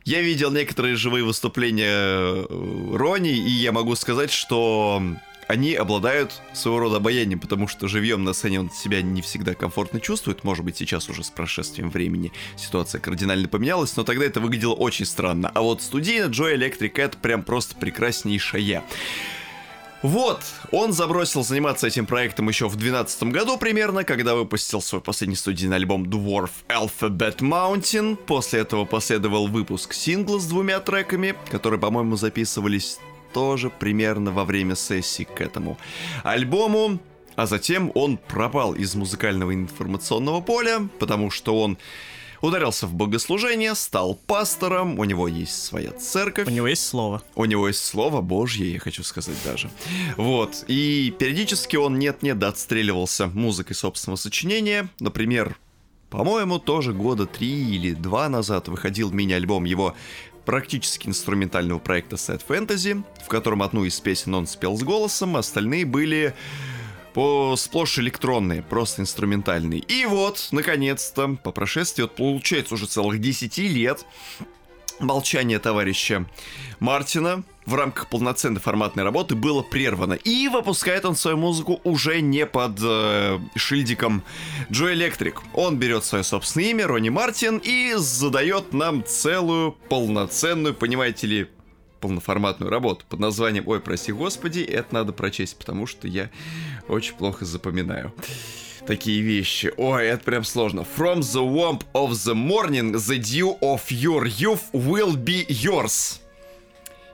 я 0.04 0.20
видел 0.22 0.52
некоторые 0.52 0.94
живые 0.94 1.24
выступления 1.24 1.90
э, 1.90 2.94
Рони, 2.94 3.33
и 3.33 3.50
я 3.50 3.72
могу 3.72 3.96
сказать, 3.96 4.31
что 4.31 5.02
они 5.49 5.75
обладают 5.75 6.41
своего 6.53 6.81
рода 6.81 6.97
обаянием, 6.99 7.41
потому 7.41 7.67
что 7.67 7.89
живьем 7.89 8.23
на 8.23 8.35
сцене 8.35 8.61
он 8.61 8.71
себя 8.71 9.03
не 9.03 9.23
всегда 9.23 9.55
комфортно 9.55 9.99
чувствует. 9.99 10.45
Может 10.45 10.65
быть, 10.65 10.77
сейчас 10.77 11.09
уже 11.09 11.25
с 11.25 11.31
прошествием 11.31 11.91
времени 11.91 12.33
ситуация 12.57 13.01
кардинально 13.01 13.49
поменялась, 13.49 13.97
но 13.97 14.05
тогда 14.05 14.27
это 14.27 14.41
выглядело 14.41 14.75
очень 14.75 15.07
странно. 15.07 15.51
А 15.55 15.63
вот 15.63 15.83
студийно 15.83 16.27
Джо 16.27 16.55
Электрик 16.55 16.99
это 16.99 17.17
прям 17.17 17.43
просто 17.43 17.75
прекраснейшая. 17.77 18.85
Вот, 20.03 20.41
он 20.71 20.93
забросил 20.93 21.43
заниматься 21.43 21.89
этим 21.89 22.07
проектом 22.07 22.49
еще 22.49 22.69
в 22.69 22.77
2012 22.77 23.23
году 23.25 23.59
примерно, 23.59 24.05
когда 24.05 24.37
выпустил 24.37 24.81
свой 24.81 25.01
последний 25.01 25.35
студийный 25.35 25.77
альбом 25.77 26.05
Dwarf 26.05 26.51
Alphabet 26.69 27.39
Mountain. 27.39 28.15
После 28.15 28.61
этого 28.61 28.85
последовал 28.85 29.49
выпуск 29.49 29.95
сингла 29.95 30.39
с 30.39 30.47
двумя 30.47 30.79
треками, 30.79 31.35
которые, 31.51 31.81
по-моему, 31.81 32.17
записывались 32.17 33.01
тоже 33.33 33.71
примерно 33.71 34.31
во 34.33 34.45
время 34.45 34.75
сессии 34.75 35.25
к 35.25 35.41
этому 35.41 35.79
альбому. 36.25 36.99
А 37.37 37.47
затем 37.47 37.93
он 37.95 38.17
пропал 38.17 38.75
из 38.75 38.95
музыкального 38.95 39.55
информационного 39.55 40.41
поля, 40.41 40.88
потому 40.99 41.31
что 41.31 41.61
он 41.61 41.79
ударился 42.41 42.87
в 42.87 42.95
богослужение, 42.95 43.75
стал 43.75 44.14
пастором, 44.14 44.99
у 44.99 45.05
него 45.05 45.29
есть 45.29 45.62
своя 45.62 45.93
церковь. 45.93 46.49
У 46.49 46.51
него 46.51 46.67
есть 46.67 46.87
слово. 46.87 47.23
У 47.35 47.45
него 47.45 47.69
есть 47.69 47.85
слово 47.85 48.21
Божье, 48.21 48.73
я 48.73 48.79
хочу 48.79 49.03
сказать 49.03 49.37
даже. 49.45 49.71
Вот. 50.17 50.64
И 50.69 51.14
периодически 51.19 51.77
он 51.77 51.99
нет-нет 51.99 52.38
да 52.38 52.49
отстреливался 52.49 53.29
музыкой 53.29 53.77
собственного 53.77 54.17
сочинения. 54.17 54.88
Например, 55.01 55.57
по-моему, 56.11 56.59
тоже 56.59 56.93
года 56.93 57.27
три 57.27 57.75
или 57.75 57.93
два 57.93 58.29
назад 58.29 58.69
выходил 58.69 59.11
мини-альбом 59.11 59.64
его 59.64 59.95
практически 60.49 61.09
инструментального 61.09 61.79
проекта 61.79 62.17
Sad 62.17 62.41
Fantasy, 62.49 63.05
в 63.23 63.29
котором 63.29 63.63
одну 63.63 63.85
из 63.85 64.01
песен 64.01 64.35
он 64.35 64.47
спел 64.47 64.79
с 64.79 64.83
голосом, 64.83 65.37
остальные 65.37 65.85
были 65.85 66.35
по 67.13 67.55
сплошь 67.55 67.99
электронные, 67.99 68.63
просто 68.63 69.03
инструментальные. 69.03 69.81
И 69.81 70.07
вот, 70.07 70.49
наконец-то, 70.51 71.37
по 71.45 71.53
прошествии, 71.53 72.01
вот, 72.01 72.17
получается 72.17 72.73
уже 72.73 72.87
целых 72.87 73.21
10 73.21 73.59
лет, 73.59 74.07
молчание 75.01 75.59
товарища 75.59 76.27
Мартина 76.81 77.43
в 77.67 77.75
рамках 77.75 78.09
полноценной 78.09 78.61
форматной 78.61 79.05
работы 79.05 79.35
было 79.35 79.63
прервано. 79.63 80.15
И 80.15 80.49
выпускает 80.49 81.05
он 81.05 81.15
свою 81.15 81.37
музыку 81.37 81.81
уже 81.85 82.21
не 82.21 82.47
под 82.47 82.79
э, 82.83 83.39
шильдиком 83.57 84.23
Джо 84.71 84.93
Электрик. 84.93 85.43
Он 85.55 85.77
берет 85.77 86.05
свое 86.05 86.25
собственное 86.25 86.71
имя, 86.71 86.87
Ронни 86.87 87.11
Мартин, 87.11 87.59
и 87.59 87.95
задает 87.97 88.73
нам 88.73 89.05
целую 89.05 89.73
полноценную, 89.73 90.75
понимаете 90.75 91.27
ли, 91.27 91.51
полноформатную 92.01 92.71
работу 92.71 93.05
под 93.09 93.21
названием 93.21 93.67
«Ой, 93.67 93.81
прости 93.81 94.13
господи», 94.13 94.61
это 94.61 94.95
надо 94.95 95.13
прочесть, 95.13 95.59
потому 95.59 95.87
что 95.87 96.07
я 96.09 96.31
очень 96.89 97.15
плохо 97.15 97.45
запоминаю 97.45 98.15
такие 98.88 99.20
вещи. 99.20 99.70
Ой, 99.77 100.07
это 100.07 100.24
прям 100.24 100.44
сложно. 100.44 100.85
From 100.96 101.20
the 101.20 101.44
womb 101.44 101.83
of 101.92 102.12
the 102.12 102.35
morning, 102.35 102.94
the 102.94 103.18
dew 103.18 103.59
of 103.61 103.83
your 103.90 104.24
youth 104.27 104.72
will 104.72 105.14
be 105.14 105.46
yours. 105.48 106.20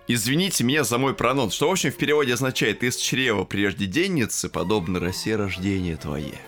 Извините 0.06 0.64
меня 0.64 0.84
за 0.84 0.98
мой 0.98 1.14
прононс, 1.14 1.54
что 1.54 1.68
в 1.68 1.72
общем 1.72 1.90
в 1.90 1.96
переводе 1.96 2.34
означает 2.34 2.84
«из 2.84 2.96
чрева 2.96 3.44
прежде 3.44 3.87
денницы, 3.87 4.48
подобно 4.48 5.00
росе 5.00 5.34
рождения 5.37 5.96
твое». 5.96 6.38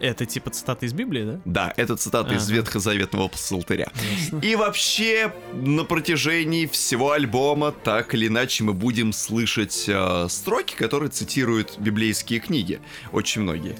Это 0.00 0.24
типа 0.24 0.50
цитата 0.50 0.86
из 0.86 0.92
Библии, 0.92 1.24
да? 1.24 1.40
Да, 1.44 1.74
это 1.76 1.96
цитата 1.96 2.34
из 2.34 2.46
Ага. 2.46 2.56
Ветхозаветного 2.56 3.28
псалтыря. 3.28 3.90
И 4.42 4.54
вообще, 4.54 5.32
на 5.54 5.84
протяжении 5.84 6.66
всего 6.66 7.12
альбома, 7.12 7.72
так 7.72 8.14
или 8.14 8.28
иначе, 8.28 8.64
мы 8.64 8.72
будем 8.72 9.12
слышать 9.12 9.84
э, 9.88 10.26
строки, 10.28 10.74
которые 10.74 11.10
цитируют 11.10 11.78
библейские 11.78 12.40
книги. 12.40 12.80
Очень 13.12 13.42
многие. 13.42 13.76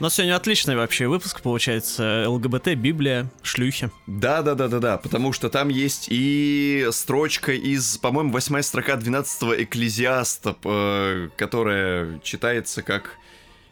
У 0.00 0.02
нас 0.04 0.14
сегодня 0.14 0.36
отличный 0.36 0.76
вообще 0.76 1.08
выпуск 1.08 1.40
получается. 1.40 2.24
ЛГБТ, 2.28 2.76
Библия, 2.76 3.28
шлюхи. 3.42 3.90
Да, 4.06 4.42
да, 4.42 4.54
да, 4.54 4.68
да, 4.68 4.78
да, 4.78 4.96
потому 4.96 5.32
что 5.32 5.48
там 5.48 5.70
есть 5.70 6.06
и 6.08 6.86
строчка 6.92 7.52
из, 7.52 7.98
по-моему, 7.98 8.30
восьмая 8.30 8.62
строка 8.62 8.94
12-го 8.94 9.60
Экклезиаста, 9.60 10.56
э, 10.64 11.30
которая 11.36 12.20
читается 12.20 12.82
как... 12.82 13.16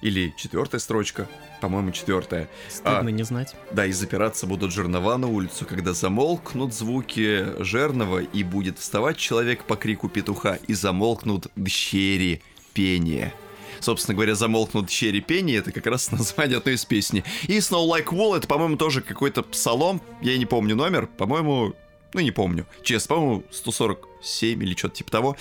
Или 0.03 0.35
четвертая 0.37 0.81
строчка, 0.81 1.29
по-моему, 1.61 1.93
четвертая. 1.93 2.49
Стыдно 2.69 3.09
не 3.09 3.23
знать. 3.23 3.55
Да, 3.71 3.87
и 3.87 3.93
запираться 3.93 4.47
будут 4.47 4.73
жернова 4.73 5.17
на 5.17 5.29
улицу, 5.29 5.65
когда 5.65 5.95
замолкнут 5.95 6.75
звуки 6.75 7.63
жернова, 7.63 8.19
и 8.19 8.43
будет 8.43 8.79
вставать 8.79 9.17
человек 9.17 9.63
по 9.65 9.77
крику 9.77 10.09
петуха, 10.09 10.59
и 10.67 10.75
замолкнут 10.75 11.47
дщери 11.57 12.43
пения. 12.75 13.33
Собственно 13.81 14.15
говоря, 14.15 14.35
замолкнут 14.35 14.89
пения, 14.89 15.59
это 15.59 15.73
как 15.73 15.87
раз 15.87 16.11
название 16.13 16.59
одной 16.59 16.75
из 16.75 16.85
песни. 16.85 17.25
И 17.49 17.59
Snow 17.59 17.89
Like 17.89 18.07
Wool, 18.07 18.37
это, 18.37 18.47
по-моему, 18.47 18.77
тоже 18.77 19.01
какой-то 19.01 19.43
псалом, 19.43 20.01
я 20.21 20.37
не 20.39 20.47
помню 20.47 20.77
номер, 20.77 21.07
по-моему, 21.07 21.75
ну 22.13 22.21
не 22.21 22.31
помню, 22.31 22.67
честно, 22.83 23.17
по-моему, 23.17 23.45
147 23.51 24.63
или 24.63 24.75
что-то 24.75 24.97
типа 24.97 25.11
того. 25.11 25.37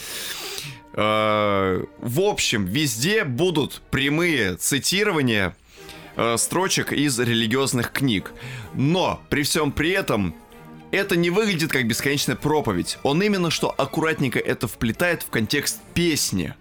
Э, 0.93 1.83
В 1.99 2.19
общем, 2.21 2.65
везде 2.65 3.23
будут 3.23 3.81
прямые 3.91 4.55
цитирования 4.55 5.55
э, 6.15 6.37
строчек 6.37 6.93
из 6.93 7.19
религиозных 7.19 7.91
книг. 7.91 8.33
Но 8.73 9.21
при 9.29 9.43
всем 9.43 9.71
при 9.71 9.91
этом 9.91 10.35
это 10.91 11.15
не 11.15 11.29
выглядит 11.29 11.71
как 11.71 11.87
бесконечная 11.87 12.35
проповедь. 12.35 12.97
Он 13.03 13.21
именно 13.21 13.51
что 13.51 13.69
аккуратненько 13.69 14.39
это 14.39 14.67
вплетает 14.67 15.23
в 15.23 15.29
контекст 15.29 15.81
песни. 15.93 16.53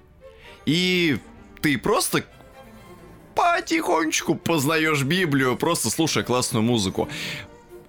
И 0.66 1.18
ты 1.64 1.78
просто 1.78 2.22
потихонечку 3.34 4.34
познаешь 4.34 5.02
Библию, 5.02 5.56
просто 5.56 5.88
слушая 5.88 6.22
классную 6.22 6.62
музыку. 6.62 7.08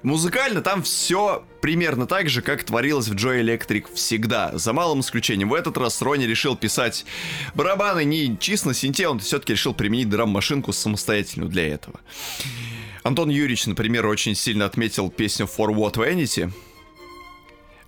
Музыкально 0.02 0.62
там 0.62 0.82
все 0.82 1.44
примерно 1.60 2.08
так 2.08 2.30
же, 2.30 2.42
как 2.42 2.64
творилось 2.64 3.10
в 3.10 3.16
Joy 3.16 3.42
Electric 3.42 3.94
всегда. 3.94 4.58
За 4.58 4.72
малым 4.72 5.02
исключением. 5.02 5.50
В 5.50 5.54
этот 5.54 5.76
раз 5.76 6.02
Рони 6.02 6.24
решил 6.24 6.56
писать 6.56 7.06
барабаны 7.54 8.06
не 8.06 8.38
чисто 8.40 8.70
на 8.70 8.74
синте, 8.74 9.10
он 9.10 9.20
все-таки 9.20 9.52
решил 9.52 9.74
применить 9.74 10.08
драм-машинку 10.08 10.72
самостоятельную 10.72 11.50
для 11.52 11.68
этого. 11.68 12.00
Антон 13.04 13.30
Юрьевич, 13.30 13.66
например, 13.66 14.06
очень 14.06 14.36
сильно 14.36 14.64
отметил 14.64 15.10
песню 15.10 15.48
For 15.48 15.68
What 15.76 15.96
Vanity. 15.96 16.50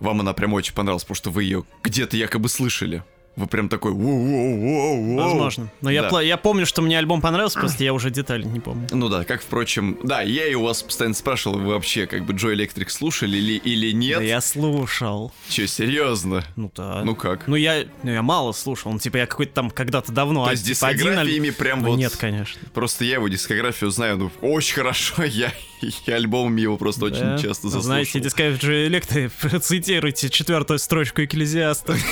Вам 0.00 0.20
она 0.20 0.34
прям 0.34 0.52
очень 0.52 0.74
понравилась, 0.74 1.04
потому 1.04 1.16
что 1.16 1.30
вы 1.30 1.44
ее 1.44 1.64
где-то 1.82 2.18
якобы 2.18 2.50
слышали. 2.50 3.02
Вы 3.38 3.46
прям 3.46 3.68
такой 3.68 3.92
«Воу-воу-воу-воу». 3.92 5.16
Возможно. 5.16 5.70
Но 5.80 5.90
я, 5.90 6.02
Да. 6.02 6.08
пла- 6.08 6.24
я 6.26 6.36
помню, 6.36 6.66
что 6.66 6.82
мне 6.82 6.98
альбом 6.98 7.20
понравился, 7.20 7.60
просто 7.60 7.84
я 7.84 7.94
уже 7.94 8.10
детали 8.10 8.42
не 8.42 8.58
помню. 8.58 8.88
Ну 8.90 9.08
да, 9.08 9.22
как, 9.22 9.42
впрочем, 9.42 9.96
да, 10.02 10.22
я 10.22 10.46
и 10.48 10.54
у 10.54 10.64
вас 10.64 10.82
постоянно 10.82 11.14
спрашивал, 11.14 11.58
вы 11.58 11.68
вообще 11.68 12.06
как 12.06 12.24
бы 12.26 12.32
Joy 12.32 12.56
Electric 12.56 12.88
слушали 12.88 13.36
или, 13.36 13.52
или 13.54 13.92
нет? 13.92 14.18
Да 14.18 14.24
я 14.24 14.40
слушал. 14.40 15.32
Че, 15.48 15.68
серьезно? 15.68 16.44
Ну 16.56 16.72
да. 16.74 17.02
Ну 17.04 17.14
как? 17.14 17.46
Ну 17.46 17.54
я, 17.54 17.84
ну, 18.02 18.10
я 18.10 18.22
мало 18.22 18.50
слушал. 18.50 18.92
Ну, 18.92 18.98
типа 18.98 19.18
я 19.18 19.26
какой-то 19.26 19.52
там 19.54 19.70
когда-то 19.70 20.10
давно. 20.10 20.42
То 20.44 20.50
а, 20.50 20.52
есть 20.52 20.66
типа, 20.66 20.88
один 20.88 20.98
дискографиями 21.06 21.48
аль- 21.50 21.54
прям 21.54 21.82
Ну, 21.82 21.88
вот... 21.90 21.96
Нет, 21.98 22.16
конечно. 22.16 22.60
Просто 22.74 23.04
я 23.04 23.14
его 23.14 23.28
дискографию 23.28 23.90
знаю, 23.90 24.16
ну, 24.18 24.30
очень 24.42 24.74
хорошо, 24.74 25.22
я, 25.22 25.52
я 26.06 26.14
альбомами 26.16 26.60
его 26.60 26.76
просто 26.76 27.06
очень 27.06 27.38
часто 27.38 27.68
Знаете, 27.68 28.20
заслушивал. 28.20 28.24
дискография 28.24 28.86
Электы, 28.86 29.30
цитируйте 29.60 30.28
четвертую 30.28 30.78
строчку 30.78 31.22
Экклезиаста. 31.24 31.96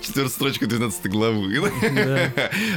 Четвертая 0.00 0.28
строчка 0.28 0.66
12 0.66 1.06
главы. 1.06 1.72
Да. 1.92 2.32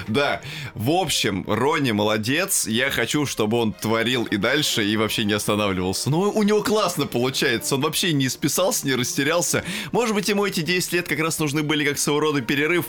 Да, 0.07 0.41
в 0.73 0.91
общем, 0.91 1.43
Рони 1.47 1.91
молодец. 1.91 2.67
Я 2.67 2.89
хочу, 2.89 3.25
чтобы 3.25 3.57
он 3.57 3.73
творил 3.73 4.25
и 4.25 4.37
дальше, 4.37 4.85
и 4.85 4.97
вообще 4.97 5.25
не 5.25 5.33
останавливался. 5.33 6.09
Но 6.09 6.31
у 6.31 6.43
него 6.43 6.63
классно 6.63 7.05
получается. 7.05 7.75
Он 7.75 7.81
вообще 7.81 8.13
не 8.13 8.29
списался, 8.29 8.87
не 8.87 8.95
растерялся. 8.95 9.63
Может 9.91 10.15
быть, 10.15 10.29
ему 10.29 10.45
эти 10.45 10.61
10 10.61 10.93
лет 10.93 11.07
как 11.07 11.19
раз 11.19 11.39
нужны 11.39 11.63
были 11.63 11.85
как 11.85 11.99
своего 11.99 12.19
рода 12.19 12.41
перерыв 12.41 12.85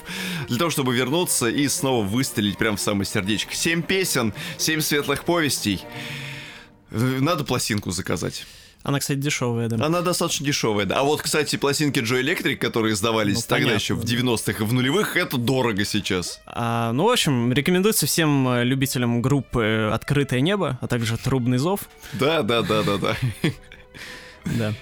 для 0.47 0.57
того, 0.57 0.69
чтобы 0.69 0.95
вернуться 0.95 1.47
и 1.47 1.67
снова 1.67 2.05
выстрелить 2.05 2.57
прям 2.57 2.77
в 2.77 2.81
самое 2.81 3.05
сердечко. 3.05 3.55
Семь 3.55 3.81
песен, 3.81 4.33
семь 4.57 4.81
светлых 4.81 5.23
повестей. 5.23 5.83
Надо 6.89 7.43
пластинку 7.43 7.91
заказать. 7.91 8.45
Она, 8.87 8.99
кстати, 8.99 9.19
дешевая, 9.19 9.67
да. 9.67 9.85
Она 9.85 9.99
достаточно 9.99 10.45
дешевая, 10.45 10.85
да. 10.85 10.99
А 10.99 11.03
вот, 11.03 11.21
кстати, 11.21 11.57
пластинки 11.57 11.99
Joy 11.99 12.21
Electric, 12.21 12.55
которые 12.55 12.93
издавались 12.93 13.35
Ну, 13.35 13.41
тогда 13.41 13.55
понятно, 13.65 13.75
еще 13.75 13.95
в 13.95 14.05
да. 14.05 14.13
90-х 14.13 14.63
и 14.63 14.65
в 14.65 14.71
нулевых, 14.71 15.17
это 15.17 15.35
дорого 15.35 15.83
сейчас. 15.83 16.39
А, 16.45 16.93
ну, 16.93 17.03
в 17.03 17.09
общем, 17.09 17.51
рекомендуется 17.51 18.05
всем 18.05 18.47
э, 18.47 18.63
любителям 18.63 19.21
группы 19.21 19.91
«Открытое 19.93 20.39
небо», 20.39 20.79
а 20.79 20.87
также 20.87 21.17
«Трубный 21.17 21.57
зов». 21.57 21.81
Да, 22.13 22.43
да, 22.43 22.61
да, 22.61 22.81
да, 22.83 22.97
да. 22.97 23.17
Да. 24.45 24.73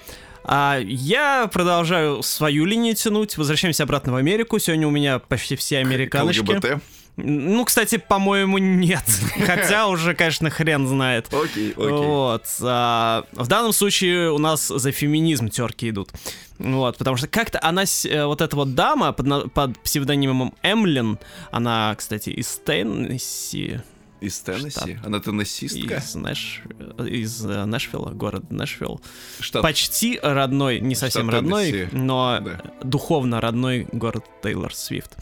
А 0.43 0.77
я 0.79 1.49
продолжаю 1.51 2.21
свою 2.21 2.65
линию 2.65 2.93
тянуть. 2.93 3.35
Возвращаемся 3.35 3.81
обратно 3.81 4.13
в 4.13 4.17
Америку. 4.17 4.59
Сегодня 4.59 4.87
у 4.87 4.91
меня 4.91 5.17
почти 5.17 5.55
все 5.55 5.79
американочки. 5.79 6.41
ЛГБТ. 6.41 6.83
Ну, 7.17 7.63
кстати, 7.63 7.97
по-моему, 7.97 8.57
нет. 8.57 9.03
Хотя 9.45 9.87
уже, 9.87 10.13
конечно, 10.15 10.49
хрен 10.49 10.85
знает. 10.87 11.27
Окей, 11.33 11.71
окей. 11.71 11.75
Вот. 11.75 12.45
а, 12.61 13.23
в 13.31 13.47
данном 13.47 13.71
случае 13.71 14.31
у 14.31 14.37
нас 14.37 14.67
за 14.67 14.91
феминизм 14.91 15.49
терки 15.49 15.89
идут. 15.89 16.09
Вот, 16.57 16.97
потому 16.97 17.17
что 17.17 17.27
как-то 17.27 17.59
она, 17.61 17.83
э, 17.83 18.25
вот 18.25 18.41
эта 18.41 18.55
вот 18.55 18.75
дама 18.75 19.11
под, 19.13 19.51
под 19.53 19.79
псевдонимом 19.79 20.53
Эмлин, 20.63 21.19
она, 21.51 21.93
кстати, 21.97 22.29
из 22.29 22.47
Теннесси, 22.65 23.79
Из 24.21 24.39
Теннесси? 24.39 24.69
Штат. 24.71 25.05
Она 25.05 25.19
теннессистка? 25.19 25.95
из, 25.97 26.15
Нэш, 26.15 26.63
из 27.09 27.45
э, 27.45 27.65
Нэшвилла, 27.65 28.11
город 28.11 28.51
Нэшвилл. 28.51 29.01
Штат. 29.39 29.61
Почти 29.61 30.17
родной, 30.21 30.79
не 30.79 30.95
совсем 30.95 31.23
Штат 31.29 31.35
родной, 31.41 31.71
Теннесси. 31.71 31.95
но 31.95 32.39
Да. 32.41 32.61
духовно 32.83 33.41
родной 33.41 33.87
город 33.91 34.25
Тейлор 34.41 34.73
Свифт. 34.73 35.17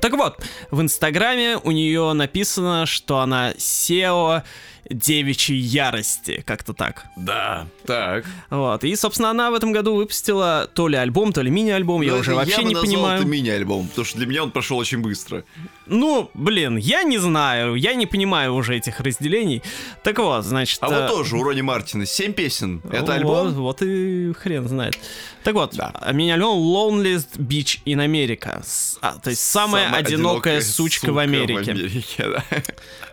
Так 0.00 0.12
вот, 0.12 0.42
в 0.70 0.80
Инстаграме 0.80 1.56
у 1.56 1.70
нее 1.70 2.12
написано, 2.12 2.86
что 2.86 3.20
она 3.20 3.52
SEO 3.52 4.42
девичьей 4.90 5.58
ярости, 5.58 6.42
как-то 6.46 6.72
так. 6.72 7.06
Да. 7.16 7.66
Так. 7.86 8.24
Вот. 8.50 8.84
И, 8.84 8.94
собственно, 8.96 9.30
она 9.30 9.50
в 9.50 9.54
этом 9.54 9.72
году 9.72 9.94
выпустила 9.94 10.68
то 10.72 10.88
ли 10.88 10.96
альбом, 10.96 11.32
то 11.32 11.42
ли 11.42 11.50
мини-альбом, 11.50 12.02
я 12.02 12.12
Ну, 12.12 12.18
уже 12.18 12.34
вообще 12.34 12.62
не 12.62 12.74
понимаю. 12.74 13.20
это 13.20 13.28
мини-альбом, 13.28 13.88
потому 13.88 14.04
что 14.04 14.18
для 14.18 14.26
меня 14.26 14.42
он 14.42 14.50
прошел 14.50 14.78
очень 14.78 14.98
быстро. 14.98 15.44
Ну, 15.86 16.30
блин, 16.34 16.76
я 16.76 17.02
не 17.02 17.18
знаю, 17.18 17.74
я 17.74 17.94
не 17.94 18.06
понимаю 18.06 18.54
уже 18.54 18.76
этих 18.76 19.00
разделений. 19.00 19.62
Так 20.02 20.18
вот, 20.18 20.44
значит... 20.44 20.78
А 20.82 20.88
э, 20.88 21.00
вот 21.00 21.08
тоже 21.10 21.36
у 21.36 21.42
Рони 21.42 21.62
Мартина 21.62 22.06
7 22.06 22.32
песен. 22.32 22.82
Это 22.90 23.14
альбом? 23.14 23.52
Вот 23.54 23.82
и 23.82 24.32
хрен 24.32 24.68
знает. 24.68 24.98
Так 25.42 25.54
вот, 25.54 25.74
а 25.78 26.12
мини-альбом 26.12 26.58
Loneliest 26.58 27.38
Beach 27.38 27.80
in 27.84 28.04
America. 28.04 28.64
А, 29.00 29.18
то 29.18 29.30
есть 29.30 29.42
самая, 29.42 29.92
одинокая, 29.92 30.60
сучка, 30.60 31.12
в 31.12 31.18
Америке. 31.18 31.74
да. 32.18 32.44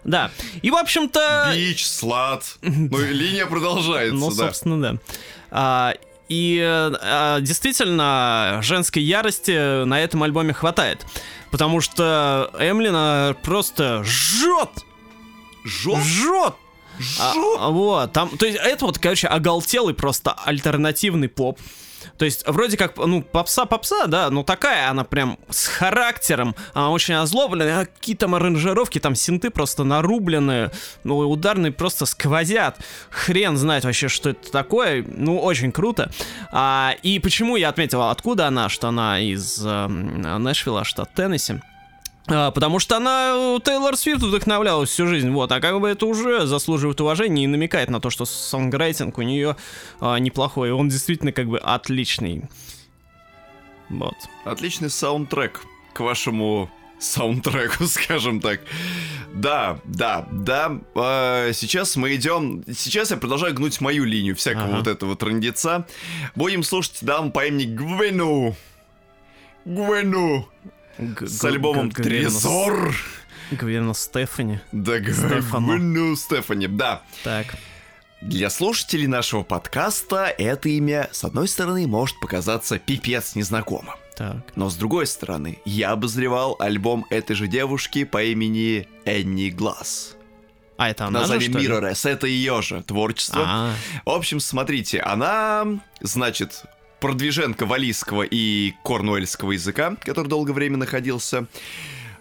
Да. 0.04 0.32
И, 0.62 0.70
в 0.70 0.76
общем-то... 0.76 1.54
Бич, 1.64 1.86
слад. 1.86 2.58
Ну, 2.62 2.98
линия 3.00 3.46
продолжается, 3.46 4.16
Ну, 4.16 4.30
да. 4.32 4.46
собственно, 4.48 4.82
да. 4.82 4.98
А, 5.50 5.94
и 6.28 6.60
э, 6.60 6.94
а, 7.02 7.40
действительно, 7.40 8.60
женской 8.62 9.02
ярости 9.02 9.84
на 9.86 10.02
этом 10.02 10.24
альбоме 10.24 10.54
хватает. 10.54 11.06
Потому 11.52 11.80
что 11.80 12.52
Эмлина 12.60 13.36
просто 13.44 14.04
жжет! 14.04 14.70
Жёг? 15.64 16.00
Жжет! 16.00 16.54
А, 17.20 17.34
а, 17.60 17.70
вот, 17.70 18.12
там, 18.12 18.38
то 18.38 18.46
есть 18.46 18.60
это 18.62 18.86
вот, 18.86 19.00
короче, 19.00 19.28
оголтелый 19.28 19.94
просто 19.94 20.32
альтернативный 20.34 21.30
поп. 21.30 21.60
То 22.18 22.26
есть, 22.26 22.48
вроде 22.48 22.78
как, 22.78 22.98
ну, 22.98 23.22
попса-попса, 23.22 24.08
да, 24.08 24.30
но 24.30 24.44
такая 24.44 24.90
она 24.90 25.04
прям 25.04 25.38
с 25.50 25.68
характером, 25.68 26.56
она 26.74 26.92
очень 26.92 27.14
озлобленная, 27.16 27.82
а 27.82 27.86
какие 27.86 28.16
там 28.16 28.36
аранжировки, 28.36 29.00
там 29.00 29.16
синты 29.16 29.50
просто 29.50 29.84
нарубленные, 29.84 30.72
ну, 31.04 31.24
и 31.24 31.26
ударные 31.26 31.72
просто 31.72 32.06
сквозят. 32.06 32.78
Хрен 33.10 33.58
знает 33.58 33.84
вообще, 33.84 34.08
что 34.08 34.30
это 34.30 34.52
такое, 34.52 35.06
ну, 35.08 35.40
очень 35.40 35.72
круто. 35.72 36.12
А, 36.52 36.96
и 37.04 37.20
почему 37.20 37.56
я 37.56 37.70
отметил, 37.70 38.04
откуда 38.04 38.48
она, 38.48 38.70
что 38.70 38.88
она 38.88 39.20
из 39.20 39.64
эм, 39.66 40.22
Нэшвилла, 40.44 40.84
штат 40.84 41.14
Теннесси. 41.14 41.60
А, 42.28 42.52
потому 42.52 42.80
что 42.80 42.98
она 42.98 43.34
э, 43.36 43.60
Тейлор 43.64 43.98
Свифт 43.98 44.22
вдохновлялась 44.22 44.90
всю 44.90 45.08
жизнь, 45.08 45.30
вот, 45.32 45.52
а 45.52 45.60
как 45.60 45.80
бы 45.82 45.90
это 45.90 46.06
уже 46.06 46.48
заслуживает 46.48 47.02
уважения 47.02 47.44
и 47.44 47.48
намекает 47.48 47.90
на 47.90 48.00
то, 48.00 48.10
что 48.10 48.24
сонграйтинг 48.26 49.18
у 49.18 49.24
нее 49.24 49.58
а, 50.00 50.18
неплохой, 50.18 50.72
он 50.72 50.88
действительно 50.88 51.34
как 51.34 51.48
бы 51.48 51.60
отличный. 51.60 52.44
Вот. 53.90 54.16
Отличный 54.46 54.90
саундтрек 54.90 55.62
к 55.94 56.00
вашему 56.00 56.70
саундтреку, 56.98 57.84
скажем 57.88 58.40
так. 58.40 58.62
Да, 59.34 59.80
да, 59.84 60.26
да. 60.32 60.80
э, 60.96 61.52
сейчас 61.54 61.96
мы 61.96 62.16
идем. 62.16 62.64
Сейчас 62.74 63.12
я 63.12 63.18
продолжаю 63.18 63.54
гнуть 63.54 63.82
мою 63.82 64.06
линию 64.06 64.36
всякого 64.36 64.66
Ага. 64.66 64.78
вот 64.78 64.88
этого 64.88 65.16
трындеца. 65.16 65.86
Будем 66.36 66.64
слушать 66.64 67.00
даму 67.02 67.32
по 67.32 67.46
имени 67.46 67.66
Гвену. 67.66 68.56
Гвену. 69.66 70.48
С 70.98 71.44
альбомом. 71.44 71.92
Трезор. 71.92 72.96
Гвена 73.52 73.94
Стефани. 73.94 74.60
Да. 74.72 75.00
Гвену 75.00 76.16
Стефани, 76.16 76.68
да. 76.68 77.02
Так. 77.24 77.56
Для 78.22 78.50
слушателей 78.50 79.08
нашего 79.08 79.44
подкаста 79.44 80.34
это 80.38 80.70
имя, 80.70 81.10
с 81.12 81.24
одной 81.24 81.48
стороны, 81.48 81.86
может 81.88 82.20
показаться 82.20 82.80
пипец 82.80 83.36
незнакомым. 83.36 83.96
Так. 84.16 84.38
Но 84.56 84.70
с 84.70 84.76
другой 84.76 85.08
стороны, 85.08 85.60
я 85.66 85.92
обозревал 85.92 86.56
альбом 86.60 87.06
этой 87.10 87.36
же 87.36 87.48
девушки 87.48 88.04
по 88.06 88.24
имени 88.24 88.88
Энни 89.06 89.50
Глаз. 89.50 90.16
А, 90.78 90.90
это 90.90 91.06
она 91.06 91.26
же, 91.26 91.34
Назови 91.34 91.48
ли? 91.48 91.68
Mirrorless, 91.68 92.10
это 92.10 92.28
ее 92.28 92.62
же 92.62 92.82
творчество. 92.82 93.44
А, 93.46 93.74
В 94.06 94.10
общем, 94.10 94.40
смотрите, 94.40 95.00
она, 95.02 95.66
значит, 96.02 96.64
продвиженка 97.04 97.66
валийского 97.66 98.24
и 98.24 98.76
корнуэльского 98.82 99.52
языка, 99.52 99.98
который 100.06 100.30
долгое 100.30 100.54
время 100.54 100.78
находился 100.78 101.48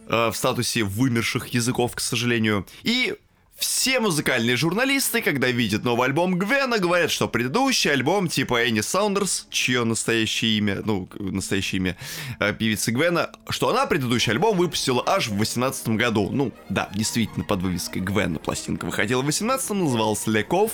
э, 0.08 0.30
в 0.32 0.34
статусе 0.34 0.82
вымерших 0.82 1.46
языков, 1.54 1.94
к 1.94 2.00
сожалению. 2.00 2.66
И 2.82 3.14
все 3.62 4.00
музыкальные 4.00 4.56
журналисты, 4.56 5.22
когда 5.22 5.46
видят 5.48 5.84
новый 5.84 6.08
альбом 6.08 6.36
Гвена, 6.36 6.78
говорят, 6.78 7.12
что 7.12 7.28
предыдущий 7.28 7.92
альбом 7.92 8.26
типа 8.26 8.64
Энни 8.64 8.80
Саундерс, 8.80 9.46
чье 9.50 9.84
настоящее 9.84 10.58
имя, 10.58 10.82
ну, 10.84 11.08
настоящее 11.20 11.78
имя 11.78 11.96
э, 12.40 12.52
певицы 12.52 12.90
Гвена, 12.90 13.30
что 13.48 13.68
она 13.68 13.86
предыдущий 13.86 14.32
альбом 14.32 14.56
выпустила 14.56 15.04
аж 15.06 15.28
в 15.28 15.36
18 15.36 15.90
году. 15.90 16.28
Ну, 16.32 16.50
да, 16.68 16.90
действительно, 16.92 17.44
под 17.44 17.62
вывеской 17.62 18.02
Гвена 18.02 18.40
пластинка 18.40 18.84
выходила 18.84 19.22
в 19.22 19.26
18 19.26 19.70
называлась 19.70 20.26
Леков, 20.26 20.72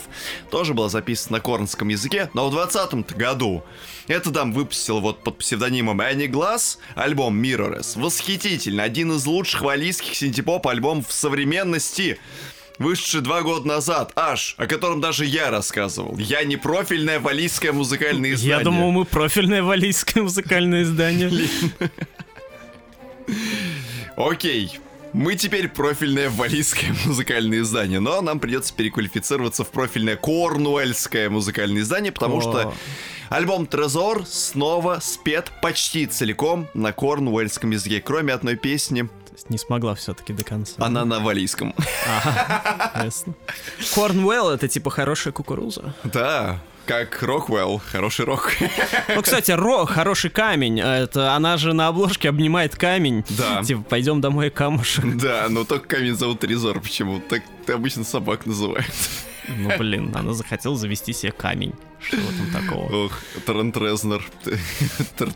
тоже 0.51 0.73
была 0.73 0.89
записана 0.89 1.37
на 1.37 1.41
корнском 1.43 1.89
языке, 1.89 2.31
но 2.33 2.49
в 2.49 2.53
20 2.53 3.13
году 3.17 3.65
это 4.07 4.31
там 4.31 4.53
выпустил 4.53 5.01
вот 5.01 5.23
под 5.23 5.37
псевдонимом 5.39 6.01
Энни 6.01 6.27
Глаз 6.27 6.79
альбом 6.95 7.39
Mirrorless. 7.43 8.01
Восхитительно, 8.01 8.83
один 8.83 9.13
из 9.13 9.27
лучших 9.27 9.61
валийских 9.61 10.15
синтепоп 10.15 10.67
альбомов 10.67 11.09
в 11.09 11.13
современности 11.13 12.19
вышедший 12.79 13.21
два 13.21 13.43
года 13.43 13.67
назад, 13.67 14.13
аж, 14.17 14.55
о 14.59 14.67
котором 14.67 15.01
даже 15.01 15.25
я 15.25 15.51
рассказывал. 15.51 16.17
Я 16.19 16.45
не 16.45 16.57
профильное 16.57 17.21
валийское 17.21 17.73
музыкальное 17.73 18.33
издание. 18.33 18.59
я 18.59 18.65
думал, 18.65 18.91
мы 18.91 19.05
профильное 19.05 19.63
валийское 19.63 20.23
музыкальное 20.23 20.83
издание. 20.83 21.31
Окей. 24.17 24.79
Мы 25.15 25.37
теперь 25.37 25.69
профильное 25.69 26.29
валийское 26.29 26.95
музыкальное 27.07 27.61
издание, 27.61 27.99
но 27.99 28.21
нам 28.21 28.41
придется 28.41 28.75
переквалифицироваться 28.75 29.65
в 29.65 29.71
профильное 29.71 30.17
корнуэльское 30.17 31.31
музыкальное 31.31 31.81
издание, 31.83 32.13
потому 32.13 32.39
О. 32.39 32.41
что 32.43 32.75
альбом 33.31 33.67
Трезор 33.67 34.27
снова 34.27 34.99
спет 35.01 35.51
почти 35.63 36.07
целиком 36.07 36.69
на 36.75 36.93
корнуэльском 36.93 37.71
языке, 37.71 38.03
кроме 38.03 38.35
одной 38.35 38.57
песни. 38.57 39.09
Не 39.49 39.59
смогла 39.59 39.95
все-таки 39.95 40.33
до 40.33 40.45
конца. 40.45 40.75
Она 40.79 41.05
на 41.05 41.21
валийском. 41.21 41.75
Ага, 42.07 43.05
ясно. 43.05 43.35
Корнуэлл 43.95 44.51
это 44.51 44.69
типа 44.69 44.91
хорошая 44.91 45.33
кукуруза. 45.33 45.95
Да, 46.05 46.61
как 46.89 47.23
Роквелл, 47.23 47.83
хороший 47.85 48.25
рок. 48.25 48.53
Ну, 49.15 49.23
кстати, 49.23 49.51
Ро, 49.51 49.85
хороший 49.85 50.31
камень. 50.31 50.81
Это 50.81 51.35
она 51.35 51.59
же 51.59 51.75
на 51.75 51.89
обложке 51.89 52.31
обнимает 52.31 52.77
камень. 52.77 53.25
Да. 53.29 53.63
Типа, 53.63 53.83
пойдем 53.83 54.21
домой, 54.23 54.49
камушек. 54.51 55.05
Да, 55.17 55.47
но 55.51 55.65
только 55.65 55.87
камень 55.97 56.17
зовут 56.17 56.41
Трезор 56.41 56.81
почему? 56.81 57.21
Так 57.21 57.43
обычно 57.69 58.05
собак 58.05 58.47
называют. 58.47 58.91
Ну, 59.57 59.71
блин, 59.79 60.15
она 60.15 60.33
захотела 60.33 60.77
завести 60.77 61.13
себе 61.13 61.33
камень. 61.33 61.75
Что 62.01 62.17
этом 62.17 62.51
такого? 62.53 63.07
Ох, 63.07 63.19
Трентрезнер. 63.47 64.25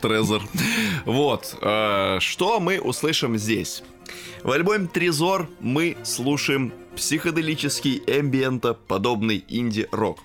Трезор. 0.00 0.42
Вот, 1.04 1.56
э, 1.60 2.18
что 2.20 2.60
мы 2.60 2.80
услышим 2.80 3.36
здесь? 3.36 3.82
В 4.42 4.50
альбоме 4.50 4.86
Трезор 4.86 5.48
мы 5.60 5.96
слушаем 6.04 6.72
психоделический 6.96 8.02
эмбиента, 8.06 8.74
подобный 8.74 9.44
инди-рок. 9.48 10.18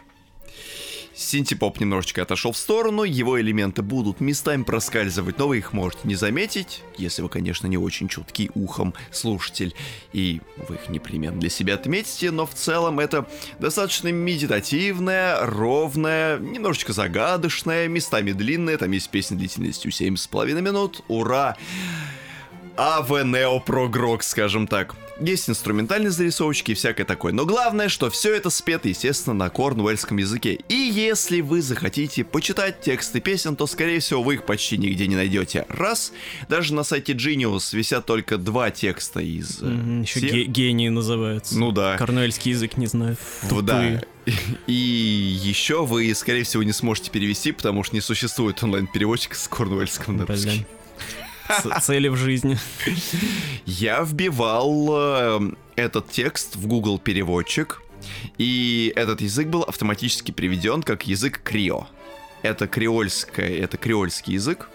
Синтепоп 1.17 1.79
немножечко 1.79 2.21
отошел 2.21 2.51
в 2.51 2.57
сторону, 2.57 3.01
его 3.03 3.41
элементы 3.41 3.81
будут 3.81 4.19
местами 4.19 4.61
проскальзывать, 4.61 5.39
но 5.39 5.47
вы 5.47 5.57
их 5.57 5.73
можете 5.73 6.01
не 6.03 6.13
заметить, 6.13 6.83
если 6.95 7.23
вы, 7.23 7.29
конечно, 7.29 7.65
не 7.65 7.77
очень 7.77 8.07
чуткий 8.07 8.51
ухом 8.53 8.93
слушатель, 9.11 9.73
и 10.13 10.41
вы 10.67 10.75
их 10.75 10.89
непременно 10.89 11.39
для 11.39 11.49
себя 11.49 11.73
отметите, 11.73 12.29
но 12.29 12.45
в 12.45 12.53
целом 12.53 12.99
это 12.99 13.27
достаточно 13.57 14.09
медитативная, 14.09 15.43
ровная, 15.43 16.37
немножечко 16.37 16.93
загадочная, 16.93 17.87
местами 17.87 18.31
длинная, 18.31 18.77
там 18.77 18.91
есть 18.91 19.09
песня 19.09 19.37
длительностью 19.37 19.91
7,5 19.91 20.61
минут, 20.61 21.03
ура! 21.07 21.57
АВ 21.57 22.26
Нео 22.77 23.59
Прогрок, 23.59 24.23
скажем 24.23 24.67
так. 24.67 24.95
Есть 25.19 25.49
инструментальные 25.49 26.11
зарисовочки 26.11 26.71
и 26.71 26.73
всякое 26.75 27.03
такое. 27.05 27.33
Но 27.33 27.43
главное, 27.45 27.89
что 27.89 28.11
все 28.11 28.35
это 28.35 28.51
спето, 28.51 28.87
естественно, 28.87 29.33
на 29.33 29.49
корнуэльском 29.49 30.17
языке. 30.17 30.59
И 30.69 30.75
если 30.75 31.41
вы 31.41 31.63
захотите 31.63 32.23
почитать 32.23 32.81
тексты 32.81 33.19
песен, 33.19 33.55
то, 33.55 33.65
скорее 33.65 33.99
всего, 33.99 34.21
вы 34.21 34.35
их 34.35 34.45
почти 34.45 34.77
нигде 34.77 35.07
не 35.07 35.15
найдете. 35.15 35.65
Раз. 35.69 36.13
Даже 36.49 36.75
на 36.75 36.83
сайте 36.83 37.13
Genius 37.13 37.75
висят 37.75 38.05
только 38.05 38.37
два 38.37 38.69
текста 38.69 39.21
из... 39.21 39.57
э, 39.63 40.01
Еще 40.03 40.19
всех. 40.19 40.47
гении 40.49 40.89
называются. 40.89 41.57
Ну 41.57 41.71
да. 41.71 41.97
Корнуэльский 41.97 42.51
язык 42.51 42.77
не 42.77 42.85
знают. 42.85 43.17
В- 43.41 43.61
Да. 43.63 44.01
И 44.67 44.73
еще 44.73 45.85
вы, 45.85 46.13
скорее 46.13 46.43
всего, 46.43 46.61
не 46.61 46.73
сможете 46.73 47.09
перевести, 47.09 47.53
потому 47.53 47.83
что 47.83 47.95
не 47.95 48.01
существует 48.01 48.61
онлайн-переводчика 48.61 49.35
с 49.35 49.47
корнуэльского 49.47 50.13
на 50.13 50.25
русский. 50.25 50.65
Цели 51.81 52.07
в 52.07 52.15
жизни. 52.15 52.57
Я 53.65 54.01
вбивал 54.03 54.87
э, 54.91 55.51
этот 55.75 56.09
текст 56.09 56.55
в 56.55 56.67
Google 56.67 56.99
переводчик, 56.99 57.81
и 58.37 58.91
этот 58.95 59.21
язык 59.21 59.47
был 59.47 59.63
автоматически 59.63 60.31
переведен 60.31 60.83
как 60.83 61.07
язык 61.07 61.41
крио. 61.43 61.87
Это 62.41 62.67
креольское, 62.67 63.57
это 63.57 63.77
креольский 63.77 64.33
язык. 64.33 64.69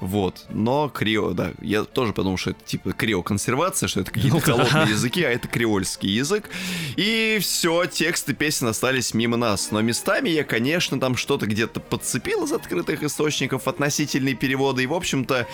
Вот, 0.00 0.46
но 0.48 0.88
крио, 0.88 1.32
да, 1.32 1.52
я 1.60 1.84
тоже 1.84 2.14
подумал, 2.14 2.38
что 2.38 2.50
это 2.50 2.64
типа 2.64 2.92
крио-консервация, 2.92 3.86
что 3.86 4.00
это 4.00 4.10
какие-то 4.10 4.36
Ну 4.36 4.42
да. 4.46 4.52
холодные 4.64 4.94
языки, 4.94 5.22
а 5.22 5.30
это 5.30 5.46
креольский 5.46 6.08
язык. 6.08 6.48
И 6.96 7.38
все, 7.42 7.84
тексты 7.84 8.32
песен 8.32 8.68
остались 8.68 9.12
мимо 9.12 9.36
нас. 9.36 9.70
Но 9.70 9.82
местами 9.82 10.30
я, 10.30 10.42
конечно, 10.44 10.98
там 10.98 11.16
что-то 11.16 11.46
где-то 11.46 11.80
подцепил 11.80 12.44
из 12.44 12.52
открытых 12.52 13.02
источников, 13.02 13.68
относительные 13.68 14.34
переводы, 14.34 14.84
и, 14.84 14.86
в 14.86 14.94
общем-то, 14.94 15.46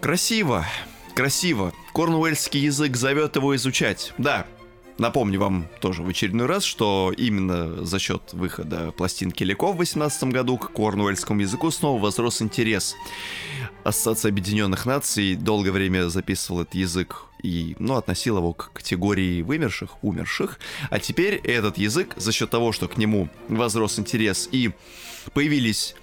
Красиво, 0.00 0.66
красиво. 1.14 1.74
Корнуэльский 1.92 2.60
язык 2.60 2.96
зовет 2.96 3.36
его 3.36 3.54
изучать. 3.56 4.14
Да, 4.16 4.46
напомню 4.96 5.38
вам 5.38 5.68
тоже 5.82 6.02
в 6.02 6.08
очередной 6.08 6.46
раз, 6.46 6.64
что 6.64 7.12
именно 7.14 7.84
за 7.84 7.98
счет 7.98 8.32
выхода 8.32 8.92
пластинки 8.92 9.44
Леков 9.44 9.74
в 9.74 9.76
2018 9.76 10.24
году 10.32 10.56
к 10.56 10.72
корнуэльскому 10.72 11.42
языку 11.42 11.70
снова 11.70 12.00
возрос 12.00 12.40
интерес. 12.40 12.96
Ассоциация 13.84 14.30
Объединенных 14.30 14.86
Наций 14.86 15.34
долгое 15.34 15.70
время 15.70 16.08
записывал 16.08 16.62
этот 16.62 16.76
язык 16.76 17.26
и, 17.42 17.76
ну, 17.78 17.96
относил 17.96 18.38
его 18.38 18.54
к 18.54 18.72
категории 18.72 19.42
вымерших, 19.42 20.02
умерших. 20.02 20.58
А 20.88 20.98
теперь 20.98 21.34
этот 21.34 21.76
язык, 21.76 22.14
за 22.16 22.32
счет 22.32 22.48
того, 22.48 22.72
что 22.72 22.88
к 22.88 22.96
нему 22.96 23.28
возрос 23.48 23.98
интерес 23.98 24.48
и 24.50 24.70
появились 25.34 25.94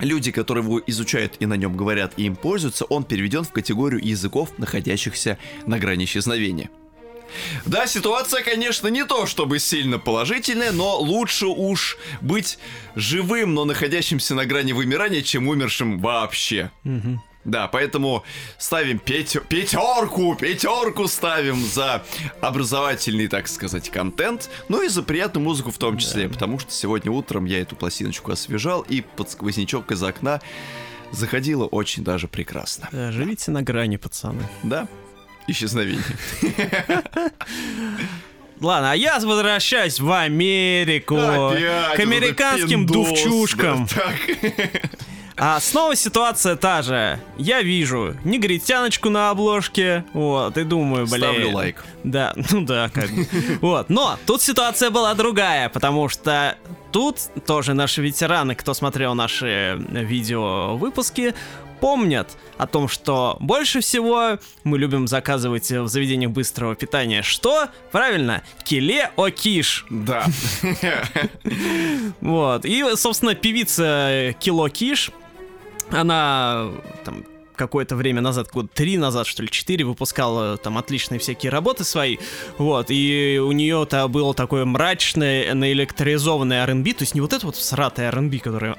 люди, 0.00 0.30
которые 0.32 0.64
его 0.64 0.82
изучают 0.86 1.36
и 1.40 1.46
на 1.46 1.54
нем 1.54 1.76
говорят 1.76 2.14
и 2.16 2.24
им 2.24 2.36
пользуются, 2.36 2.84
он 2.84 3.04
переведен 3.04 3.44
в 3.44 3.52
категорию 3.52 4.04
языков, 4.04 4.50
находящихся 4.58 5.38
на 5.66 5.78
грани 5.78 6.04
исчезновения. 6.04 6.70
Да, 7.64 7.86
ситуация, 7.86 8.42
конечно, 8.42 8.88
не 8.88 9.04
то 9.04 9.26
чтобы 9.26 9.58
сильно 9.58 9.98
положительная, 9.98 10.72
но 10.72 10.98
лучше 10.98 11.46
уж 11.46 11.96
быть 12.20 12.58
живым, 12.96 13.54
но 13.54 13.64
находящимся 13.64 14.34
на 14.34 14.46
грани 14.46 14.72
вымирания, 14.72 15.22
чем 15.22 15.48
умершим 15.48 16.00
вообще. 16.00 16.70
Да, 17.44 17.68
поэтому 17.68 18.22
ставим 18.58 18.98
пяте- 18.98 19.42
пятерку, 19.46 20.34
пятерку 20.34 21.08
ставим 21.08 21.64
за 21.64 22.02
образовательный, 22.42 23.28
так 23.28 23.48
сказать, 23.48 23.88
контент, 23.88 24.50
ну 24.68 24.82
и 24.82 24.88
за 24.88 25.02
приятную 25.02 25.44
музыку 25.44 25.70
в 25.70 25.78
том 25.78 25.96
числе, 25.96 26.28
потому 26.28 26.58
что 26.58 26.70
сегодня 26.70 27.10
утром 27.10 27.46
я 27.46 27.60
эту 27.60 27.76
пластиночку 27.76 28.32
освежал, 28.32 28.82
и 28.82 29.00
под 29.00 29.30
сквознячок 29.30 29.90
из 29.90 30.02
окна 30.02 30.42
заходило 31.12 31.64
очень 31.64 32.04
даже 32.04 32.28
прекрасно. 32.28 32.88
Да, 32.92 33.10
живите 33.10 33.50
на 33.50 33.62
грани, 33.62 33.96
пацаны. 33.96 34.42
Да? 34.62 34.86
Исчезновение. 35.46 36.04
Ладно, 38.60 38.92
а 38.92 38.94
я 38.94 39.18
возвращаюсь 39.18 39.98
в 39.98 40.12
Америку. 40.12 41.16
Опять 41.16 41.96
к 41.96 42.00
американским 42.00 42.84
дувчушкам. 42.84 43.88
да. 43.96 44.12
А 45.42 45.58
снова 45.58 45.96
ситуация 45.96 46.54
та 46.54 46.82
же. 46.82 47.18
Я 47.38 47.62
вижу 47.62 48.14
негритяночку 48.24 49.08
на 49.08 49.30
обложке, 49.30 50.04
вот, 50.12 50.58
и 50.58 50.64
думаю, 50.64 51.06
блин. 51.06 51.22
Ставлю 51.22 51.50
лайк. 51.52 51.82
Да, 52.04 52.34
ну 52.50 52.60
да, 52.60 52.90
как 52.90 53.10
бы. 53.10 53.26
Вот, 53.62 53.88
но 53.88 54.18
тут 54.26 54.42
ситуация 54.42 54.90
была 54.90 55.14
другая, 55.14 55.70
потому 55.70 56.10
что 56.10 56.56
тут 56.92 57.16
тоже 57.46 57.72
наши 57.72 58.02
ветераны, 58.02 58.54
кто 58.54 58.74
смотрел 58.74 59.14
наши 59.14 59.82
видео 59.88 60.76
выпуски, 60.76 61.34
помнят 61.80 62.36
о 62.58 62.66
том, 62.66 62.86
что 62.86 63.38
больше 63.40 63.80
всего 63.80 64.38
мы 64.64 64.78
любим 64.78 65.08
заказывать 65.08 65.70
в 65.70 65.88
заведениях 65.88 66.32
быстрого 66.32 66.74
питания. 66.74 67.22
Что? 67.22 67.68
Правильно, 67.92 68.42
киле 68.64 69.10
о 69.16 69.30
киш. 69.30 69.86
Да. 69.88 70.26
Вот. 72.20 72.66
И, 72.66 72.84
собственно, 72.96 73.34
певица 73.34 74.34
Кило 74.38 74.68
Киш, 74.68 75.10
она 75.92 76.68
там 77.04 77.24
какое-то 77.60 77.94
время 77.94 78.22
назад, 78.22 78.48
года 78.50 78.68
три 78.72 78.96
назад, 78.96 79.26
что 79.26 79.42
ли, 79.42 79.50
четыре, 79.50 79.84
выпускала 79.84 80.56
там 80.56 80.78
отличные 80.78 81.20
всякие 81.20 81.52
работы 81.52 81.84
свои, 81.84 82.16
вот, 82.56 82.86
и 82.88 83.38
у 83.38 83.52
нее-то 83.52 84.08
было 84.08 84.32
такое 84.32 84.64
мрачное, 84.64 85.52
наэлектризованное 85.54 86.62
R&B, 86.64 86.94
то 86.94 87.02
есть 87.02 87.14
не 87.14 87.20
вот 87.20 87.34
это 87.34 87.44
вот 87.44 87.56
всратое 87.56 88.08
R&B, 88.08 88.38
которое 88.38 88.76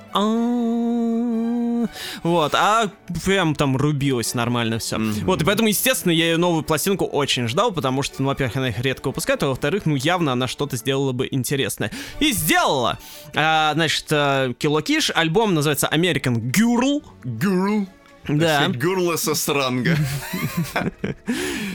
вот, 2.23 2.55
а 2.55 2.89
прям 3.25 3.55
там 3.55 3.77
рубилось 3.77 4.33
нормально 4.33 4.79
все. 4.79 4.97
Mm-hmm. 4.97 5.25
Вот, 5.25 5.41
и 5.41 5.45
поэтому, 5.45 5.69
естественно, 5.69 6.11
я 6.11 6.25
ее 6.31 6.37
новую 6.37 6.63
пластинку 6.63 7.05
очень 7.05 7.47
ждал, 7.47 7.71
потому 7.71 8.03
что, 8.03 8.21
ну, 8.21 8.29
во-первых, 8.29 8.57
она 8.57 8.69
их 8.69 8.79
редко 8.79 9.07
выпускает, 9.07 9.43
а 9.43 9.47
во-вторых, 9.47 9.85
ну, 9.85 9.95
явно 9.95 10.31
она 10.31 10.47
что-то 10.47 10.77
сделала 10.77 11.11
бы 11.11 11.27
интересное. 11.29 11.91
И 12.19 12.31
сделала! 12.31 12.97
А, 13.35 13.73
значит, 13.73 14.05
Кило 14.07 14.81
Киш, 14.81 15.11
альбом 15.13 15.53
называется 15.53 15.89
American 15.91 16.51
Girl. 16.51 17.03
Girl. 17.23 17.87
Да. 18.27 18.67
Гурла 18.69 19.15
со 19.17 19.35
сранга. 19.35 19.97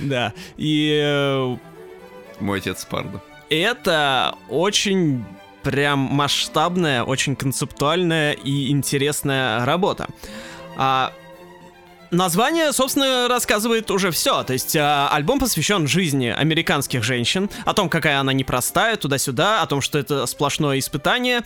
Да. 0.02 0.32
И... 0.56 1.00
Э, 1.02 1.56
Мой 2.40 2.58
отец 2.58 2.84
Парда. 2.84 3.20
Это 3.48 4.36
очень 4.48 5.24
прям 5.70 5.98
масштабная, 5.98 7.02
очень 7.02 7.34
концептуальная 7.34 8.32
и 8.32 8.70
интересная 8.70 9.64
работа. 9.64 10.06
А 10.76 11.12
Название, 12.10 12.72
собственно, 12.72 13.26
рассказывает 13.28 13.90
уже 13.90 14.10
все. 14.10 14.42
То 14.44 14.52
есть 14.52 14.76
э, 14.76 15.08
альбом 15.10 15.40
посвящен 15.40 15.88
жизни 15.88 16.26
американских 16.26 17.02
женщин, 17.02 17.50
о 17.64 17.74
том, 17.74 17.88
какая 17.88 18.20
она 18.20 18.32
непростая, 18.32 18.96
туда-сюда, 18.96 19.62
о 19.62 19.66
том, 19.66 19.80
что 19.80 19.98
это 19.98 20.26
сплошное 20.26 20.78
испытание. 20.78 21.42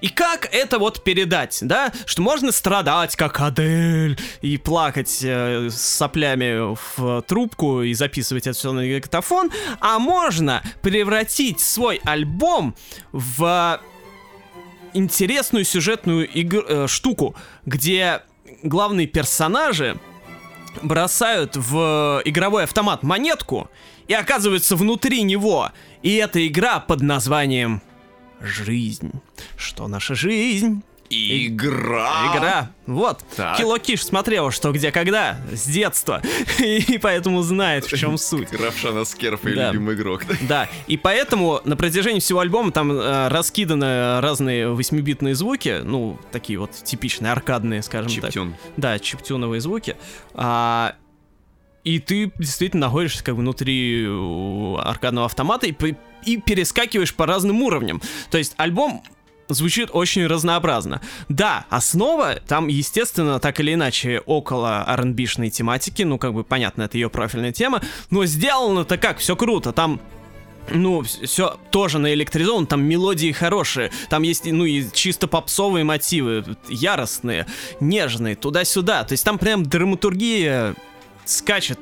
И 0.00 0.08
как 0.08 0.48
это 0.52 0.78
вот 0.78 1.02
передать, 1.02 1.58
да? 1.62 1.92
Что 2.06 2.22
можно 2.22 2.52
страдать, 2.52 3.16
как 3.16 3.40
Адель, 3.40 4.18
и 4.40 4.56
плакать 4.56 5.20
э, 5.22 5.68
с 5.70 5.80
соплями 5.80 6.76
в 6.96 7.22
трубку 7.22 7.82
и 7.82 7.92
записывать 7.94 8.46
это 8.46 8.56
все 8.56 8.72
на 8.72 8.84
диктофон, 8.84 9.50
а 9.80 9.98
можно 9.98 10.62
превратить 10.82 11.60
свой 11.60 12.00
альбом 12.04 12.76
в 13.12 13.80
интересную 14.92 15.64
сюжетную 15.64 16.28
игр, 16.28 16.64
э, 16.66 16.86
штуку, 16.86 17.34
где 17.66 18.22
главные 18.64 19.06
персонажи 19.06 19.96
бросают 20.82 21.56
в 21.56 22.22
игровой 22.24 22.64
автомат 22.64 23.02
монетку 23.04 23.70
и 24.08 24.14
оказываются 24.14 24.74
внутри 24.74 25.22
него. 25.22 25.70
И 26.02 26.14
эта 26.14 26.44
игра 26.46 26.80
под 26.80 27.00
названием 27.00 27.80
«Жизнь». 28.40 29.12
Что 29.56 29.86
наша 29.86 30.14
жизнь? 30.14 30.82
Игра. 31.10 32.32
Игра. 32.32 32.70
Вот. 32.86 33.20
Так. 33.36 33.58
Кило 33.58 33.78
Киш 33.78 34.04
смотрел, 34.04 34.50
что 34.50 34.72
где 34.72 34.90
когда, 34.90 35.38
с 35.52 35.66
детства. 35.66 36.22
и 36.58 36.98
поэтому 36.98 37.42
знает, 37.42 37.84
в 37.84 37.96
чем 37.96 38.18
суть. 38.18 38.52
Равшан 38.52 39.04
Скерф 39.06 39.44
и 39.46 39.54
да. 39.54 39.70
любимый 39.70 39.94
игрок. 39.94 40.24
да. 40.48 40.68
И 40.86 40.96
поэтому 40.96 41.60
на 41.64 41.76
протяжении 41.76 42.20
всего 42.20 42.40
альбома 42.40 42.72
там 42.72 42.92
э, 42.92 43.28
раскиданы 43.28 44.20
разные 44.20 44.68
восьмибитные 44.68 45.34
звуки. 45.34 45.80
Ну, 45.84 46.18
такие 46.32 46.58
вот 46.58 46.72
типичные, 46.72 47.32
аркадные, 47.32 47.82
скажем 47.82 48.10
Чиптюн. 48.10 48.52
так. 48.52 48.72
Да, 48.76 48.98
чиптюновые 48.98 49.60
звуки. 49.60 49.96
А, 50.34 50.96
и 51.84 51.98
ты 51.98 52.32
действительно 52.38 52.86
находишься 52.86 53.22
как 53.22 53.34
бы 53.36 53.42
внутри 53.42 54.06
аркадного 54.78 55.26
автомата 55.26 55.66
и, 55.66 55.74
и 56.24 56.38
перескакиваешь 56.38 57.14
по 57.14 57.26
разным 57.26 57.62
уровням. 57.62 58.00
То 58.30 58.38
есть 58.38 58.54
альбом 58.56 59.02
звучит 59.48 59.90
очень 59.92 60.26
разнообразно. 60.26 61.00
Да, 61.28 61.66
основа 61.70 62.36
там, 62.46 62.68
естественно, 62.68 63.38
так 63.38 63.60
или 63.60 63.74
иначе 63.74 64.20
около 64.26 64.84
R&B-шной 64.86 65.50
тематики, 65.50 66.02
ну, 66.02 66.18
как 66.18 66.34
бы, 66.34 66.44
понятно, 66.44 66.82
это 66.82 66.96
ее 66.96 67.10
профильная 67.10 67.52
тема, 67.52 67.82
но 68.10 68.24
сделано-то 68.26 68.98
как, 68.98 69.18
все 69.18 69.36
круто, 69.36 69.72
там 69.72 70.00
ну, 70.70 71.02
все 71.02 71.58
тоже 71.70 71.98
наэлектризовано, 71.98 72.66
там 72.66 72.82
мелодии 72.82 73.32
хорошие, 73.32 73.90
там 74.08 74.22
есть, 74.22 74.46
ну, 74.46 74.64
и 74.64 74.86
чисто 74.92 75.26
попсовые 75.26 75.84
мотивы, 75.84 76.44
яростные, 76.68 77.46
нежные, 77.80 78.34
туда-сюда, 78.34 79.04
то 79.04 79.12
есть 79.12 79.24
там 79.24 79.38
прям 79.38 79.64
драматургия 79.64 80.74
скачет 81.24 81.80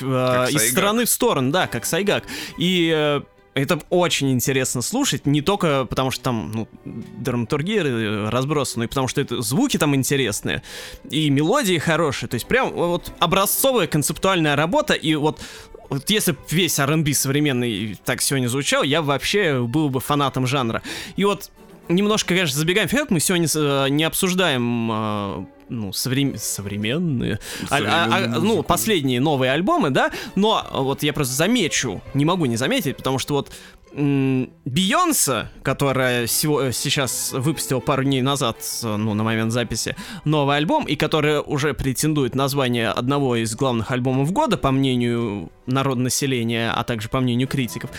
э, 0.00 0.46
из 0.50 0.70
стороны 0.70 1.04
в 1.04 1.10
сторону, 1.10 1.50
да, 1.50 1.66
как 1.66 1.84
Сайгак, 1.84 2.24
и 2.58 2.92
э, 2.94 3.22
это 3.58 3.80
очень 3.90 4.30
интересно 4.32 4.82
слушать, 4.82 5.26
не 5.26 5.42
только 5.42 5.84
потому, 5.84 6.10
что 6.10 6.24
там 6.24 6.52
ну, 6.52 6.68
драматургия 6.84 7.84
э, 7.84 8.28
разбросана, 8.28 8.84
и 8.84 8.86
потому, 8.86 9.08
что 9.08 9.20
это 9.20 9.42
звуки 9.42 9.76
там 9.76 9.94
интересные, 9.94 10.62
и 11.10 11.30
мелодии 11.30 11.78
хорошие. 11.78 12.28
То 12.28 12.34
есть 12.34 12.46
прям 12.46 12.72
вот 12.72 13.12
образцовая 13.18 13.86
концептуальная 13.86 14.56
работа, 14.56 14.94
и 14.94 15.14
вот 15.14 15.40
вот 15.88 16.10
если 16.10 16.32
бы 16.32 16.38
весь 16.50 16.78
R&B 16.78 17.14
современный 17.14 17.98
так 18.04 18.20
сегодня 18.20 18.48
звучал, 18.48 18.82
я 18.82 19.00
вообще 19.00 19.62
был 19.62 19.88
бы 19.88 20.00
фанатом 20.00 20.46
жанра. 20.46 20.82
И 21.16 21.24
вот 21.24 21.50
немножко, 21.88 22.28
конечно, 22.28 22.58
забегаем 22.58 22.88
вперед, 22.88 23.10
мы 23.10 23.20
сегодня 23.20 23.48
э, 23.54 23.88
не 23.88 24.04
обсуждаем 24.04 24.90
э, 24.92 25.44
ну, 25.68 25.92
соврем... 25.92 26.36
современные, 26.36 27.38
а, 27.70 27.78
а, 27.78 28.08
а, 28.10 28.40
ну, 28.40 28.62
последние 28.62 29.20
новые 29.20 29.52
альбомы, 29.52 29.90
да, 29.90 30.10
но 30.34 30.66
вот 30.72 31.02
я 31.02 31.12
просто 31.12 31.34
замечу, 31.34 32.02
не 32.14 32.24
могу 32.24 32.46
не 32.46 32.56
заметить, 32.56 32.96
потому 32.96 33.18
что 33.18 33.34
вот 33.34 33.52
Бейонсе, 33.94 35.48
которая 35.62 36.26
сего, 36.26 36.70
сейчас 36.72 37.32
выпустила 37.32 37.80
пару 37.80 38.04
дней 38.04 38.20
назад, 38.20 38.58
ну, 38.82 39.14
на 39.14 39.22
момент 39.22 39.50
записи, 39.50 39.96
новый 40.24 40.56
альбом, 40.58 40.84
и 40.84 40.94
которая 40.94 41.40
уже 41.40 41.72
претендует 41.72 42.34
на 42.34 42.48
звание 42.48 42.90
одного 42.90 43.36
из 43.36 43.54
главных 43.56 43.90
альбомов 43.90 44.30
года, 44.30 44.58
по 44.58 44.70
мнению 44.70 45.50
народонаселения, 45.66 46.72
а 46.72 46.84
также 46.84 47.08
по 47.08 47.20
мнению 47.20 47.48
критиков. 47.48 47.90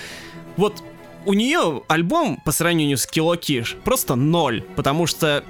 Вот 0.57 0.83
у 1.25 1.33
нее 1.33 1.83
альбом 1.87 2.37
по 2.45 2.51
сравнению 2.51 2.97
с 2.97 3.07
Kilo 3.07 3.39
Kish 3.39 3.81
просто 3.83 4.15
ноль, 4.15 4.61
потому 4.75 5.05
что 5.05 5.43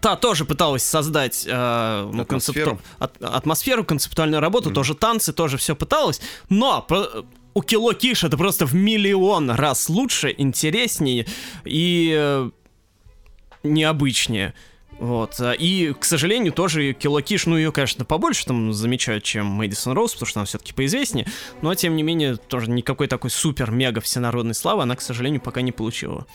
Та 0.00 0.16
тоже 0.16 0.44
пыталась 0.44 0.82
создать 0.82 1.44
э, 1.46 2.10
ну, 2.12 2.22
атмосферу. 2.22 2.70
Концепту... 2.70 2.80
От, 2.98 3.22
атмосферу, 3.22 3.84
концептуальную 3.84 4.40
работу, 4.40 4.70
mm. 4.70 4.72
тоже 4.72 4.94
танцы, 4.94 5.32
тоже 5.32 5.58
все 5.58 5.76
пыталась, 5.76 6.20
но 6.48 6.82
про... 6.82 7.06
у 7.54 7.62
Кило 7.62 7.92
Киш 7.92 8.24
это 8.24 8.36
просто 8.36 8.66
в 8.66 8.74
миллион 8.74 9.50
раз 9.50 9.88
лучше, 9.88 10.34
интереснее 10.36 11.26
и 11.64 12.12
э, 12.18 12.50
необычнее. 13.62 14.54
Вот. 14.98 15.40
И, 15.58 15.94
к 15.98 16.04
сожалению, 16.04 16.52
тоже 16.52 16.92
Кило 16.94 17.20
Киш, 17.20 17.46
ну, 17.46 17.56
ее, 17.56 17.70
конечно, 17.70 18.04
побольше 18.04 18.46
там 18.46 18.72
замечают, 18.72 19.24
чем 19.24 19.46
Мэдисон 19.46 19.92
Роуз, 19.92 20.12
потому 20.12 20.28
что 20.28 20.40
она 20.40 20.46
все-таки 20.46 20.72
поизвестнее, 20.72 21.26
но, 21.62 21.74
тем 21.74 21.96
не 21.96 22.02
менее, 22.02 22.36
тоже 22.36 22.70
никакой 22.70 23.06
такой 23.06 23.30
супер-мега 23.30 24.00
всенародной 24.00 24.54
славы 24.54 24.82
она, 24.82 24.96
к 24.96 25.02
сожалению, 25.02 25.40
пока 25.40 25.60
не 25.60 25.72
получила. 25.72 26.26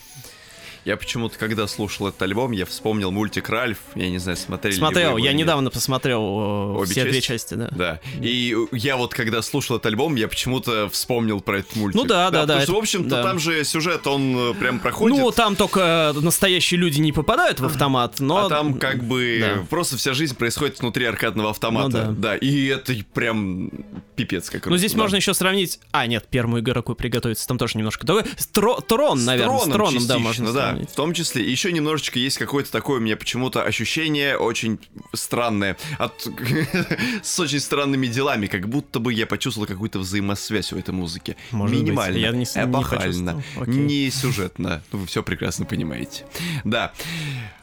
Я 0.84 0.98
почему-то, 0.98 1.38
когда 1.38 1.68
слушал 1.68 2.08
этот 2.08 2.22
альбом, 2.24 2.52
я 2.54 2.66
вспомнил 2.66 3.12
мультик 3.12 3.50
Ральф. 3.50 3.78
Я 3.94 4.10
не 4.10 4.18
знаю, 4.18 4.36
смотрели 4.36 4.76
Смотрел, 4.76 5.10
ли 5.10 5.14
вы 5.14 5.22
я 5.22 5.34
недавно 5.34 5.70
посмотрел 5.70 6.22
э, 6.22 6.78
Обе 6.78 6.86
все 6.86 6.96
части? 6.96 7.10
две 7.10 7.22
части, 7.22 7.54
да. 7.54 7.70
Да. 7.72 8.00
И 8.20 8.56
я 8.72 8.98
вот, 8.98 9.14
когда 9.14 9.44
слушал 9.44 9.76
этот 9.76 9.86
альбом, 9.86 10.16
я 10.16 10.28
почему-то 10.28 10.90
вспомнил 10.90 11.40
про 11.40 11.60
этот 11.60 11.76
мультик. 11.76 12.02
Ну 12.02 12.08
да, 12.08 12.32
да, 12.32 12.46
да. 12.46 12.54
Потому 12.56 12.62
что, 12.64 12.74
в 12.74 12.78
общем-то, 12.78 13.10
да. 13.10 13.24
там 13.24 13.38
же 13.38 13.64
сюжет, 13.64 14.08
он 14.08 14.36
э, 14.36 14.54
прям 14.56 14.80
проходит. 14.80 15.18
Ну, 15.18 15.30
там 15.32 15.56
только 15.56 16.14
настоящие 16.20 16.80
люди 16.80 17.00
не 17.00 17.12
попадают 17.12 17.60
в 17.60 17.66
автомат, 17.66 18.20
но... 18.20 18.48
А 18.48 18.50
там 18.50 18.80
как 18.80 19.04
бы 19.04 19.38
да. 19.40 19.66
просто 19.70 19.98
вся 19.98 20.14
жизнь 20.14 20.36
происходит 20.36 20.80
внутри 20.80 21.06
аркадного 21.06 21.52
автомата. 21.52 22.08
Ну, 22.08 22.14
да. 22.14 22.30
да, 22.30 22.36
и 22.38 22.66
это 22.66 22.96
прям 23.14 23.70
пипец 24.16 24.50
как 24.50 24.66
Ну, 24.66 24.78
здесь 24.78 24.94
да. 24.94 24.98
можно 24.98 25.18
еще 25.18 25.36
сравнить... 25.36 25.80
А, 25.92 26.08
нет, 26.08 26.26
первому 26.28 26.60
игроку 26.60 26.96
приготовиться, 26.96 27.48
там 27.48 27.60
тоже 27.60 27.78
немножко... 27.78 28.08
Тро... 28.52 28.82
Трон, 28.82 29.26
наверное, 29.26 29.60
с 29.60 29.70
троном, 29.70 30.08
да, 30.08 30.18
можно 30.18 30.52
да 30.52 30.71
в 30.80 30.96
том 30.96 31.14
числе. 31.14 31.50
Еще 31.50 31.72
немножечко 31.72 32.20
есть 32.20 32.38
какое-то 32.38 32.72
такое 32.72 32.98
у 32.98 33.02
меня 33.02 33.18
почему-то 33.18 33.64
ощущение 33.64 34.38
очень 34.38 34.80
странное 35.14 35.78
от... 35.98 36.28
с 37.24 37.40
очень 37.40 37.60
странными 37.60 38.08
делами, 38.08 38.48
как 38.48 38.68
будто 38.68 39.00
бы 39.00 39.14
я 39.14 39.26
почувствовал 39.26 39.68
какую-то 39.68 40.00
взаимосвязь 40.00 40.74
у 40.74 40.78
этой 40.78 40.94
музыки. 40.94 41.36
Может 41.52 41.80
Минимально, 41.80 42.14
быть. 42.14 42.22
Я 42.22 42.32
не, 42.32 42.70
эпохально, 42.70 43.44
не, 43.66 43.78
не 43.78 44.12
сюжетно. 44.12 44.82
Ну, 44.92 45.00
вы 45.00 45.08
все 45.08 45.24
прекрасно 45.24 45.66
понимаете. 45.66 46.26
Да. 46.64 46.94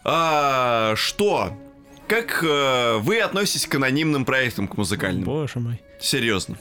А, 0.04 0.94
что? 0.96 1.56
Как 2.08 2.42
э, 2.42 2.98
вы 2.98 3.20
относитесь 3.20 3.66
к 3.66 3.74
анонимным 3.74 4.24
проектам, 4.24 4.66
к 4.66 4.78
музыкальным? 4.78 5.24
Боже 5.24 5.58
мой. 5.58 5.80
Серьезно. 6.00 6.56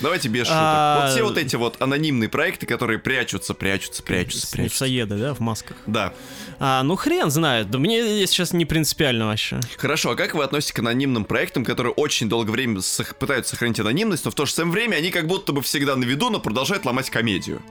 Давайте 0.00 0.28
без 0.28 0.42
шуток. 0.46 0.56
А, 0.60 1.00
Вот 1.02 1.12
все 1.12 1.22
вот 1.22 1.38
эти 1.38 1.56
вот 1.56 1.80
анонимные 1.80 2.28
проекты, 2.28 2.66
которые 2.66 2.98
прячутся, 2.98 3.54
прячутся, 3.54 4.02
прячутся, 4.02 4.50
прячутся. 4.50 4.84
Нефтоеды, 4.84 5.16
да, 5.16 5.34
в 5.34 5.40
масках. 5.40 5.76
Да. 5.86 6.12
А, 6.58 6.82
ну 6.82 6.96
хрен 6.96 7.30
знает. 7.30 7.70
Да 7.70 7.78
мне 7.78 8.26
сейчас 8.26 8.52
не 8.52 8.64
принципиально 8.64 9.26
вообще. 9.26 9.60
Хорошо, 9.76 10.10
а 10.10 10.16
как 10.16 10.34
вы 10.34 10.44
относитесь 10.44 10.72
к 10.72 10.78
анонимным 10.80 11.24
проектам, 11.24 11.64
которые 11.64 11.92
очень 11.92 12.28
долгое 12.28 12.52
время 12.52 12.80
сох- 12.80 13.14
пытаются 13.16 13.50
сохранить 13.52 13.78
анонимность, 13.80 14.24
но 14.24 14.30
в 14.30 14.34
то 14.34 14.46
же 14.46 14.52
самое 14.52 14.72
время 14.72 14.96
они 14.96 15.10
как 15.10 15.26
будто 15.26 15.52
бы 15.52 15.62
всегда 15.62 15.96
на 15.96 16.04
виду, 16.04 16.30
но 16.30 16.40
продолжают 16.40 16.84
ломать 16.84 17.10
комедию? 17.10 17.62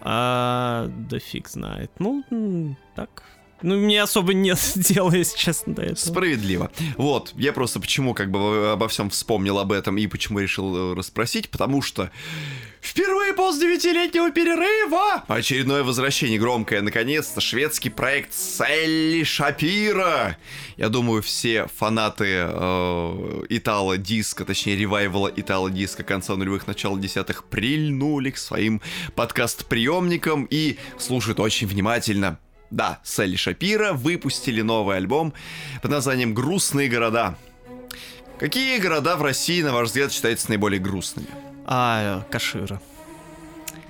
А, 0.00 0.88
да 0.88 1.18
фиг 1.18 1.48
знает. 1.48 1.90
Ну, 1.98 2.76
так. 2.94 3.22
Ну, 3.64 3.78
мне 3.78 4.02
особо 4.02 4.34
нет 4.34 4.58
дела, 4.74 5.10
если 5.14 5.38
честно, 5.38 5.74
до 5.74 5.82
этого. 5.82 5.96
Справедливо. 5.96 6.70
Вот, 6.98 7.32
я 7.34 7.54
просто 7.54 7.80
почему 7.80 8.12
как 8.12 8.30
бы 8.30 8.72
обо 8.72 8.88
всем 8.88 9.08
вспомнил 9.08 9.58
об 9.58 9.72
этом 9.72 9.96
и 9.96 10.06
почему 10.06 10.38
решил 10.38 10.92
э, 10.92 10.94
расспросить, 10.94 11.48
потому 11.48 11.80
что 11.80 12.10
впервые 12.82 13.32
после 13.32 13.62
девятилетнего 13.68 14.30
перерыва 14.32 15.24
очередное 15.28 15.82
возвращение 15.82 16.38
громкое, 16.38 16.82
наконец-то, 16.82 17.40
шведский 17.40 17.88
проект 17.88 18.34
Селли 18.34 19.24
Шапира. 19.24 20.36
Я 20.76 20.90
думаю, 20.90 21.22
все 21.22 21.66
фанаты 21.74 22.44
э, 22.46 23.44
Итало-диска, 23.48 24.44
точнее, 24.44 24.76
ревайвала 24.76 25.32
Итало-диска 25.34 26.04
конца 26.04 26.36
нулевых, 26.36 26.66
начала 26.66 26.98
десятых 26.98 27.44
прильнули 27.44 28.28
к 28.28 28.36
своим 28.36 28.82
подкаст-приемникам 29.14 30.46
и 30.50 30.76
слушают 30.98 31.40
очень 31.40 31.66
внимательно 31.66 32.38
да, 32.70 32.98
Селли 33.04 33.36
Шапира 33.36 33.92
выпустили 33.92 34.60
новый 34.62 34.96
альбом 34.96 35.32
под 35.82 35.90
названием 35.90 36.34
«Грустные 36.34 36.88
города». 36.88 37.36
Какие 38.38 38.78
города 38.78 39.16
в 39.16 39.22
России, 39.22 39.62
на 39.62 39.72
ваш 39.72 39.88
взгляд, 39.88 40.12
считаются 40.12 40.48
наиболее 40.48 40.80
грустными? 40.80 41.28
А, 41.66 42.26
Кашира. 42.30 42.80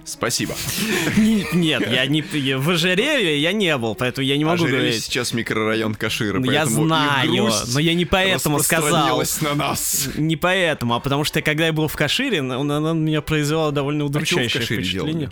Спасибо. 0.04 0.54
Не- 1.16 1.46
Нет, 1.54 1.90
я 1.90 2.04
не... 2.06 2.20
В 2.20 2.68
Ожерелье 2.70 3.38
я 3.40 3.52
не 3.52 3.74
был, 3.78 3.94
поэтому 3.94 4.26
я 4.26 4.36
не 4.36 4.44
могу 4.44 4.56
Ожерелье 4.64 4.80
говорить. 4.82 5.02
сейчас 5.04 5.32
микрорайон 5.32 5.94
Кашира, 5.94 6.44
я 6.44 6.66
знаю, 6.66 7.50
но 7.72 7.80
я 7.80 7.94
не 7.94 8.04
поэтому 8.04 8.58
сказал. 8.60 9.22
на 9.40 9.54
нас. 9.54 10.10
Не 10.16 10.36
поэтому, 10.36 10.94
а 10.94 11.00
потому 11.00 11.24
что 11.24 11.40
когда 11.40 11.64
я 11.66 11.72
был 11.72 11.88
в 11.88 11.96
Кашире, 11.96 12.42
он, 12.42 12.70
она 12.70 12.92
меня 12.92 13.22
произвела 13.22 13.70
довольно 13.70 14.04
А 14.04 14.06
удручающее 14.08 14.62
впечатление. 14.62 14.92
делали? 14.92 15.30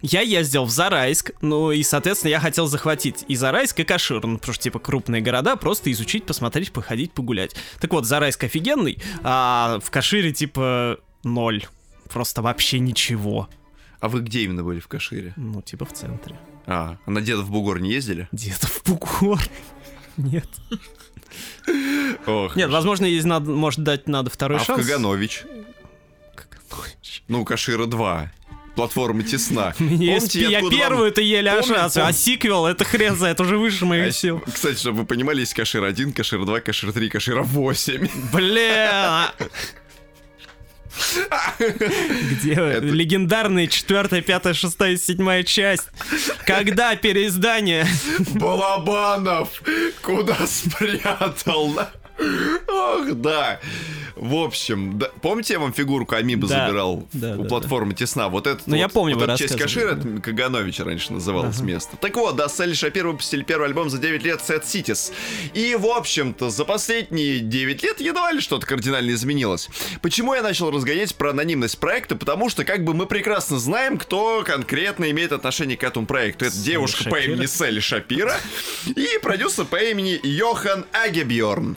Я 0.00 0.20
ездил 0.20 0.64
в 0.64 0.70
Зарайск, 0.70 1.32
ну 1.40 1.72
и, 1.72 1.82
соответственно, 1.82 2.30
я 2.30 2.40
хотел 2.40 2.66
захватить 2.66 3.24
и 3.26 3.34
Зарайск, 3.34 3.80
и 3.80 3.84
Кашир, 3.84 4.24
ну, 4.24 4.38
потому 4.38 4.54
что, 4.54 4.62
типа, 4.62 4.78
крупные 4.78 5.20
города, 5.20 5.56
просто 5.56 5.90
изучить, 5.90 6.24
посмотреть, 6.24 6.72
походить, 6.72 7.12
погулять. 7.12 7.56
Так 7.80 7.92
вот, 7.92 8.06
Зарайск 8.06 8.44
офигенный, 8.44 8.98
а 9.24 9.80
в 9.82 9.90
Кашире, 9.90 10.32
типа, 10.32 10.98
ноль. 11.24 11.66
Просто 12.08 12.42
вообще 12.42 12.78
ничего. 12.78 13.48
А 14.00 14.08
вы 14.08 14.20
где 14.20 14.42
именно 14.42 14.62
были 14.62 14.78
в 14.78 14.86
Кашире? 14.86 15.34
Ну, 15.36 15.62
типа, 15.62 15.84
в 15.84 15.92
центре. 15.92 16.38
А, 16.66 16.98
а 17.04 17.10
на 17.10 17.20
Дедов 17.20 17.50
Бугор 17.50 17.80
не 17.80 17.90
ездили? 17.90 18.28
Где-то 18.30 18.68
в 18.68 18.82
Бугор. 18.84 19.40
Нет. 20.16 20.48
Ох. 22.26 22.54
Нет, 22.56 22.70
возможно, 22.70 23.08
здесь 23.08 23.24
надо, 23.24 23.50
может, 23.50 23.82
дать 23.82 24.08
надо 24.08 24.30
второй 24.30 24.58
а 24.58 24.62
в 24.62 24.64
шанс. 24.64 24.86
Каганович? 24.86 25.44
Каганович. 26.34 27.24
Ну, 27.28 27.44
Кашира 27.44 27.86
2. 27.86 28.32
Платформа 28.78 29.24
тесна. 29.24 29.74
Помните, 29.78 30.40
я 30.40 30.60
вам- 30.60 30.70
первую-то 30.70 31.20
еле 31.20 31.50
ошался, 31.50 32.06
а 32.06 32.12
сиквел 32.12 32.64
это 32.64 32.84
хрен 32.84 33.16
знает, 33.16 33.40
уже 33.40 33.58
выше 33.58 33.78
А, 33.82 33.86
моих 33.86 34.14
сил. 34.14 34.40
Кстати, 34.54 34.78
чтобы 34.78 34.98
вы 34.98 35.04
понимали, 35.04 35.40
есть 35.40 35.52
Кашир 35.52 35.82
1, 35.82 36.12
Кашир 36.12 36.44
2, 36.44 36.60
Кашир 36.60 36.92
3, 36.92 37.08
Кашира 37.08 37.42
8. 37.42 38.08
Бля! 38.32 39.32
Где? 41.58 42.52
Это- 42.52 42.86
легендарные 42.86 43.66
четвертая, 43.66 44.22
пятая, 44.22 44.54
шестая, 44.54 44.96
седьмая 44.96 45.42
часть? 45.42 45.88
Когда 46.46 46.94
переиздание? 46.94 47.84
Балабанов! 48.36 49.60
Куда 50.02 50.36
спрятал? 50.46 51.80
Ох, 52.68 53.12
да. 53.14 53.60
В 54.16 54.34
общем, 54.34 54.98
да. 54.98 55.10
помните, 55.22 55.52
я 55.54 55.60
вам 55.60 55.72
фигурку 55.72 56.16
Амибы 56.16 56.48
Да. 56.48 56.66
забирал 56.66 57.06
Да, 57.12 57.36
у 57.36 57.42
да, 57.44 57.48
платформы 57.48 57.94
Тесна? 57.94 58.28
Вот 58.28 58.48
это 58.48 58.60
Ну, 58.66 58.74
я 58.74 58.88
помню, 58.88 59.16
вот 59.16 59.28
вы 59.30 59.36
часть 59.38 59.56
Кашира, 59.56 59.92
это 59.92 60.20
Каганович 60.20 60.80
раньше 60.80 61.12
называлось 61.12 61.58
Ага. 61.58 61.66
место. 61.66 61.96
Так 61.98 62.16
вот, 62.16 62.34
да, 62.34 62.48
Селли 62.48 62.74
Шапир 62.74 63.06
выпустили 63.06 63.44
первый 63.44 63.66
альбом 63.68 63.90
за 63.90 63.98
9 63.98 64.24
лет 64.24 64.40
Set 64.40 64.64
Cities. 64.64 65.12
И, 65.54 65.76
в 65.76 65.86
общем-то, 65.86 66.50
за 66.50 66.64
последние 66.64 67.38
9 67.38 67.84
лет 67.84 68.00
едва 68.00 68.32
ли 68.32 68.40
что-то 68.40 68.66
кардинально 68.66 69.12
изменилось. 69.12 69.68
Почему 70.02 70.34
я 70.34 70.42
начал 70.42 70.72
разгонять 70.72 71.14
про 71.14 71.30
анонимность 71.30 71.78
проекта? 71.78 72.16
Потому 72.16 72.50
что, 72.50 72.64
как 72.64 72.82
бы, 72.82 72.94
мы 72.94 73.06
прекрасно 73.06 73.60
знаем, 73.60 73.98
кто 73.98 74.42
конкретно 74.44 75.08
имеет 75.12 75.30
отношение 75.30 75.76
к 75.76 75.84
этому 75.84 76.06
проекту. 76.06 76.44
Это 76.44 76.56
Селли 76.56 76.64
девушка 76.72 77.04
по 77.04 77.10
Шапира? 77.20 77.34
имени 77.34 77.46
Селли 77.46 77.78
Шапира 77.80 78.34
и 78.96 79.06
продюсер 79.22 79.64
по 79.64 79.76
имени 79.76 80.18
Йохан 80.24 80.86
Агебьорн. 80.92 81.76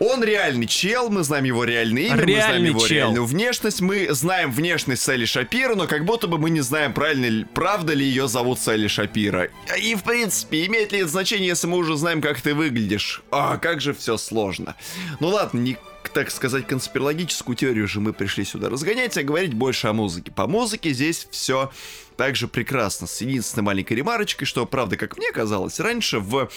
Он 0.00 0.22
реальный 0.24 0.66
чел, 0.66 1.08
мы 1.08 1.22
знаем 1.22 1.44
его 1.44 1.64
реальное 1.64 2.02
имя, 2.02 2.16
мы 2.16 2.22
знаем 2.22 2.28
Реальный 2.28 2.68
его 2.70 2.80
чел. 2.80 2.88
реальную 2.88 3.24
внешность, 3.24 3.80
мы 3.80 4.08
знаем 4.12 4.50
внешность 4.50 5.02
Селли 5.02 5.24
Шапира, 5.24 5.76
но 5.76 5.86
как 5.86 6.04
будто 6.04 6.26
бы 6.26 6.36
мы 6.38 6.50
не 6.50 6.60
знаем, 6.60 6.92
правильно 6.92 7.26
ли, 7.26 7.44
правда 7.54 7.94
ли 7.94 8.04
ее 8.04 8.26
зовут 8.28 8.58
Селли 8.58 8.88
Шапира. 8.88 9.48
И, 9.78 9.94
в 9.94 10.02
принципе, 10.02 10.66
имеет 10.66 10.92
ли 10.92 10.98
это 10.98 11.08
значение, 11.08 11.48
если 11.48 11.68
мы 11.68 11.76
уже 11.78 11.96
знаем, 11.96 12.20
как 12.20 12.40
ты 12.40 12.54
выглядишь? 12.54 13.22
А, 13.30 13.56
как 13.56 13.80
же 13.80 13.94
все 13.94 14.16
сложно. 14.16 14.74
Ну 15.20 15.28
ладно, 15.28 15.58
не 15.58 15.76
так 16.12 16.30
сказать, 16.30 16.66
конспирологическую 16.66 17.56
теорию 17.56 17.88
же 17.88 18.00
мы 18.00 18.12
пришли 18.12 18.44
сюда 18.44 18.68
разгонять, 18.68 19.16
а 19.16 19.22
говорить 19.22 19.54
больше 19.54 19.88
о 19.88 19.92
музыке. 19.92 20.30
По 20.30 20.46
музыке 20.46 20.90
здесь 20.90 21.26
все 21.30 21.72
также 22.16 22.46
прекрасно, 22.46 23.06
с 23.06 23.20
единственной 23.20 23.64
маленькой 23.64 23.94
ремарочкой, 23.94 24.46
что, 24.46 24.64
правда, 24.66 24.96
как 24.96 25.16
мне 25.16 25.32
казалось, 25.32 25.80
раньше 25.80 26.20
в 26.20 26.48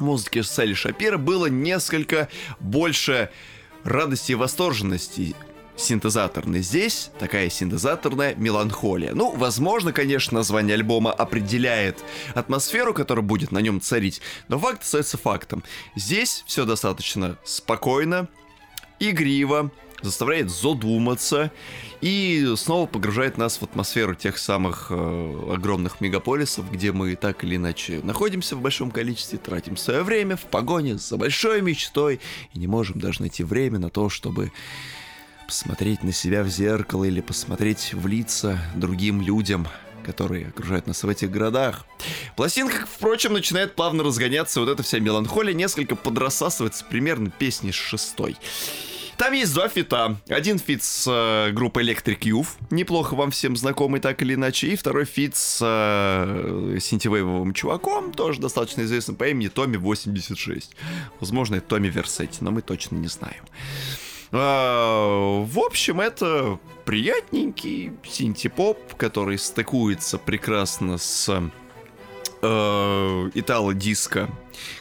музыке 0.00 0.42
Селли 0.42 0.74
Шапира 0.74 1.18
было 1.18 1.46
несколько 1.46 2.28
больше 2.60 3.30
радости 3.84 4.32
и 4.32 4.36
восторженности 4.36 5.34
синтезаторной. 5.76 6.60
Здесь 6.60 7.10
такая 7.18 7.48
синтезаторная 7.50 8.34
меланхолия. 8.34 9.12
Ну, 9.14 9.34
возможно, 9.34 9.92
конечно, 9.92 10.38
название 10.38 10.74
альбома 10.74 11.12
определяет 11.12 11.98
атмосферу, 12.34 12.94
которая 12.94 13.24
будет 13.24 13.52
на 13.52 13.58
нем 13.58 13.80
царить, 13.80 14.20
но 14.48 14.58
факт 14.58 14.82
остается 14.82 15.18
фактом. 15.18 15.64
Здесь 15.96 16.44
все 16.46 16.64
достаточно 16.64 17.38
спокойно, 17.44 18.28
игриво, 19.10 19.70
заставляет 20.02 20.50
задуматься 20.50 21.52
и 22.00 22.52
снова 22.56 22.86
погружает 22.86 23.38
нас 23.38 23.58
в 23.58 23.62
атмосферу 23.62 24.14
тех 24.14 24.38
самых 24.38 24.88
э, 24.90 25.52
огромных 25.54 26.00
мегаполисов, 26.00 26.70
где 26.70 26.92
мы 26.92 27.14
так 27.14 27.44
или 27.44 27.56
иначе 27.56 28.00
находимся 28.02 28.56
в 28.56 28.60
большом 28.60 28.90
количестве, 28.90 29.38
тратим 29.38 29.76
свое 29.76 30.02
время 30.02 30.36
в 30.36 30.42
погоне 30.42 30.98
за 30.98 31.16
большой 31.16 31.62
мечтой 31.62 32.20
и 32.52 32.58
не 32.58 32.66
можем 32.66 33.00
даже 33.00 33.20
найти 33.20 33.44
время 33.44 33.78
на 33.78 33.90
то, 33.90 34.08
чтобы 34.08 34.52
посмотреть 35.46 36.02
на 36.02 36.12
себя 36.12 36.42
в 36.42 36.48
зеркало 36.48 37.04
или 37.04 37.20
посмотреть 37.20 37.94
в 37.94 38.06
лица 38.06 38.58
другим 38.74 39.20
людям, 39.20 39.68
которые 40.04 40.48
окружают 40.48 40.86
нас 40.86 41.02
в 41.02 41.08
этих 41.08 41.30
городах. 41.30 41.86
Пластинка, 42.36 42.86
впрочем, 42.86 43.34
начинает 43.34 43.76
плавно 43.76 44.02
разгоняться, 44.02 44.60
вот 44.60 44.68
эта 44.68 44.82
вся 44.82 44.98
меланхолия 44.98 45.54
несколько 45.54 45.94
подрассасывается 45.94 46.84
примерно 46.84 47.30
песни 47.30 47.70
шестой. 47.70 48.36
Там 49.16 49.32
есть 49.32 49.54
два 49.54 49.68
фита. 49.68 50.16
Один 50.28 50.58
фит 50.58 50.82
с 50.82 51.06
э, 51.08 51.52
группой 51.52 51.84
Electric 51.84 52.20
Youth, 52.20 52.48
неплохо 52.70 53.14
вам 53.14 53.30
всем 53.30 53.56
знакомый 53.56 54.00
так 54.00 54.20
или 54.22 54.34
иначе, 54.34 54.68
и 54.68 54.76
второй 54.76 55.04
фит 55.04 55.36
с 55.36 55.58
э, 55.62 56.78
синтвейвовым 56.80 57.52
чуваком, 57.52 58.12
тоже 58.12 58.40
достаточно 58.40 58.82
известным 58.82 59.16
по 59.16 59.28
имени 59.28 59.48
Tommy 59.48 59.76
86. 59.76 60.74
Возможно, 61.20 61.56
это 61.56 61.68
Томми 61.68 61.88
Версетти, 61.88 62.38
но 62.40 62.50
мы 62.50 62.62
точно 62.62 62.96
не 62.96 63.08
знаем. 63.08 63.44
А, 64.32 65.44
В 65.44 65.58
общем, 65.58 66.00
это 66.00 66.58
приятненький 66.84 67.92
синтепоп, 68.08 68.94
который 68.96 69.38
стыкуется 69.38 70.18
прекрасно 70.18 70.96
с 70.96 71.28
э, 72.40 73.30
итало-диско 73.34 74.30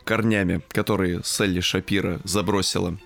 корнями, 0.03 0.61
которые 0.69 1.21
Салли 1.23 1.59
Шапиро 1.59 2.19
забросила 2.23 2.97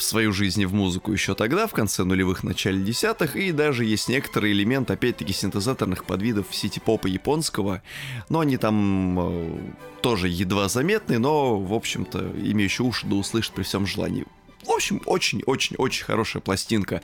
в 0.00 0.02
свою 0.02 0.32
жизнь 0.32 0.64
в 0.64 0.72
музыку 0.72 1.12
еще 1.12 1.34
тогда, 1.34 1.66
в 1.66 1.72
конце 1.72 2.04
нулевых, 2.04 2.42
начале 2.42 2.82
десятых, 2.82 3.36
и 3.36 3.52
даже 3.52 3.84
есть 3.84 4.08
некоторый 4.08 4.52
элемент, 4.52 4.90
опять-таки, 4.90 5.34
синтезаторных 5.34 6.06
подвидов 6.06 6.46
сити-попа 6.50 7.06
японского, 7.06 7.82
но 8.30 8.40
они 8.40 8.56
там 8.56 9.20
э, 9.20 9.60
тоже 10.00 10.28
едва 10.28 10.68
заметны, 10.68 11.18
но, 11.18 11.60
в 11.60 11.74
общем-то, 11.74 12.32
имеющие 12.34 12.86
уши 12.86 13.06
да 13.06 13.16
услышат 13.16 13.52
при 13.52 13.62
всем 13.62 13.86
желании. 13.86 14.24
В 14.64 14.70
общем, 14.70 15.02
очень-очень-очень 15.04 16.04
хорошая 16.06 16.40
пластинка 16.40 17.02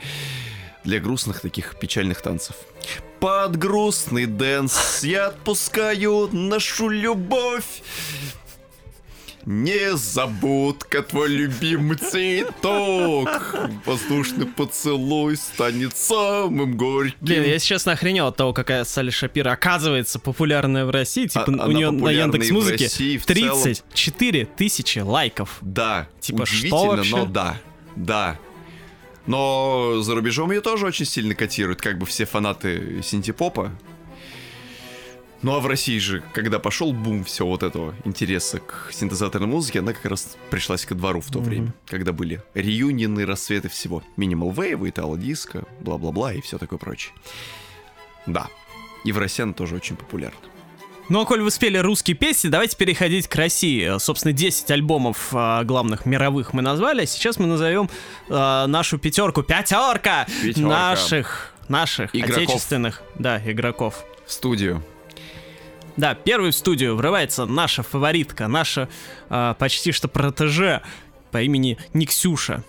для 0.85 0.99
грустных 0.99 1.43
таких 1.43 1.79
печальных 1.79 2.23
танцев. 2.23 2.57
Под 3.21 3.59
грустный 3.59 4.25
dance 4.25 5.05
я 5.05 5.27
отпускаю 5.27 6.31
нашу 6.33 6.89
любовь. 6.89 7.83
Незабудка, 9.47 11.03
твой 11.03 11.29
любимый 11.29 11.97
цветок. 11.97 13.55
Воздушный 13.85 14.47
поцелуй 14.47 15.37
станет 15.37 15.97
самым 15.97 16.77
горьким. 16.77 17.17
Блин, 17.21 17.45
я 17.45 17.59
сейчас 17.61 17.87
охренел 17.87 18.27
от 18.27 18.37
того, 18.37 18.53
какая 18.53 18.85
Салли 18.85 19.11
Шапира 19.11 19.53
оказывается 19.53 20.19
популярная 20.19 20.85
в 20.85 20.91
России. 20.91 21.27
Типа 21.27 21.45
А- 21.61 21.67
у 21.69 21.73
нее 21.73 21.91
на 21.93 22.11
Яндекс 22.11 22.51
Музыке 22.51 22.85
России 22.85 23.19
в 23.19 23.25
целом. 23.25 23.63
34 23.63 24.45
тысячи 24.47 24.99
лайков. 24.99 25.59
Да, 25.61 26.09
Типа, 26.21 26.45
что 26.45 26.57
удивительно, 26.57 26.87
вообще? 26.97 27.17
но 27.17 27.25
да, 27.27 27.57
да. 27.95 28.39
Но 29.27 30.01
за 30.03 30.15
рубежом 30.15 30.51
ее 30.51 30.61
тоже 30.61 30.87
очень 30.87 31.07
сильно 31.07 31.35
котируют, 31.35 31.81
как 31.81 31.99
бы 31.99 32.07
все 32.07 32.27
фанаты 32.27 33.01
синтепопа. 33.05 33.73
Ну 35.43 35.55
а 35.55 35.61
в 35.61 35.67
России 35.67 35.99
же, 35.99 36.23
когда 36.33 36.59
пошел 36.59 36.93
бум 36.93 37.23
всего 37.25 37.51
вот 37.51 37.63
этого 37.63 37.95
интереса 38.05 38.59
к 38.59 38.89
синтезаторной 38.93 39.47
музыке, 39.47 39.81
она 39.81 39.93
как 39.93 40.07
раз 40.07 40.37
пришлась 40.51 40.85
ко 40.87 40.95
двору 40.95 41.21
в 41.21 41.31
то 41.31 41.39
Мгм. 41.41 41.49
время, 41.49 41.75
когда 41.87 42.13
были 42.13 42.43
реюнионы, 42.55 43.25
рассветы 43.27 43.69
всего. 43.69 44.03
Минимал 44.17 44.51
вейв, 44.51 44.81
итало 44.85 45.17
диско, 45.19 45.65
бла-бла-бла 45.81 46.33
и 46.33 46.41
все 46.41 46.59
такое 46.59 46.79
прочее. 46.79 47.13
Да. 48.27 48.49
И 49.05 49.13
в 49.13 49.19
России 49.19 49.43
она 49.43 49.53
тоже 49.53 49.77
очень 49.77 49.95
популярна. 49.97 50.39
Ну 51.09 51.21
а 51.21 51.25
коль 51.25 51.41
вы 51.43 51.53
спели 51.53 51.79
русские 51.79 52.17
песни, 52.17 52.49
давайте 52.49 52.77
переходить 52.77 53.29
к 53.29 53.37
России. 53.37 53.97
Собственно, 53.99 54.33
10 54.33 54.69
альбомов 54.73 55.29
а, 55.33 55.63
главных 55.63 56.05
мировых 56.07 56.53
мы 56.53 56.63
назвали, 56.63 57.03
а 57.03 57.07
сейчас 57.07 57.39
мы 57.39 57.47
назовем 57.47 57.89
а, 58.29 58.67
нашу 58.67 58.99
пятерку. 58.99 59.45
Пятерка! 59.45 60.27
Пятерка. 60.43 60.67
Наших, 60.69 61.55
наших, 61.69 62.17
Игроков. 62.17 62.37
отечественных, 62.39 63.03
да, 63.17 63.41
игроков. 63.49 64.05
В 64.27 64.33
студию. 64.33 64.83
Да, 65.97 66.15
первый 66.15 66.51
в 66.51 66.55
студию 66.55 66.95
врывается 66.97 67.47
наша 67.47 67.83
фаворитка, 67.83 68.49
наша 68.49 68.89
а, 69.31 69.55
почти 69.55 69.93
что 69.93 70.09
протеже 70.09 70.83
по 71.31 71.43
имени 71.43 71.79
Никсюша. 71.95 72.63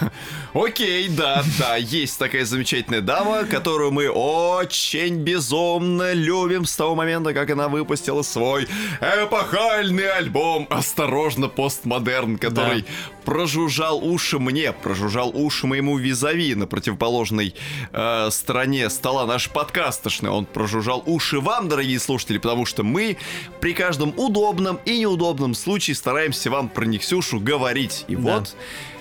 Окей, 0.54 1.08
да, 1.08 1.44
да, 1.58 1.76
есть 1.76 2.18
такая 2.18 2.44
замечательная 2.44 3.02
дама, 3.02 3.44
которую 3.44 3.92
мы 3.92 4.08
очень 4.08 5.16
безумно 5.16 6.12
любим 6.14 6.64
с 6.64 6.74
того 6.76 6.94
момента, 6.94 7.34
как 7.34 7.50
она 7.50 7.68
выпустила 7.68 8.22
свой 8.22 8.66
эпохальный 9.00 10.10
альбом 10.10 10.66
«Осторожно, 10.70 11.48
постмодерн», 11.48 12.38
который 12.38 12.86
прожужжал 13.26 13.98
уши 14.02 14.38
мне, 14.38 14.72
прожужжал 14.72 15.30
уши 15.34 15.66
моему 15.66 15.98
визави 15.98 16.54
на 16.54 16.66
противоположной 16.66 17.54
э, 17.92 18.28
стороне 18.30 18.88
стола 18.88 19.26
наш 19.26 19.50
подкастошный. 19.50 20.30
Он 20.30 20.46
прожужжал 20.46 21.02
уши 21.04 21.40
вам, 21.40 21.68
дорогие 21.68 21.98
слушатели, 21.98 22.38
потому 22.38 22.64
что 22.64 22.82
мы 22.82 23.18
при 23.60 23.74
каждом 23.74 24.14
удобном 24.16 24.78
и 24.84 25.00
неудобном 25.00 25.54
случае 25.54 25.96
стараемся 25.96 26.50
вам 26.50 26.68
про 26.68 26.86
Никсюшу 26.86 27.40
говорить. 27.40 28.04
И 28.08 28.16
Да. 28.16 28.38
вот... 28.38 28.56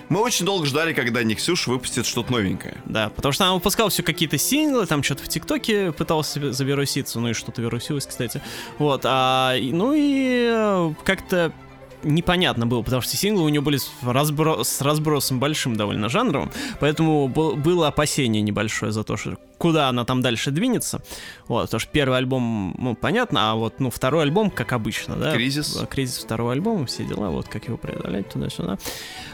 Мы 0.09 0.21
очень 0.21 0.45
долго 0.45 0.65
ждали, 0.65 0.93
когда 0.93 1.23
Никсюш 1.23 1.67
выпустит 1.67 2.05
что-то 2.05 2.31
новенькое. 2.31 2.77
Да, 2.85 3.09
потому 3.09 3.31
что 3.31 3.45
она 3.45 3.53
выпускала 3.55 3.89
все 3.89 4.03
какие-то 4.03 4.37
синглы, 4.37 4.85
там 4.85 5.01
что-то 5.03 5.23
в 5.23 5.27
ТикТоке 5.27 5.91
пытался 5.91 6.53
завируситься, 6.53 7.19
ну 7.19 7.29
и 7.29 7.33
что-то 7.33 7.61
вирусилось, 7.61 8.05
кстати. 8.05 8.41
Вот, 8.77 9.01
а, 9.05 9.55
ну 9.59 9.93
и 9.93 10.47
э, 10.47 10.93
как-то 11.03 11.51
непонятно 12.05 12.65
было, 12.67 12.81
потому 12.81 13.01
что 13.01 13.17
синглы 13.17 13.43
у 13.43 13.49
нее 13.49 13.61
были 13.61 13.77
с, 13.77 13.91
разбро- 14.03 14.63
с 14.63 14.81
разбросом 14.81 15.39
большим 15.39 15.75
довольно 15.75 16.07
жанровым, 16.09 16.51
поэтому 16.79 17.27
был- 17.27 17.55
было 17.55 17.87
опасение 17.87 18.41
небольшое 18.41 18.91
за 18.91 19.03
то, 19.03 19.17
что 19.17 19.37
куда 19.57 19.89
она 19.89 20.05
там 20.05 20.21
дальше 20.21 20.51
двинется. 20.51 21.01
Вот, 21.47 21.63
потому 21.65 21.79
что 21.79 21.89
первый 21.91 22.17
альбом, 22.17 22.75
ну, 22.77 22.95
понятно, 22.95 23.51
а 23.51 23.55
вот, 23.55 23.79
ну, 23.79 23.89
второй 23.89 24.23
альбом, 24.23 24.49
как 24.51 24.73
обычно, 24.73 25.15
да. 25.15 25.33
Кризис. 25.33 25.77
э, 25.81 25.85
Кризис 25.87 26.19
второго 26.19 26.51
альбома, 26.51 26.85
все 26.85 27.03
дела, 27.03 27.29
вот, 27.29 27.47
как 27.47 27.65
его 27.65 27.77
преодолеть 27.77 28.29
туда-сюда. 28.29 28.77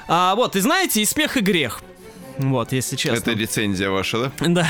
А, 0.08 0.36
вот, 0.36 0.56
и 0.56 0.60
знаете, 0.60 1.02
и 1.02 1.06
смех, 1.06 1.38
и 1.38 1.42
грех. 1.42 1.82
Вот, 2.38 2.72
если 2.72 2.96
честно. 2.96 3.18
Это 3.18 3.32
рецензия 3.40 3.90
ваша, 3.90 4.32
да? 4.40 4.48
Да. 4.48 4.68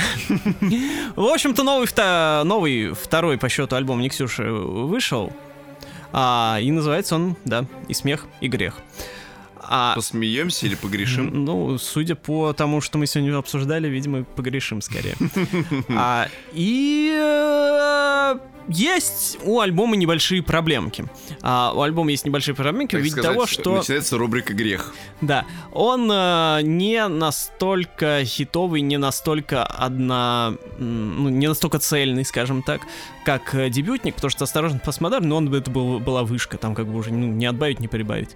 В 1.16 1.26
общем-то, 1.26 1.64
новый, 1.64 1.88
новый 2.44 2.94
второй 2.94 3.38
по 3.38 3.50
счету 3.50 3.76
альбом 3.76 4.02
Никсюши 4.02 4.44
вышел. 4.44 5.32
А, 6.14 6.60
и 6.62 6.72
называется 6.72 7.16
он, 7.16 7.36
да, 7.46 7.66
и 7.88 7.94
смех, 7.94 8.26
и 8.42 8.48
грех. 8.48 8.78
А, 9.74 9.96
Посмеемся 9.96 10.66
или 10.66 10.76
погрешим? 10.76 11.46
ну, 11.46 11.78
судя 11.78 12.16
по 12.16 12.52
тому, 12.52 12.82
что 12.82 12.98
мы 12.98 13.08
сегодня 13.08 13.38
обсуждали, 13.38 13.88
видимо, 13.88 14.26
погрешим 14.26 14.82
скорее. 14.82 15.16
А, 15.96 16.28
и 16.52 17.16
э, 17.18 18.38
есть 18.68 19.38
у 19.46 19.62
альбома 19.62 19.96
небольшие 19.96 20.44
проблемки. 20.44 21.06
А, 21.42 21.72
у 21.74 21.82
альбома 21.82 22.12
есть 22.12 22.26
небольшие 22.26 22.54
проблемки 22.54 22.96
в 22.96 22.98
Так 22.98 23.04
виде 23.04 23.14
сказать, 23.14 23.32
того, 23.32 23.46
что... 23.46 23.78
Начинается 23.78 24.18
рубрика 24.18 24.54
«Грех». 24.54 24.94
Да, 25.22 25.46
он 25.72 26.12
э, 26.12 26.60
не 26.64 27.08
настолько 27.08 28.26
хитовый, 28.26 28.82
не 28.82 28.98
настолько 28.98 29.64
одна, 29.64 30.56
ну, 30.80 31.30
не 31.30 31.48
настолько 31.48 31.80
цельный, 31.80 32.26
скажем 32.26 32.62
так, 32.62 32.82
как 33.24 33.56
э, 33.56 33.70
дебютник, 33.70 34.16
потому 34.16 34.32
что 34.32 34.44
осторожно 34.44 34.80
постмодерн, 34.80 35.30
но 35.30 35.38
он 35.38 35.50
бы 35.50 35.60
это 35.60 35.72
был, 35.72 36.00
была 36.00 36.24
вышка, 36.24 36.58
там 36.58 36.76
как 36.76 36.88
бы 36.88 36.98
уже 36.98 37.14
ну, 37.14 37.28
не 37.28 37.46
отбавить, 37.46 37.80
не 37.80 37.88
прибавить. 37.88 38.36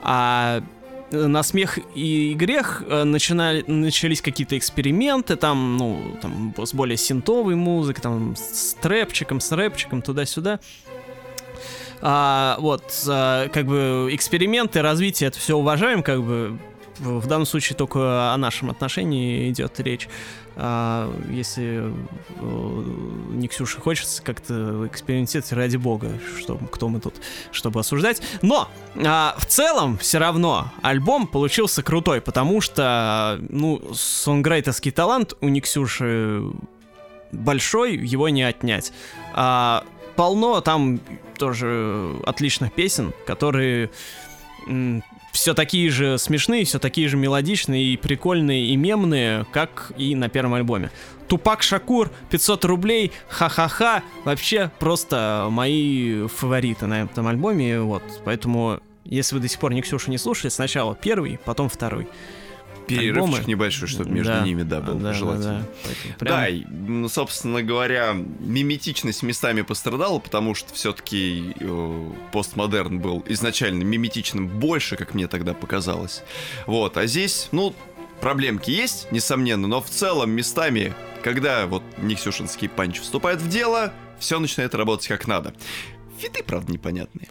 А 0.00 0.62
на 1.10 1.42
смех 1.42 1.78
и 1.94 2.34
грех 2.34 2.82
э, 2.86 3.04
начинали, 3.04 3.64
начались 3.66 4.20
какие-то 4.20 4.58
эксперименты, 4.58 5.36
там, 5.36 5.76
ну, 5.76 6.16
там, 6.20 6.54
с 6.58 6.74
более 6.74 6.96
синтовой 6.96 7.54
музыкой, 7.54 8.02
там, 8.02 8.34
с 8.36 8.74
трэпчиком, 8.74 9.40
с 9.40 9.52
рэпчиком, 9.52 10.02
туда-сюда. 10.02 10.60
А, 12.02 12.56
вот, 12.58 12.84
а, 13.08 13.48
как 13.48 13.66
бы 13.66 14.08
эксперименты, 14.12 14.82
развитие, 14.82 15.28
это 15.28 15.38
все 15.38 15.56
уважаем, 15.56 16.02
как 16.02 16.22
бы 16.22 16.58
в 16.98 17.26
данном 17.26 17.46
случае 17.46 17.76
только 17.76 18.32
о 18.32 18.36
нашем 18.36 18.70
отношении 18.70 19.50
идет 19.50 19.78
речь. 19.80 20.08
А, 20.58 21.12
если 21.30 21.92
э, 22.40 22.84
Никсюше 23.34 23.78
хочется 23.78 24.22
как-то 24.22 24.86
экспериментировать, 24.86 25.52
ради 25.52 25.76
бога, 25.76 26.18
что, 26.38 26.56
кто 26.56 26.88
мы 26.88 27.00
тут, 27.00 27.14
чтобы 27.52 27.80
осуждать. 27.80 28.22
Но 28.40 28.68
а, 28.96 29.34
в 29.38 29.44
целом 29.46 29.98
все 29.98 30.18
равно 30.18 30.72
альбом 30.80 31.26
получился 31.26 31.82
крутой, 31.82 32.22
потому 32.22 32.62
что, 32.62 33.38
ну, 33.50 33.82
сонграйтерский 33.92 34.92
талант 34.92 35.34
у 35.42 35.48
Никсюши 35.48 36.42
большой, 37.32 37.96
его 37.96 38.30
не 38.30 38.42
отнять. 38.42 38.92
А, 39.34 39.84
полно 40.16 40.62
там 40.62 41.00
тоже 41.36 42.16
отличных 42.24 42.72
песен, 42.72 43.12
которые 43.26 43.90
все 45.36 45.52
такие 45.52 45.90
же 45.90 46.16
смешные, 46.16 46.64
все 46.64 46.78
такие 46.78 47.08
же 47.08 47.18
мелодичные 47.18 47.84
и 47.84 47.96
прикольные 47.98 48.68
и 48.68 48.76
мемные, 48.76 49.44
как 49.52 49.92
и 49.98 50.14
на 50.14 50.30
первом 50.30 50.54
альбоме. 50.54 50.90
Тупак 51.28 51.62
Шакур, 51.62 52.10
500 52.30 52.64
рублей, 52.64 53.12
ха-ха-ха, 53.28 54.02
вообще 54.24 54.70
просто 54.78 55.48
мои 55.50 56.26
фавориты 56.28 56.86
на 56.86 57.02
этом 57.02 57.26
альбоме, 57.26 57.80
вот, 57.80 58.02
поэтому 58.24 58.80
если 59.04 59.34
вы 59.34 59.42
до 59.42 59.48
сих 59.48 59.60
пор 59.60 59.74
Никсюшу 59.74 60.10
не 60.10 60.16
слушали, 60.16 60.48
сначала 60.48 60.94
первый, 60.94 61.38
потом 61.44 61.68
второй. 61.68 62.08
Перерывчик 62.86 63.34
Альбомы. 63.34 63.44
небольшой, 63.50 63.88
чтобы 63.88 64.10
между 64.10 64.32
Да, 64.32 64.40
ними, 64.44 64.62
да, 64.62 64.80
был 64.80 64.94
да, 64.98 65.12
желательно. 65.12 65.60
да, 65.60 65.66
поэтому 65.84 66.14
прям- 66.64 67.02
Да, 67.02 67.08
собственно 67.08 67.62
говоря, 67.62 68.12
миметичность 68.40 69.22
местами 69.22 69.62
пострадала, 69.62 70.18
потому 70.18 70.54
что 70.54 70.72
все-таки 70.72 71.54
постмодерн 72.32 72.98
был 73.00 73.24
изначально 73.28 73.82
миметичным 73.82 74.46
больше, 74.48 74.96
как 74.96 75.14
мне 75.14 75.26
тогда 75.28 75.54
показалось. 75.54 76.22
Вот, 76.66 76.96
а 76.96 77.06
здесь, 77.06 77.48
ну, 77.52 77.74
проблемки 78.20 78.70
есть, 78.70 79.10
несомненно, 79.12 79.66
но 79.68 79.80
в 79.82 79.88
целом 79.90 80.30
местами, 80.30 80.94
когда 81.22 81.66
вот 81.66 81.82
Никсюшинский 81.98 82.68
панч 82.68 83.00
вступает 83.00 83.40
в 83.40 83.48
дело, 83.48 83.92
все 84.18 84.38
начинает 84.38 84.74
работать 84.74 85.08
как 85.08 85.26
надо. 85.26 85.52
Фиты, 86.18 86.42
правда, 86.42 86.72
непонятные. 86.72 87.28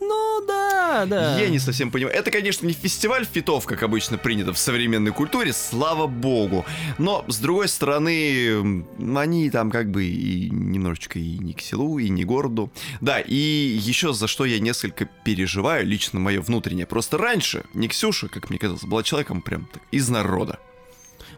Ну 0.00 0.44
да, 0.46 1.04
да. 1.06 1.38
Я 1.38 1.48
не 1.50 1.58
совсем 1.58 1.90
понимаю. 1.90 2.16
Это, 2.16 2.30
конечно, 2.30 2.66
не 2.66 2.72
фестиваль 2.72 3.26
фитов, 3.26 3.66
как 3.66 3.82
обычно 3.82 4.16
принято 4.16 4.52
в 4.52 4.58
современной 4.58 5.12
культуре, 5.12 5.52
слава 5.52 6.06
богу. 6.06 6.64
Но, 6.98 7.24
с 7.28 7.38
другой 7.38 7.68
стороны, 7.68 8.84
они 9.16 9.50
там 9.50 9.70
как 9.70 9.90
бы 9.90 10.04
и 10.06 10.48
немножечко 10.50 11.18
и 11.18 11.38
не 11.38 11.52
к 11.52 11.60
селу, 11.60 11.98
и 11.98 12.08
не 12.08 12.24
городу. 12.24 12.72
Да, 13.00 13.20
и 13.20 13.34
еще 13.34 14.12
за 14.14 14.26
что 14.26 14.46
я 14.46 14.58
несколько 14.58 15.04
переживаю, 15.24 15.86
лично 15.86 16.18
мое 16.18 16.40
внутреннее. 16.40 16.86
Просто 16.86 17.18
раньше 17.18 17.64
Никсюша, 17.74 18.28
как 18.28 18.48
мне 18.48 18.58
казалось, 18.58 18.84
была 18.84 19.02
человеком 19.02 19.42
прям 19.42 19.68
так, 19.70 19.82
из 19.90 20.08
народа. 20.08 20.58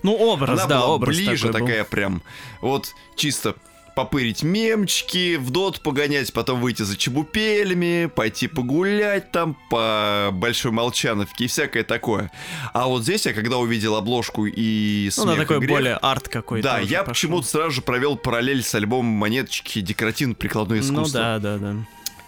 Ну 0.05 0.15
образ, 0.15 0.61
Она 0.61 0.67
да, 0.67 0.81
была 0.81 0.95
образ 0.95 1.17
ближе 1.17 1.49
такой 1.49 1.61
был. 1.61 1.67
такая 1.67 1.85
прям, 1.85 2.23
вот 2.61 2.95
чисто 3.17 3.55
попырить 3.95 4.43
мемчики, 4.43 5.37
в 5.37 5.51
дот 5.51 5.81
погонять, 5.81 6.33
потом 6.33 6.61
выйти 6.61 6.83
за 6.83 6.97
чебупелями, 6.97 8.07
пойти 8.07 8.49
погулять 8.49 9.31
там 9.31 9.57
по 9.71 10.31
Большой 10.33 10.73
Молчановке 10.73 11.45
и 11.45 11.47
всякое 11.47 11.85
такое. 11.85 12.31
А 12.73 12.87
вот 12.87 13.03
здесь 13.03 13.27
я, 13.27 13.33
когда 13.33 13.59
увидел 13.59 13.97
обложку 13.97 14.47
и 14.47 15.11
Ну, 15.17 15.23
смех 15.25 15.37
и 15.37 15.41
такой 15.41 15.59
грех, 15.59 15.71
более 15.71 15.95
арт 15.97 16.29
какой-то. 16.29 16.67
Да, 16.69 16.79
я 16.79 17.03
почему-то 17.05 17.47
сразу 17.47 17.71
же 17.71 17.83
провел 17.83 18.17
параллель 18.17 18.63
с 18.63 18.75
альбомом 18.75 19.13
монеточки 19.13 19.81
декоративно-прикладное 19.81 20.79
Ну 20.81 20.85
искусство. 20.85 21.21
да, 21.21 21.39
да, 21.39 21.59
да. 21.59 21.77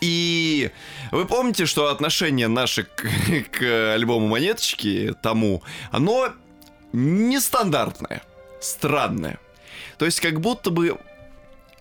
И 0.00 0.70
вы 1.12 1.24
помните, 1.24 1.64
что 1.64 1.86
отношение 1.88 2.48
наше 2.48 2.82
к, 2.84 3.06
к 3.58 3.94
альбому 3.94 4.28
Монеточки, 4.28 5.14
тому, 5.22 5.62
оно 5.90 6.28
нестандартное, 6.92 8.22
странное. 8.60 9.38
То 9.98 10.04
есть 10.04 10.20
как 10.20 10.40
будто 10.40 10.70
бы 10.70 10.98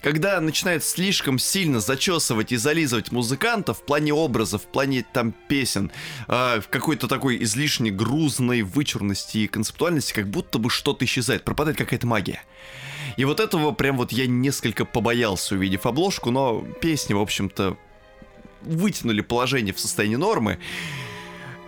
когда 0.04 0.42
начинает 0.42 0.84
слишком 0.84 1.40
сильно 1.40 1.80
зачесывать 1.80 2.52
и 2.52 2.58
зализывать 2.58 3.14
музыканта 3.14 3.74
в 3.74 3.84
плане 3.84 4.14
образов, 4.14 4.64
в 4.64 4.66
плане 4.66 5.06
там 5.14 5.34
песен, 5.48 5.92
э, 6.28 6.60
в 6.60 6.68
какой-то 6.70 7.08
такой 7.08 7.42
излишне 7.42 7.90
грузной 7.90 8.64
вычурности 8.64 9.40
и 9.40 9.48
концептуальности, 9.48 10.12
как 10.12 10.28
будто 10.28 10.60
бы 10.60 10.70
что-то 10.70 11.06
исчезает, 11.06 11.46
пропадает 11.46 11.78
какая-то 11.78 12.06
магия. 12.06 12.44
И 13.16 13.24
вот 13.24 13.40
этого 13.40 13.72
прям 13.72 13.96
вот 13.96 14.12
я 14.12 14.28
несколько 14.28 14.84
побоялся, 14.84 15.56
увидев 15.56 15.86
обложку, 15.86 16.32
но 16.32 16.62
песни, 16.82 17.14
в 17.14 17.22
общем-то, 17.22 17.78
вытянули 18.62 19.22
положение 19.22 19.74
в 19.74 19.80
состоянии 19.80 20.18
нормы. 20.18 20.60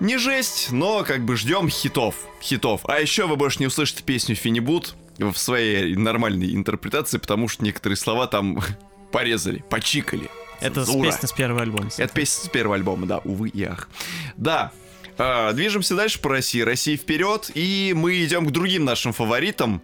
Не 0.01 0.17
жесть, 0.17 0.71
но 0.71 1.05
как 1.05 1.23
бы 1.23 1.37
ждем 1.37 1.69
хитов. 1.69 2.15
Хитов. 2.41 2.81
А 2.83 2.99
еще 2.99 3.27
вы 3.27 3.37
больше 3.37 3.59
не 3.59 3.67
услышите 3.67 4.03
песню 4.03 4.35
Финибут 4.35 4.93
в 5.17 5.35
своей 5.35 5.95
нормальной 5.95 6.53
интерпретации, 6.55 7.17
потому 7.17 7.47
что 7.47 7.63
некоторые 7.63 7.97
слова 7.97 8.27
там 8.27 8.59
порезали, 9.11 9.63
почикали. 9.69 10.29
Это 10.61 10.85
Цензура. 10.85 11.11
песня 11.11 11.27
с 11.27 11.31
первого 11.33 11.61
альбома. 11.61 11.89
Это 11.97 12.13
песня 12.13 12.45
с 12.45 12.49
первого 12.49 12.75
альбома, 12.75 13.05
да, 13.05 13.17
увы 13.19 13.49
и 13.49 13.63
ах. 13.63 13.89
Да, 14.37 14.71
а, 15.17 15.53
движемся 15.53 15.95
дальше 15.95 16.19
по 16.19 16.29
России. 16.29 16.61
Россия 16.61 16.97
вперед, 16.97 17.51
и 17.53 17.93
мы 17.95 18.23
идем 18.23 18.45
к 18.45 18.51
другим 18.51 18.85
нашим 18.85 19.13
фаворитам. 19.13 19.81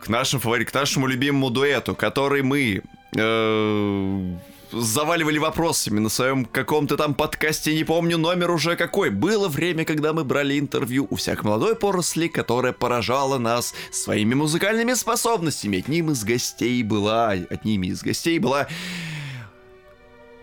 К 0.00 0.08
нашим 0.08 0.40
фаворитам, 0.40 0.70
к 0.70 0.74
нашему 0.74 1.06
любимому 1.06 1.50
дуэту, 1.50 1.94
который 1.94 2.42
мы 2.42 2.82
э, 3.16 4.36
заваливали 4.72 5.38
вопросами 5.38 5.98
на 5.98 6.08
своем 6.08 6.44
каком-то 6.44 6.96
там 6.96 7.14
подкасте, 7.14 7.74
не 7.74 7.84
помню 7.84 8.18
номер 8.18 8.50
уже 8.50 8.76
какой. 8.76 9.10
Было 9.10 9.48
время, 9.48 9.84
когда 9.84 10.12
мы 10.12 10.24
брали 10.24 10.58
интервью 10.58 11.06
у 11.10 11.16
всякой 11.16 11.44
молодой 11.46 11.76
поросли, 11.76 12.28
которая 12.28 12.72
поражала 12.72 13.38
нас 13.38 13.74
своими 13.90 14.34
музыкальными 14.34 14.94
способностями. 14.94 15.78
Одним 15.78 16.10
из 16.10 16.24
гостей 16.24 16.82
была, 16.82 17.30
одними 17.30 17.88
из 17.88 18.02
гостей 18.02 18.38
была 18.38 18.68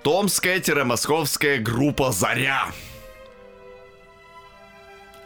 Томская-московская 0.04 1.58
группа 1.58 2.12
«Заря». 2.12 2.68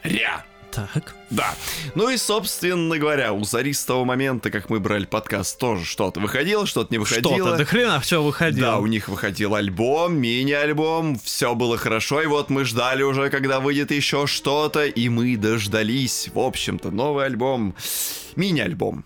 Ря. 0.03 0.43
Так. 0.73 1.15
Да. 1.29 1.53
Ну 1.93 2.09
и, 2.09 2.17
собственно 2.17 2.97
говоря, 2.97 3.31
у 3.33 3.43
Зари 3.43 3.73
с 3.73 3.85
того 3.85 4.05
момента, 4.05 4.49
как 4.49 4.71
мы 4.71 4.79
брали 4.79 5.05
подкаст, 5.05 5.59
тоже 5.59 5.85
что-то 5.85 6.19
выходило, 6.19 6.65
что-то 6.65 6.91
не 6.91 6.97
выходило. 6.97 7.35
Что-то, 7.35 7.57
до 7.57 7.65
хрена 7.65 7.99
все 7.99 8.23
выходило. 8.23 8.71
Да, 8.71 8.79
у 8.79 8.87
них 8.87 9.07
выходил 9.07 9.53
альбом, 9.53 10.17
мини-альбом, 10.17 11.19
все 11.19 11.53
было 11.53 11.77
хорошо, 11.77 12.23
и 12.23 12.25
вот 12.25 12.49
мы 12.49 12.65
ждали 12.65 13.03
уже, 13.03 13.29
когда 13.29 13.59
выйдет 13.59 13.91
еще 13.91 14.25
что-то, 14.25 14.85
и 14.85 15.09
мы 15.09 15.37
дождались. 15.37 16.31
В 16.33 16.39
общем-то, 16.39 16.89
новый 16.89 17.25
альбом, 17.25 17.75
мини-альбом. 18.35 19.05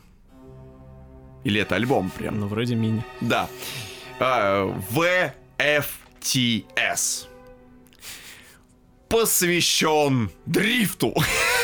Или 1.43 1.59
это 1.61 1.75
альбом 1.75 2.11
прям? 2.11 2.39
Ну, 2.39 2.47
вроде 2.47 2.75
мини. 2.75 3.03
Да. 3.19 3.49
А, 4.19 4.73
VFTS. 4.91 5.33
Посвящен 9.09 10.31
дрифту. 10.45 11.13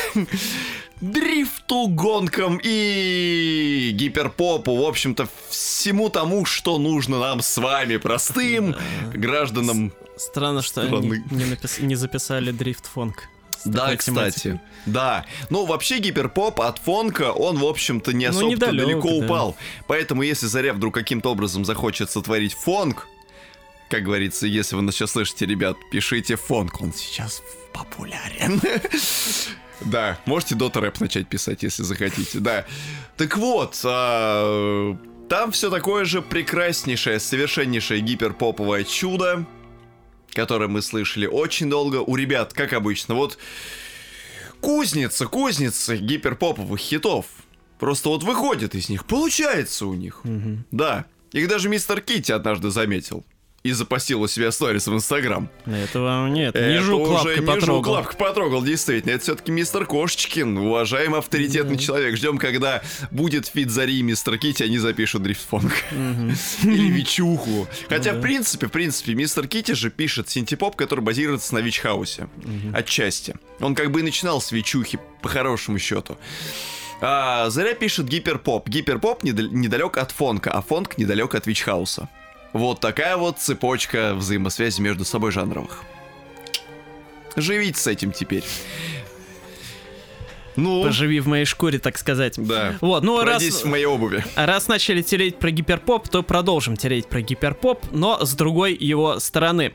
Дрифту, 1.00 1.88
гонкам 1.88 2.58
и 2.62 3.90
гиперпопу, 3.94 4.76
в 4.76 4.86
общем-то, 4.86 5.28
всему 5.50 6.08
тому, 6.08 6.44
что 6.44 6.78
нужно 6.78 7.18
нам 7.18 7.42
с 7.42 7.58
вами, 7.58 7.96
простым 7.96 8.74
гражданам. 9.12 9.92
Странно, 10.16 10.62
что 10.62 10.82
Страны. 10.86 10.96
они 11.30 11.44
не, 11.44 11.44
напис- 11.52 11.82
не 11.82 11.96
записали 11.96 12.52
дрифт 12.52 12.86
фонк. 12.86 13.24
с 13.58 13.64
Да, 13.66 13.96
кстати. 13.96 14.04
тематикой. 14.06 14.60
Да. 14.86 15.26
Ну, 15.50 15.64
вообще 15.66 15.98
гиперпоп 15.98 16.60
от 16.60 16.78
фонка, 16.78 17.32
он, 17.32 17.58
в 17.58 17.64
общем-то, 17.64 18.12
не 18.12 18.30
Ну, 18.30 18.38
особо 18.52 18.56
далеко 18.56 19.08
да. 19.08 19.14
упал. 19.26 19.56
Поэтому, 19.88 20.22
если 20.22 20.46
Заря 20.46 20.72
вдруг 20.72 20.94
каким-то 20.94 21.30
образом 21.32 21.64
захочет 21.64 22.10
сотворить 22.10 22.54
фонк, 22.54 23.08
как 23.90 24.04
говорится, 24.04 24.46
если 24.46 24.76
вы 24.76 24.82
нас 24.82 24.94
сейчас 24.94 25.10
слышите, 25.12 25.44
ребят, 25.46 25.76
пишите 25.90 26.36
фонк, 26.36 26.80
он 26.80 26.92
сейчас 26.94 27.42
популярен. 27.72 28.60
Да, 29.84 30.18
можете 30.24 30.54
Дота 30.54 30.80
рэп 30.80 31.00
начать 31.00 31.28
писать, 31.28 31.62
если 31.62 31.82
захотите, 31.82 32.38
да. 32.38 32.64
Так 33.16 33.36
вот, 33.36 33.78
а, 33.84 34.96
там 35.28 35.52
все 35.52 35.70
такое 35.70 36.04
же 36.04 36.22
прекраснейшее, 36.22 37.20
совершеннейшее 37.20 38.00
гиперпоповое 38.00 38.84
чудо, 38.84 39.46
которое 40.32 40.68
мы 40.68 40.82
слышали 40.82 41.26
очень 41.26 41.70
долго 41.70 41.96
у 41.96 42.16
ребят, 42.16 42.52
как 42.52 42.72
обычно. 42.72 43.14
Вот 43.14 43.38
кузница, 44.60 45.26
кузница 45.26 45.96
гиперпоповых 45.96 46.80
хитов. 46.80 47.26
Просто 47.78 48.08
вот 48.08 48.22
выходит 48.22 48.74
из 48.74 48.88
них, 48.88 49.04
получается 49.04 49.86
у 49.86 49.94
них. 49.94 50.22
Да. 50.70 51.06
Их 51.32 51.48
даже 51.48 51.68
мистер 51.68 52.00
Китти 52.00 52.32
однажды 52.32 52.70
заметил. 52.70 53.24
И 53.64 53.72
запостил 53.72 54.20
у 54.20 54.26
себя 54.28 54.52
сторис 54.52 54.86
в 54.86 54.92
Инстаграм. 54.92 55.48
Это 55.64 56.00
вам 56.00 56.34
нет. 56.34 56.54
Это 56.54 56.68
Нижу 56.70 56.98
уже 56.98 57.40
потрогал. 57.40 57.82
лапкой 57.82 58.18
потрогал, 58.18 58.62
действительно. 58.62 59.12
Это 59.12 59.22
все-таки 59.22 59.50
мистер 59.50 59.86
Кошечкин, 59.86 60.58
уважаемый 60.58 61.18
авторитетный 61.20 61.78
человек. 61.78 62.14
Ждем, 62.14 62.36
когда 62.36 62.82
будет 63.10 63.46
фит 63.46 63.70
Зари 63.70 64.00
и 64.00 64.02
мистер 64.02 64.36
Китти, 64.36 64.64
они 64.64 64.76
запишут 64.76 65.22
дрифт-фонк. 65.22 65.72
Или 66.62 66.90
Вичуху. 66.90 67.66
Хотя, 67.88 68.12
в 68.12 68.20
принципе, 68.20 68.66
в 68.66 68.70
принципе, 68.70 69.14
мистер 69.14 69.48
Китти 69.48 69.72
же 69.72 69.88
пишет 69.88 70.28
синтепоп, 70.28 70.76
который 70.76 71.00
базируется 71.00 71.54
на 71.54 71.60
Вичхаусе. 71.60 72.28
Отчасти. 72.74 73.34
Он 73.60 73.74
как 73.74 73.90
бы 73.92 74.00
и 74.00 74.02
начинал 74.02 74.42
с 74.42 74.52
Вичухи, 74.52 74.98
по 75.22 75.30
хорошему 75.30 75.78
счету. 75.78 76.18
А, 77.00 77.48
Заря 77.48 77.72
пишет 77.72 78.08
гиперпоп. 78.08 78.68
Гиперпоп 78.68 79.22
недал- 79.24 79.48
недалек 79.50 79.96
от 79.96 80.12
фонка, 80.12 80.50
а 80.50 80.60
фонк 80.60 80.98
недалек 80.98 81.34
от 81.34 81.46
Вичхауса. 81.46 82.10
Вот 82.54 82.80
такая 82.80 83.16
вот 83.16 83.38
цепочка 83.38 84.14
взаимосвязи 84.14 84.80
между 84.80 85.04
собой 85.04 85.32
жанровых. 85.32 85.82
Живите 87.36 87.78
с 87.78 87.86
этим 87.86 88.12
теперь. 88.12 88.44
Ну, 90.56 90.84
Поживи 90.84 91.18
в 91.18 91.26
моей 91.26 91.46
шкуре, 91.46 91.80
так 91.80 91.98
сказать. 91.98 92.34
да. 92.36 92.76
Вот, 92.80 93.02
ну 93.02 93.18
раз, 93.18 93.38
Пройдись 93.38 93.62
в 93.62 93.66
моей 93.66 93.86
обуви. 93.86 94.24
раз 94.36 94.68
начали 94.68 95.02
тереть 95.02 95.36
про 95.40 95.50
гиперпоп, 95.50 96.08
то 96.08 96.22
продолжим 96.22 96.76
тереть 96.76 97.08
про 97.08 97.20
гиперпоп, 97.22 97.84
но 97.90 98.24
с 98.24 98.34
другой 98.34 98.76
его 98.76 99.18
стороны. 99.18 99.74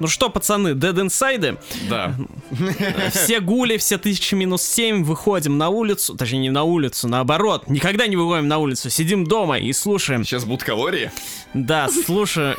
Ну 0.00 0.06
что, 0.06 0.30
пацаны, 0.30 0.68
Dead 0.68 0.94
Inside, 0.94 1.58
Да. 1.88 2.14
все 3.10 3.40
гули, 3.40 3.76
все 3.78 3.98
тысячи 3.98 4.34
минус 4.34 4.62
семь, 4.62 5.02
выходим 5.02 5.58
на 5.58 5.70
улицу, 5.70 6.14
точнее 6.14 6.38
не 6.38 6.50
на 6.50 6.62
улицу, 6.62 7.08
наоборот, 7.08 7.68
никогда 7.68 8.06
не 8.06 8.16
выходим 8.16 8.46
на 8.48 8.58
улицу, 8.58 8.90
сидим 8.90 9.24
дома 9.24 9.58
и 9.58 9.72
слушаем. 9.72 10.24
Сейчас 10.24 10.44
будут 10.44 10.62
калории. 10.62 11.10
Да, 11.54 11.88
слушаю. 11.88 12.56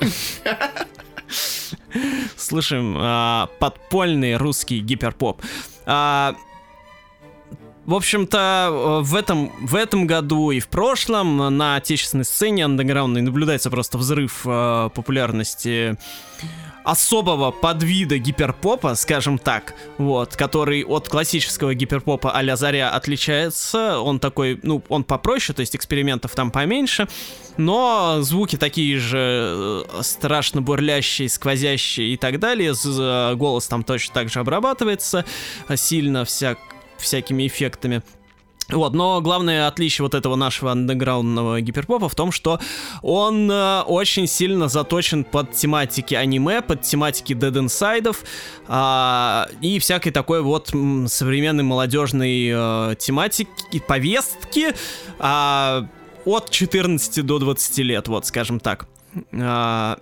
Слушаем 2.36 2.96
а, 2.98 3.48
подпольный 3.60 4.36
русский 4.38 4.80
гиперпоп. 4.80 5.42
А, 5.86 6.36
в 7.86 7.94
общем-то, 7.96 9.00
в 9.02 9.16
этом, 9.16 9.52
в 9.66 9.76
этом 9.76 10.06
году 10.06 10.52
и 10.52 10.60
в 10.60 10.68
прошлом 10.68 11.58
на 11.58 11.76
отечественной 11.78 12.26
сцене 12.26 12.66
андеграундной 12.66 13.22
наблюдается 13.22 13.72
просто 13.72 13.98
взрыв 13.98 14.42
э, 14.46 14.90
популярности 14.94 15.98
особого 16.92 17.52
подвида 17.52 18.18
гиперпопа, 18.18 18.96
скажем 18.96 19.38
так, 19.38 19.76
вот, 19.98 20.36
который 20.36 20.84
от 20.84 21.08
классического 21.10 21.74
гиперпопа 21.74 22.32
а-ля 22.32 22.56
Заря 22.56 22.90
отличается. 22.90 24.00
Он 24.00 24.20
такой, 24.20 24.60
ну, 24.64 24.84
он 24.90 25.04
попроще, 25.04 25.56
то 25.56 25.60
есть 25.62 25.76
экспериментов 25.76 26.34
там 26.36 26.52
поменьше, 26.52 27.08
но 27.58 28.18
звуки 28.22 28.56
такие 28.58 28.98
же 28.98 29.86
э, 29.94 30.02
страшно 30.02 30.62
бурлящие, 30.62 31.30
сквозящие 31.30 32.14
и 32.14 32.18
так 32.18 32.40
далее. 32.40 32.74
З- 32.74 33.34
Голос 33.36 33.68
там 33.68 33.84
точно 33.84 34.14
так 34.14 34.30
же 34.30 34.40
обрабатывается 34.40 35.26
э, 35.68 35.76
сильно 35.78 36.26
всяк, 36.26 36.58
всякими 36.98 37.46
эффектами. 37.48 38.02
Вот, 38.70 38.94
но 38.94 39.20
главное 39.22 39.68
отличие 39.68 40.04
вот 40.04 40.14
этого 40.14 40.36
нашего 40.36 40.72
андеграундного 40.72 41.60
гиперпопа 41.60 42.08
в 42.08 42.16
том, 42.16 42.32
что 42.32 42.60
он 43.02 43.50
э, 43.50 43.82
очень 43.82 44.28
сильно 44.28 44.68
заточен 44.68 45.24
под 45.24 45.54
тематики 45.54 46.14
аниме, 46.14 46.62
под 46.62 46.82
тематики 46.82 47.34
Dead 47.34 47.52
Inside 47.52 48.16
а, 48.68 49.48
и 49.62 49.80
всякой 49.80 50.12
такой 50.12 50.42
вот 50.42 50.72
м, 50.74 51.08
современной 51.08 51.64
молодежной 51.64 52.52
э, 52.54 52.96
тематики 53.00 53.80
повестки 53.88 54.76
а, 55.18 55.88
от 56.26 56.52
14 56.52 57.26
до 57.26 57.40
20 57.40 57.78
лет, 57.80 58.08
вот, 58.08 58.28
скажем 58.28 58.60
так. 58.60 58.88
А, 59.34 59.98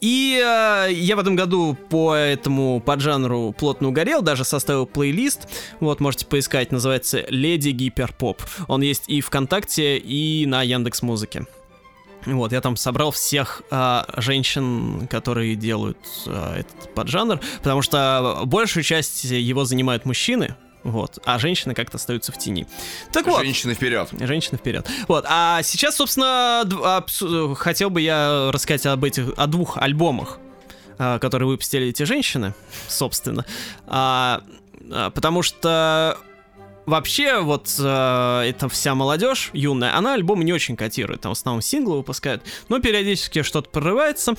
и 0.00 0.42
э, 0.42 0.92
я 0.92 1.16
в 1.16 1.18
этом 1.18 1.36
году 1.36 1.76
по 1.88 2.14
этому 2.14 2.80
поджанру 2.80 3.52
плотно 3.52 3.88
угорел, 3.88 4.22
даже 4.22 4.44
составил 4.44 4.86
плейлист. 4.86 5.48
Вот, 5.80 6.00
можете 6.00 6.26
поискать, 6.26 6.72
называется 6.72 7.24
Леди 7.28 7.70
Гиперпоп. 7.70 8.42
Он 8.68 8.80
есть 8.80 9.04
и 9.08 9.20
ВКонтакте, 9.20 9.98
и 9.98 10.46
на 10.46 10.62
Яндекс 10.62 11.02
Музыке. 11.02 11.46
Вот, 12.26 12.52
я 12.52 12.60
там 12.60 12.76
собрал 12.76 13.12
всех 13.12 13.62
а, 13.70 14.06
женщин, 14.16 15.08
которые 15.08 15.54
делают 15.56 15.98
а, 16.26 16.58
этот 16.58 16.94
поджанр, 16.94 17.40
потому 17.58 17.80
что 17.82 18.42
большую 18.44 18.84
часть 18.84 19.24
его 19.24 19.64
занимают 19.64 20.04
мужчины, 20.04 20.54
вот, 20.82 21.18
а 21.24 21.38
женщины 21.38 21.74
как-то 21.74 21.96
остаются 21.96 22.32
в 22.32 22.38
тени. 22.38 22.66
Так 23.12 23.26
вот. 23.26 23.42
Женщины 23.42 23.74
вперед. 23.74 24.08
Женщины 24.12 24.58
вперед. 24.58 24.88
Вот, 25.08 25.24
а 25.28 25.62
сейчас, 25.62 25.96
собственно, 25.96 26.62
абсу- 26.64 27.54
хотел 27.54 27.90
бы 27.90 28.00
я 28.00 28.50
рассказать 28.52 28.86
об 28.86 29.04
этих, 29.04 29.32
о 29.36 29.46
двух 29.46 29.76
альбомах, 29.76 30.38
а, 30.98 31.18
которые 31.18 31.48
выпустили 31.48 31.88
эти 31.88 32.02
женщины, 32.04 32.54
собственно. 32.88 33.44
А, 33.86 34.42
а, 34.90 35.10
потому 35.10 35.42
что 35.42 36.18
вообще 36.90 37.40
вот 37.40 37.74
э, 37.78 38.42
эта 38.46 38.68
вся 38.68 38.94
молодежь 38.94 39.50
юная, 39.54 39.96
она 39.96 40.14
альбомы 40.14 40.44
не 40.44 40.52
очень 40.52 40.76
котирует, 40.76 41.22
там 41.22 41.30
в 41.34 41.38
основном 41.38 41.62
синглы 41.62 41.96
выпускают, 41.96 42.42
но 42.68 42.80
периодически 42.80 43.42
что-то 43.42 43.70
прорывается, 43.70 44.34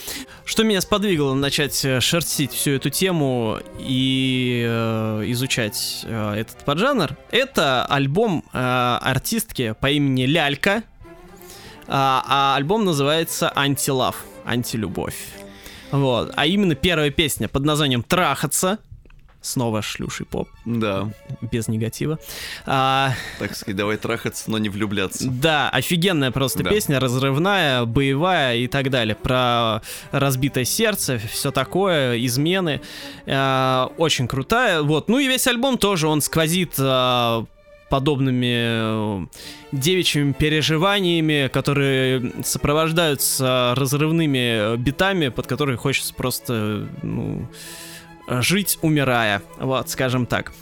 что 0.45 0.63
меня 0.63 0.81
сподвигло 0.81 1.33
начать 1.33 1.83
э, 1.83 1.99
шерстить 1.99 2.51
всю 2.51 2.71
эту 2.71 2.89
тему 2.89 3.59
и 3.79 4.63
э, 4.67 5.23
изучать 5.27 6.01
э, 6.03 6.33
этот 6.35 6.63
поджанр. 6.65 7.17
Это 7.31 7.85
альбом 7.85 8.43
э, 8.53 8.99
артистки 9.01 9.73
по 9.79 9.89
имени 9.89 10.25
Лялька, 10.25 10.83
а, 11.87 12.23
а 12.27 12.55
альбом 12.55 12.85
называется 12.85 13.51
«Антилав», 13.55 14.23
«Антилюбовь». 14.45 15.27
Вот, 15.91 16.31
а 16.35 16.45
именно 16.45 16.75
первая 16.75 17.09
песня 17.09 17.47
под 17.47 17.65
названием 17.65 18.03
«Трахаться», 18.03 18.79
снова 19.41 19.81
шлюший 19.81 20.25
поп, 20.25 20.49
Да. 20.65 21.09
без 21.41 21.67
негатива. 21.67 22.19
А, 22.65 23.13
Так 23.39 23.55
сказать, 23.55 23.75
давай 23.75 23.97
трахаться, 23.97 24.51
но 24.51 24.57
не 24.59 24.69
влюбляться. 24.69 25.27
да, 25.29 25.69
офигенная 25.69 26.31
просто 26.31 26.63
Да. 26.63 26.69
песня, 26.69 26.99
разрывная, 26.99 27.85
боевая 27.85 28.57
и 28.57 28.67
так 28.67 28.89
далее. 28.89 29.15
Про 29.15 29.81
разбитое 30.11 30.63
сердце, 30.65 31.17
все 31.17 31.51
такое, 31.51 32.17
измены. 32.25 32.81
А, 33.25 33.91
очень 33.97 34.27
крутая. 34.27 34.81
Вот. 34.83 35.09
Ну 35.09 35.17
и 35.19 35.27
весь 35.27 35.47
альбом 35.47 35.77
тоже, 35.77 36.07
он 36.07 36.21
сквозит 36.21 36.73
а, 36.77 37.45
подобными 37.89 39.23
э, 39.23 39.25
девичьими 39.73 40.31
переживаниями, 40.31 41.49
которые 41.51 42.31
сопровождаются 42.45 43.73
разрывными 43.75 44.77
битами, 44.77 45.27
под 45.27 45.47
которые 45.47 45.77
хочется 45.77 46.13
просто, 46.13 46.87
ну, 47.03 47.47
жить, 48.39 48.79
умирая, 48.81 49.41
вот, 49.59 49.89
скажем 49.89 50.25
так. 50.25 50.53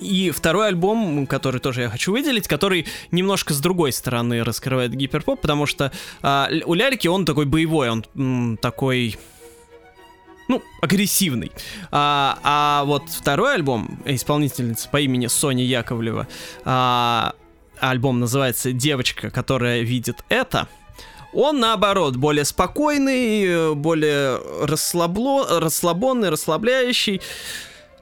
И 0.00 0.30
второй 0.30 0.68
альбом, 0.68 1.26
который 1.26 1.60
тоже 1.60 1.82
я 1.82 1.88
хочу 1.88 2.12
выделить, 2.12 2.48
который 2.48 2.86
немножко 3.10 3.52
с 3.52 3.60
другой 3.60 3.92
стороны 3.92 4.42
раскрывает 4.42 4.94
гиперпоп, 4.94 5.40
потому 5.40 5.66
что 5.66 5.92
а, 6.22 6.48
у 6.64 6.74
Ляльки 6.74 7.08
он 7.08 7.24
такой 7.24 7.46
боевой, 7.46 7.90
он 7.90 8.04
м, 8.14 8.56
такой, 8.56 9.16
ну, 10.48 10.62
агрессивный. 10.82 11.52
А, 11.90 12.38
а 12.42 12.84
вот 12.84 13.08
второй 13.08 13.54
альбом 13.54 14.00
исполнительницы 14.04 14.88
по 14.90 15.00
имени 15.00 15.26
Соня 15.26 15.64
Яковлева, 15.64 16.26
а, 16.64 17.34
альбом 17.80 18.20
называется 18.20 18.72
«Девочка, 18.72 19.30
которая 19.30 19.82
видит 19.82 20.24
это», 20.28 20.68
он, 21.34 21.60
наоборот, 21.60 22.16
более 22.16 22.44
спокойный, 22.44 23.44
э, 23.44 23.74
более 23.74 24.40
расслабло, 24.64 25.60
расслабонный, 25.60 26.30
расслабляющий. 26.30 27.20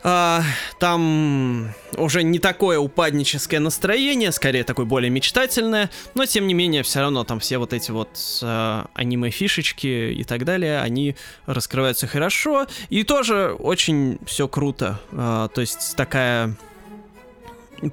А, 0.04 0.42
там 0.80 1.72
уже 1.96 2.24
не 2.24 2.40
такое 2.40 2.78
упадническое 2.80 3.60
настроение, 3.60 4.32
скорее 4.32 4.64
такое 4.64 4.84
более 4.84 5.10
мечтательное, 5.10 5.90
но 6.14 6.26
тем 6.26 6.48
не 6.48 6.54
менее 6.54 6.82
все 6.82 7.00
равно 7.00 7.22
там 7.22 7.38
все 7.38 7.58
вот 7.58 7.72
эти 7.72 7.92
вот 7.92 8.18
а, 8.42 8.86
аниме-фишечки 8.94 10.12
и 10.12 10.24
так 10.24 10.44
далее, 10.44 10.80
они 10.80 11.14
раскрываются 11.46 12.08
хорошо 12.08 12.66
и 12.90 13.04
тоже 13.04 13.54
очень 13.56 14.18
все 14.26 14.48
круто. 14.48 15.00
А, 15.12 15.46
то 15.48 15.60
есть 15.60 15.94
такая 15.96 16.56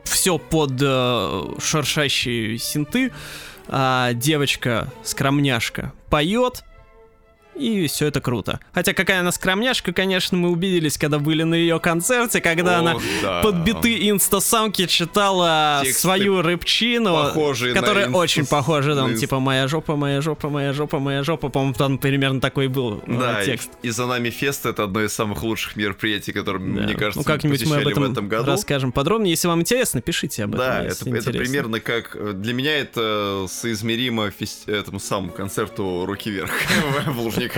все 0.03 0.37
под 0.37 0.73
э, 0.81 1.43
шуршащие 1.59 2.57
синты, 2.59 3.11
а 3.11 3.13
девочка 4.13 4.91
скромняшка 5.03 5.93
поет, 6.09 6.63
и 7.59 7.87
все 7.87 8.07
это 8.07 8.21
круто. 8.21 8.59
Хотя 8.73 8.93
какая 8.93 9.19
она 9.19 9.31
скромняшка, 9.31 9.91
конечно, 9.93 10.37
мы 10.37 10.49
убедились, 10.49 10.97
когда 10.97 11.19
были 11.19 11.43
на 11.43 11.55
ее 11.55 11.79
концерте, 11.79 12.41
когда 12.41 12.79
она 12.79 12.95
Ох, 12.95 13.01
да. 13.21 13.41
под 13.41 13.55
биты 13.57 14.09
инстасамки 14.09 14.85
читала 14.87 15.81
Тексты 15.83 16.01
свою 16.01 16.41
рыбчину, 16.41 17.31
которая 17.73 18.07
инстас- 18.07 18.15
очень 18.15 18.45
похожа, 18.45 18.95
там, 18.95 19.11
инст- 19.11 19.17
типа 19.19 19.39
«Моя 19.39 19.67
жопа, 19.67 19.95
моя 19.95 20.21
жопа, 20.21 20.49
моя 20.49 20.73
жопа, 20.73 20.99
моя 20.99 21.23
жопа», 21.23 21.49
по-моему, 21.49 21.73
там 21.73 21.97
примерно 21.97 22.39
такой 22.41 22.67
был 22.67 23.01
э, 23.05 23.17
Да, 23.19 23.41
и, 23.43 23.45
текст. 23.45 23.69
и 23.81 23.89
за 23.89 24.05
нами 24.05 24.29
фест 24.29 24.65
это 24.65 24.83
одно 24.85 25.03
из 25.03 25.13
самых 25.13 25.43
лучших 25.43 25.75
мероприятий, 25.75 26.31
которые, 26.31 26.63
Да. 26.73 26.81
мне 26.83 26.93
кажется, 26.93 27.19
ну, 27.19 27.23
как-нибудь 27.23 27.65
мы 27.67 27.77
об 27.77 27.87
этом, 27.87 28.03
в 28.03 28.11
этом 28.11 28.27
году. 28.27 28.45
расскажем 28.51 28.91
подробнее. 28.91 29.31
Если 29.31 29.47
вам 29.47 29.61
интересно, 29.61 30.01
пишите 30.01 30.43
об 30.45 30.55
этом. 30.55 30.65
Да, 30.65 30.83
это, 30.83 31.09
это 31.09 31.31
примерно 31.31 31.79
как... 31.79 32.15
э, 32.15 32.33
Для 32.33 32.53
меня 32.53 32.77
это 32.77 33.45
соизмеримо 33.49 34.27
фест- 34.29 34.69
этому 34.71 34.99
самому 34.99 35.31
концерту 35.31 36.05
«Руки 36.05 36.29
вверх» 36.29 36.51
в 37.07 37.19
Лужниках. 37.19 37.48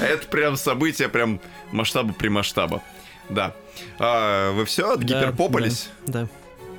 Это 0.00 0.26
прям 0.30 0.56
событие, 0.56 1.08
прям 1.08 1.40
масштаба 1.72 2.12
при 2.12 2.28
масштаба. 2.28 2.82
Да. 3.28 3.54
А, 3.98 4.52
вы 4.52 4.64
все, 4.64 4.96
Да, 4.96 5.02
гиперпопались? 5.04 5.88
Да. 6.06 6.22
да. 6.22 6.28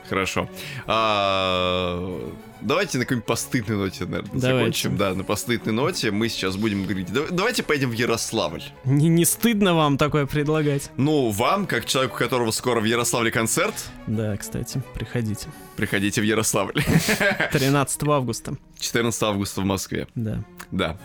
Хорошо. 0.10 0.50
А, 0.86 2.32
давайте 2.62 2.98
на 2.98 3.04
какой-нибудь 3.04 3.26
постыдной 3.28 3.76
ноте, 3.76 4.06
наверное, 4.06 4.32
Давайте. 4.34 4.58
закончим. 4.60 4.96
Да, 4.98 5.14
на 5.14 5.24
постыдной 5.26 5.74
ноте 5.74 6.12
мы 6.12 6.30
сейчас 6.30 6.56
будем 6.56 6.86
говорить. 6.86 7.12
«Да- 7.12 7.26
Давайте 7.30 7.62
поедем 7.64 7.90
в 7.90 7.94
Ярославль. 7.94 8.64
Не, 8.86 9.10
не 9.10 9.26
стыдно 9.26 9.74
вам 9.76 9.98
такое 9.98 10.26
предлагать? 10.26 10.92
Ну, 10.96 11.30
вам, 11.32 11.68
как 11.68 11.86
человеку, 11.86 12.16
у 12.16 12.18
которого 12.20 12.52
скоро 12.52 12.80
в 12.80 12.86
Ярославле 12.86 13.32
концерт, 13.32 13.76
Да, 14.08 14.38
кстати, 14.38 14.82
приходите. 14.94 15.48
приходите 15.76 16.22
в 16.22 16.24
Ярославль. 16.24 16.82
13 17.52 18.04
августа. 18.08 18.54
14 18.80 19.24
августа 19.24 19.60
в 19.62 19.66
Москве. 19.66 20.08
Да. 20.16 20.42
Да. 20.72 20.98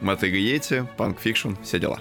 Мотыга 0.00 0.36
Йети, 0.36 0.86
Punk 0.96 1.20
Fiction, 1.20 1.54
все 1.62 1.78
дела. 1.78 2.00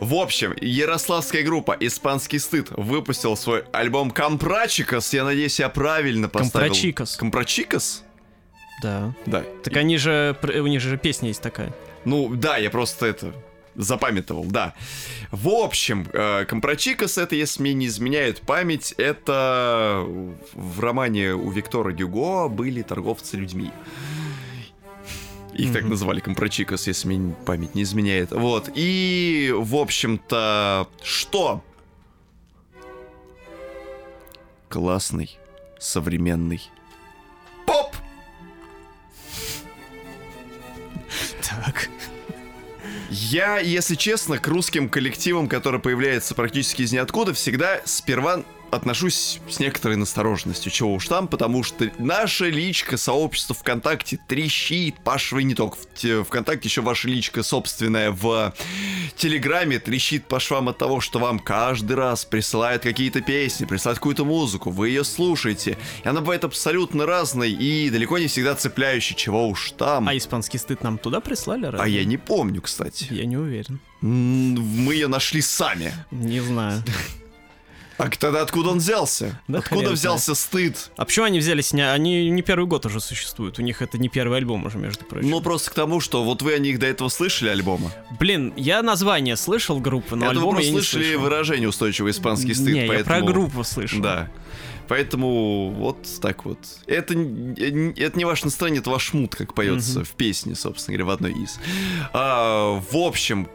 В 0.00 0.14
общем, 0.14 0.54
ярославская 0.60 1.42
группа 1.42 1.76
«Испанский 1.80 2.38
стыд» 2.38 2.68
выпустил 2.70 3.36
свой 3.36 3.64
альбом 3.72 4.10
«Компрачикос». 4.10 5.14
Я 5.14 5.24
надеюсь, 5.24 5.58
я 5.58 5.68
правильно 5.70 6.28
поставил. 6.28 6.66
«Компрачикос». 6.66 7.16
«Компрачикос»? 7.16 8.04
Да. 8.82 9.14
Да. 9.24 9.42
Так 9.64 9.76
они 9.76 9.96
же, 9.96 10.36
у 10.42 10.66
них 10.66 10.82
же 10.82 10.98
песня 10.98 11.28
есть 11.28 11.40
такая. 11.40 11.72
Ну, 12.04 12.28
да, 12.34 12.58
я 12.58 12.70
просто 12.70 13.06
это 13.06 13.32
запамятовал, 13.74 14.44
да. 14.44 14.74
В 15.30 15.48
общем, 15.48 16.06
э, 16.12 16.44
Компрачикос, 16.44 17.18
это, 17.18 17.34
если 17.34 17.62
мне 17.62 17.74
не 17.74 17.86
изменяет 17.86 18.40
память, 18.40 18.92
это 18.96 20.04
в 20.52 20.80
романе 20.80 21.34
у 21.34 21.50
Виктора 21.50 21.92
Гюго 21.92 22.48
были 22.48 22.82
торговцы 22.82 23.36
людьми. 23.36 23.70
Их 25.56 25.72
так 25.72 25.82
Мгм. 25.82 25.90
называли 25.90 26.20
Компрочикос, 26.20 26.86
если 26.86 27.08
мне 27.08 27.34
память 27.44 27.74
не 27.74 27.82
изменяет. 27.82 28.30
Вот. 28.32 28.70
И, 28.74 29.52
в 29.56 29.76
общем-то, 29.76 30.88
что? 31.02 31.62
Классный, 34.68 35.38
современный 35.78 36.60
поп! 37.66 37.94
Так. 41.42 41.88
Я, 43.08 43.58
если 43.58 43.94
честно, 43.94 44.38
к 44.38 44.48
русским 44.48 44.88
коллективам, 44.88 45.48
которые 45.48 45.80
появляются 45.80 46.34
практически 46.34 46.82
из 46.82 46.92
ниоткуда, 46.92 47.32
всегда 47.32 47.80
сперва 47.84 48.42
отношусь 48.70 49.40
с 49.48 49.58
некоторой 49.60 49.96
настороженностью. 49.96 50.70
Чего 50.72 50.94
уж 50.94 51.06
там, 51.08 51.28
потому 51.28 51.62
что 51.62 51.90
наша 51.98 52.46
личка, 52.48 52.96
сообщество 52.96 53.54
ВКонтакте 53.54 54.18
трещит, 54.28 54.96
Паш, 55.04 55.32
вы 55.32 55.44
не 55.44 55.54
только 55.54 55.76
в 55.76 55.86
те- 55.94 56.22
ВКонтакте, 56.24 56.68
еще 56.68 56.82
ваша 56.82 57.08
личка 57.08 57.42
собственная 57.42 58.10
в 58.10 58.52
Телеграме 59.16 59.78
трещит 59.78 60.26
по 60.26 60.40
швам 60.40 60.68
от 60.68 60.78
того, 60.78 61.00
что 61.00 61.18
вам 61.18 61.38
каждый 61.38 61.96
раз 61.96 62.24
присылают 62.24 62.82
какие-то 62.82 63.20
песни, 63.20 63.64
присылают 63.64 63.98
какую-то 63.98 64.24
музыку, 64.24 64.70
вы 64.70 64.88
ее 64.88 65.04
слушаете, 65.04 65.78
и 66.04 66.08
она 66.08 66.20
бывает 66.20 66.44
абсолютно 66.44 67.06
разной 67.06 67.50
и 67.52 67.88
далеко 67.90 68.18
не 68.18 68.26
всегда 68.26 68.54
цепляющей, 68.54 69.16
чего 69.16 69.48
уж 69.48 69.70
там. 69.72 70.08
А 70.08 70.16
испанский 70.16 70.58
стыд 70.58 70.82
нам 70.82 70.98
туда 70.98 71.20
прислали? 71.20 71.66
А 71.66 71.70
разве? 71.70 71.94
я 71.94 72.04
не 72.04 72.16
помню, 72.16 72.60
кстати. 72.62 73.06
Я 73.10 73.24
не 73.24 73.36
уверен. 73.36 73.80
Мы 74.00 74.94
ее 74.94 75.08
нашли 75.08 75.40
сами. 75.40 75.92
Не 76.10 76.40
знаю. 76.40 76.82
А 77.98 78.08
тогда 78.10 78.42
откуда 78.42 78.70
он 78.70 78.78
взялся? 78.78 79.40
Да 79.48 79.60
откуда 79.60 79.90
взялся 79.90 80.34
стыд? 80.34 80.90
А 80.96 81.04
почему 81.04 81.24
они 81.26 81.38
взялись? 81.38 81.72
Не, 81.72 81.90
они 81.90 82.28
не 82.30 82.42
первый 82.42 82.66
год 82.66 82.84
уже 82.86 83.00
существуют. 83.00 83.58
У 83.58 83.62
них 83.62 83.80
это 83.80 83.96
не 83.98 84.08
первый 84.08 84.38
альбом 84.38 84.66
уже, 84.66 84.76
между 84.78 85.04
прочим. 85.04 85.30
Ну, 85.30 85.40
просто 85.40 85.70
к 85.70 85.74
тому, 85.74 86.00
что 86.00 86.22
вот 86.22 86.42
вы 86.42 86.52
о 86.54 86.58
них 86.58 86.78
до 86.78 86.86
этого 86.86 87.08
слышали 87.08 87.48
альбома? 87.48 87.90
Блин, 88.20 88.52
я 88.56 88.82
название 88.82 89.36
слышал 89.36 89.80
группы, 89.80 90.14
но 90.16 90.30
Это 90.30 90.40
вы 90.40 90.60
я 90.62 90.70
не 90.70 90.72
слышали 90.72 91.04
слышал. 91.04 91.22
выражение 91.22 91.68
устойчивый 91.68 92.12
испанский 92.12 92.54
стыд, 92.54 92.74
не, 92.74 92.82
я 92.82 92.88
поэтому... 92.88 93.24
про 93.26 93.32
группу 93.32 93.64
слышал. 93.64 94.00
Да. 94.00 94.28
Поэтому 94.88 95.70
вот 95.70 95.98
так 96.22 96.44
вот. 96.44 96.58
Это, 96.86 97.14
н- 97.14 97.92
это 97.96 98.16
не 98.18 98.24
ваше 98.24 98.44
настроение, 98.44 98.80
это 98.80 98.90
ваш 98.90 99.12
мут, 99.14 99.34
как 99.34 99.52
поется 99.54 100.04
в 100.04 100.10
песне, 100.10 100.54
собственно 100.54 100.96
говоря, 100.96 101.06
в 101.12 101.14
одной 101.14 101.32
из. 101.32 101.58
А, 102.12 102.80
в 102.92 102.96
общем, 102.96 103.48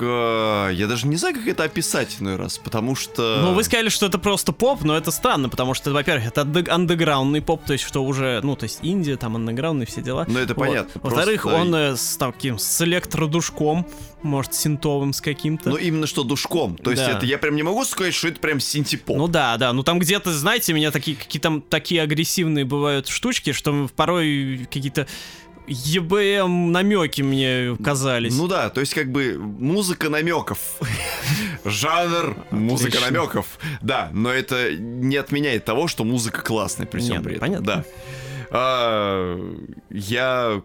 я 0.00 0.86
даже 0.88 1.06
не 1.06 1.16
знаю, 1.16 1.34
как 1.34 1.46
это 1.46 1.64
описать 1.64 2.16
иной 2.20 2.36
раз, 2.36 2.58
потому 2.58 2.94
что... 2.94 3.40
Ну, 3.42 3.54
вы 3.54 3.64
сказали, 3.64 3.88
что 3.88 4.06
это 4.06 4.18
просто 4.18 4.52
поп, 4.52 4.82
но 4.84 4.96
это 4.96 5.10
странно, 5.10 5.48
потому 5.48 5.74
что, 5.74 5.90
во-первых, 5.92 6.26
это 6.26 6.42
анд- 6.42 6.68
андеграундный 6.68 7.42
поп, 7.42 7.64
то 7.64 7.72
есть 7.72 7.84
что 7.84 8.04
уже, 8.04 8.40
ну, 8.42 8.56
то 8.56 8.64
есть 8.64 8.80
Индия, 8.82 9.16
там 9.16 9.36
андеграундные 9.36 9.86
все 9.86 10.02
дела. 10.02 10.24
Ну, 10.28 10.38
это 10.38 10.54
Вот. 10.54 10.66
понятно, 10.66 11.00
Во-вторых, 11.02 11.42
просто- 11.42 11.60
он 11.60 11.74
э, 11.74 11.96
с 11.96 12.16
таким, 12.16 12.58
с 12.58 12.80
электродушком, 12.82 13.86
может, 14.22 14.54
синтовым 14.54 15.12
с 15.12 15.20
каким-то. 15.20 15.70
Ну, 15.70 15.76
именно 15.76 16.06
что 16.06 16.24
душком. 16.24 16.76
То 16.76 16.90
есть 16.90 17.04
Да. 17.04 17.12
это 17.12 17.26
я 17.26 17.38
прям 17.38 17.54
не 17.56 17.62
могу 17.62 17.84
сказать, 17.84 18.14
что 18.14 18.28
это 18.28 18.40
прям 18.40 18.60
синтепоп. 18.60 19.16
Ну 19.16 19.28
да, 19.28 19.56
да, 19.56 19.72
ну 19.72 19.82
там 19.82 19.98
где-то, 19.98 20.32
знаете, 20.32 20.72
у 20.72 20.76
меня 20.76 20.90
такие 20.90 21.16
какие 21.16 21.40
там 21.40 21.62
такие 21.62 22.02
агрессивные 22.02 22.64
бывают 22.64 23.08
штучки, 23.08 23.52
что 23.52 23.88
порой 23.94 24.66
какие-то 24.72 25.06
ЕБМ 25.66 26.72
намеки 26.72 27.22
мне 27.22 27.76
казались. 27.82 28.36
Ну 28.36 28.46
да, 28.48 28.70
то 28.70 28.80
есть 28.80 28.94
как 28.94 29.10
бы 29.10 29.36
музыка 29.38 30.08
намеков. 30.08 30.58
Жанр 31.64 32.36
музыка 32.50 32.98
намеков. 33.00 33.58
Да, 33.82 34.10
но 34.12 34.30
это 34.30 34.74
не 34.74 35.16
отменяет 35.16 35.64
того, 35.64 35.88
что 35.88 36.04
музыка 36.04 36.42
классная 36.42 36.86
при 36.86 37.00
всем 37.00 37.16
Нет, 37.16 37.24
при 37.24 37.32
этом. 37.36 37.48
понятно. 37.48 37.66
Да. 37.66 37.84
А, 38.50 39.56
я 39.90 40.62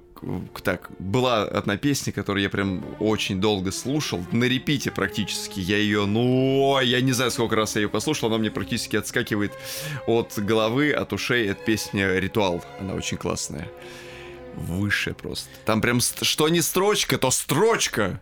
так, 0.64 0.90
была 1.00 1.44
одна 1.44 1.78
песня, 1.78 2.14
которую 2.14 2.44
я 2.44 2.50
прям 2.50 2.84
очень 3.00 3.42
долго 3.42 3.72
слушал, 3.72 4.24
на 4.32 4.44
репите 4.44 4.92
практически. 4.92 5.60
Я 5.60 5.78
ее, 5.78 6.06
ну, 6.06 6.80
я 6.80 7.02
не 7.02 7.12
знаю, 7.12 7.32
сколько 7.32 7.56
раз 7.56 7.76
я 7.76 7.82
ее 7.82 7.90
послушал, 7.90 8.30
она 8.30 8.38
мне 8.38 8.52
практически 8.52 8.96
отскакивает 8.96 9.54
от 10.06 10.38
головы, 10.38 10.92
от 10.92 11.12
ушей. 11.14 11.48
Это 11.48 11.64
песня 11.64 12.20
«Ритуал». 12.20 12.64
Она 12.80 12.94
очень 12.94 13.18
классная. 13.18 13.68
Выше 14.56 15.14
просто. 15.14 15.50
Там 15.66 15.82
прям, 15.82 16.00
что 16.02 16.50
не 16.50 16.62
строчка, 16.62 17.18
то 17.18 17.32
строчка. 17.32 18.22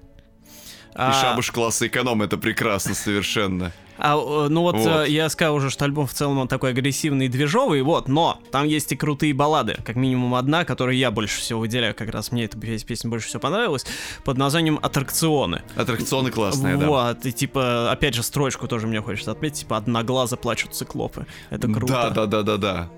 И 0.91 0.95
А- 0.95 1.13
шабуш 1.13 1.51
класса 1.51 1.87
эконом, 1.87 2.21
это 2.21 2.37
прекрасно 2.37 2.93
совершенно. 2.95 3.71
А, 3.99 4.15
э, 4.15 4.47
ну 4.49 4.61
вот, 4.61 4.75
Вот. 4.75 5.07
э, 5.07 5.09
я 5.09 5.27
сказал 5.29 5.55
уже, 5.55 5.69
что 5.69 5.85
альбом 5.85 6.07
в 6.07 6.13
целом 6.13 6.39
он 6.39 6.47
такой 6.47 6.71
агрессивный 6.71 7.25
и 7.25 7.29
движовый, 7.29 7.81
вот, 7.81 8.07
но 8.07 8.39
там 8.51 8.65
есть 8.65 8.91
и 8.91 8.95
крутые 8.95 9.33
баллады, 9.33 9.77
как 9.85 9.95
минимум 9.97 10.35
одна, 10.35 10.63
которую 10.65 10.97
я 10.97 11.11
больше 11.11 11.39
всего 11.41 11.59
выделяю, 11.59 11.93
как 11.93 12.09
раз 12.09 12.31
мне 12.31 12.45
эта 12.45 12.57
пес- 12.57 12.83
песня 12.83 13.09
больше 13.09 13.27
всего 13.27 13.41
понравилась, 13.41 13.85
под 14.23 14.37
названием 14.37 14.79
«Аттракционы». 14.81 15.61
Аттракционы 15.75 16.31
классные, 16.31 16.77
да. 16.77 16.87
Вот, 16.87 17.25
и 17.25 17.31
типа, 17.31 17.91
опять 17.91 18.15
же, 18.15 18.23
строчку 18.23 18.67
тоже 18.67 18.87
мне 18.87 19.01
хочется 19.01 19.31
отметить, 19.31 19.59
типа, 19.59 19.77
«Одноглазо 19.77 20.37
плачут 20.37 20.73
циклопы». 20.73 21.25
Это 21.49 21.67
круто. 21.67 21.93
Да, 21.93 22.09
да, 22.09 22.25
да, 22.25 22.41
да, 22.43 22.57
да. 22.57 22.89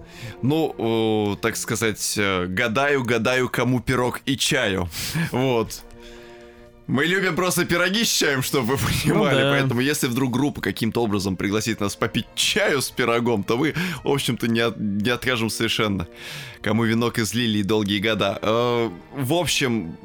Ну, 0.42 0.76
о, 0.78 1.36
так 1.42 1.56
сказать, 1.56 2.14
э, 2.18 2.46
гадаю, 2.46 3.04
гадаю, 3.04 3.50
кому 3.50 3.80
пирог 3.80 4.22
и 4.26 4.38
чаю. 4.38 4.88
Вот. 5.32 5.82
Мы 6.88 7.06
любим 7.06 7.36
просто 7.36 7.66
пироги 7.66 8.04
с 8.04 8.12
чаем, 8.12 8.42
чтобы 8.42 8.76
вы 8.76 8.78
понимали. 9.04 9.36
Ну 9.36 9.42
да. 9.42 9.52
Поэтому, 9.52 9.82
если 9.82 10.08
вдруг 10.08 10.32
группа 10.32 10.62
каким-то 10.62 11.04
образом 11.04 11.36
пригласит 11.36 11.80
нас 11.80 11.96
попить 11.96 12.26
чаю 12.36 12.82
с 12.82 12.90
пирогом, 12.90 13.44
то 13.44 13.58
мы, 13.58 13.74
в 14.04 14.10
общем-то, 14.10 14.48
не, 14.48 14.60
от- 14.60 14.78
не 14.78 15.10
откажем 15.10 15.50
совершенно. 15.50 16.08
Кому 16.62 16.84
венок 16.84 17.18
из 17.20 17.34
лилии 17.34 17.64
долгие 17.64 18.00
года. 18.00 18.40
Э, 18.42 18.90
в 19.14 19.34
общем, 19.34 19.96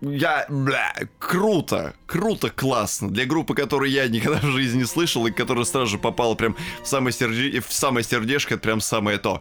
я, 0.00 0.44
бля, 0.50 0.92
круто, 1.18 1.94
круто, 2.06 2.50
классно. 2.50 3.10
Для 3.10 3.24
группы, 3.24 3.54
которую 3.54 3.90
я 3.90 4.06
никогда 4.08 4.40
в 4.40 4.50
жизни 4.50 4.78
не 4.78 4.84
слышал, 4.84 5.26
и 5.26 5.30
которая 5.30 5.64
сразу 5.64 5.86
же 5.86 5.98
попала 5.98 6.34
прям 6.34 6.56
в 6.82 6.86
самое, 6.86 7.12
серде... 7.12 7.60
в 7.60 7.72
самое 7.72 8.04
сердечко, 8.04 8.54
это 8.54 8.62
прям 8.62 8.80
самое 8.80 9.18
то. 9.18 9.40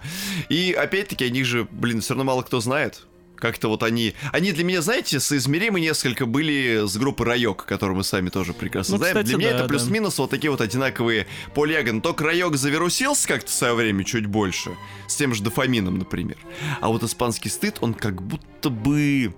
И 0.50 0.72
опять-таки, 0.72 1.26
о 1.26 1.30
них 1.30 1.46
же, 1.46 1.68
блин, 1.70 2.00
все 2.02 2.14
равно 2.14 2.24
мало 2.24 2.44
кто 2.44 2.62
знает. 2.62 3.06
Как-то 3.36 3.68
вот 3.68 3.84
они... 3.84 4.14
Они 4.32 4.52
для 4.52 4.64
меня, 4.64 4.82
знаете, 4.82 5.20
соизмеримы 5.20 5.80
несколько 5.80 6.26
были 6.26 6.86
с 6.88 6.96
группы 6.98 7.26
Райок, 7.26 7.66
которую 7.66 7.98
мы 7.98 8.04
сами 8.04 8.30
тоже 8.30 8.54
прекрасно 8.54 8.94
Ну, 8.94 8.98
знаем. 9.00 9.16
кстати, 9.16 9.28
для 9.28 9.38
меня 9.38 9.50
да, 9.50 9.56
это 9.56 9.64
да. 9.64 9.70
плюс-минус 9.70 10.18
вот 10.18 10.30
такие 10.30 10.50
вот 10.52 10.62
одинаковые 10.62 11.28
полиагоны. 11.54 12.02
Только 12.02 12.24
Райок 12.24 12.56
завирусился 12.56 13.28
как-то 13.28 13.50
в 13.50 13.54
свое 13.54 13.74
время 13.74 14.04
чуть 14.04 14.26
больше. 14.28 14.72
С 15.08 15.16
тем 15.16 15.34
же 15.34 15.44
дофамином, 15.44 15.98
например. 15.98 16.38
А 16.80 16.90
вот 16.90 17.04
испанский 17.04 17.50
стыд, 17.50 17.78
он 17.82 17.94
как 17.94 18.22
будто 18.22 18.70
бы 18.70 19.34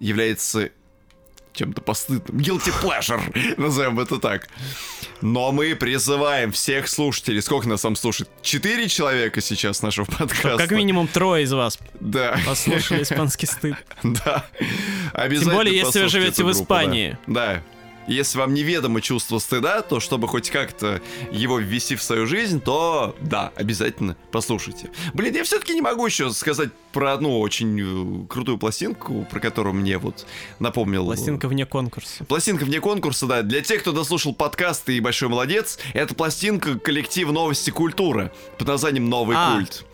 является 0.00 0.70
чем-то 1.58 1.80
постыдным. 1.80 2.38
Guilty 2.38 2.72
pleasure, 2.82 3.54
назовем 3.60 3.98
это 3.98 4.18
так. 4.18 4.48
Но 5.20 5.50
мы 5.50 5.74
призываем 5.74 6.52
всех 6.52 6.88
слушателей, 6.88 7.42
сколько 7.42 7.68
нас 7.68 7.80
там 7.80 7.96
слушает? 7.96 8.30
Четыре 8.42 8.88
человека 8.88 9.40
сейчас 9.40 9.82
нашего 9.82 10.04
подкаста. 10.06 10.56
Как 10.56 10.70
минимум 10.70 11.08
трое 11.08 11.44
из 11.44 11.52
вас 11.52 11.78
Да. 12.00 12.38
послушали 12.46 13.02
испанский 13.02 13.46
стыд. 13.46 13.74
Да. 14.02 14.46
Обязательно 15.12 15.54
более, 15.54 15.76
если 15.76 16.02
вы 16.02 16.08
живете 16.08 16.44
в 16.44 16.50
Испании. 16.52 17.18
Да. 17.26 17.54
Да. 17.56 17.62
Если 18.08 18.38
вам 18.38 18.54
неведомо 18.54 19.00
чувство 19.00 19.38
стыда, 19.38 19.82
то 19.82 20.00
чтобы 20.00 20.26
хоть 20.28 20.50
как-то 20.50 21.00
его 21.30 21.58
ввести 21.58 21.94
в 21.94 22.02
свою 22.02 22.26
жизнь, 22.26 22.60
то 22.60 23.14
да, 23.20 23.52
обязательно 23.54 24.16
послушайте. 24.32 24.90
Блин, 25.14 25.34
я 25.34 25.44
все-таки 25.44 25.74
не 25.74 25.82
могу 25.82 26.06
еще 26.06 26.30
сказать 26.30 26.70
про 26.92 27.12
одну 27.12 27.38
очень 27.38 28.24
э, 28.24 28.26
крутую 28.28 28.56
пластинку, 28.58 29.26
про 29.30 29.40
которую 29.40 29.74
мне 29.74 29.98
вот 29.98 30.26
напомнил. 30.58 31.04
Пластинка 31.04 31.48
вне 31.48 31.66
конкурса. 31.66 32.24
Пластинка 32.24 32.64
вне 32.64 32.80
конкурса, 32.80 33.26
да. 33.26 33.42
Для 33.42 33.60
тех, 33.60 33.82
кто 33.82 33.92
дослушал 33.92 34.34
подкасты 34.34 34.96
и 34.96 35.00
большой 35.00 35.28
молодец, 35.28 35.78
это 35.92 36.14
пластинка 36.14 36.78
коллектив 36.78 37.30
новости 37.30 37.70
культуры 37.70 38.32
под 38.58 38.68
названием 38.68 39.08
Новый 39.08 39.36
А. 39.38 39.54
культ. 39.56 39.84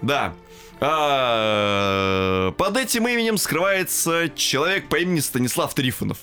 Да. 0.00 0.32
А, 0.80 2.52
Под 2.52 2.76
этим 2.76 3.08
именем 3.08 3.38
скрывается 3.38 4.28
человек 4.34 4.88
по 4.88 4.96
имени 4.96 5.20
Станислав 5.20 5.74
Трифонов. 5.74 6.18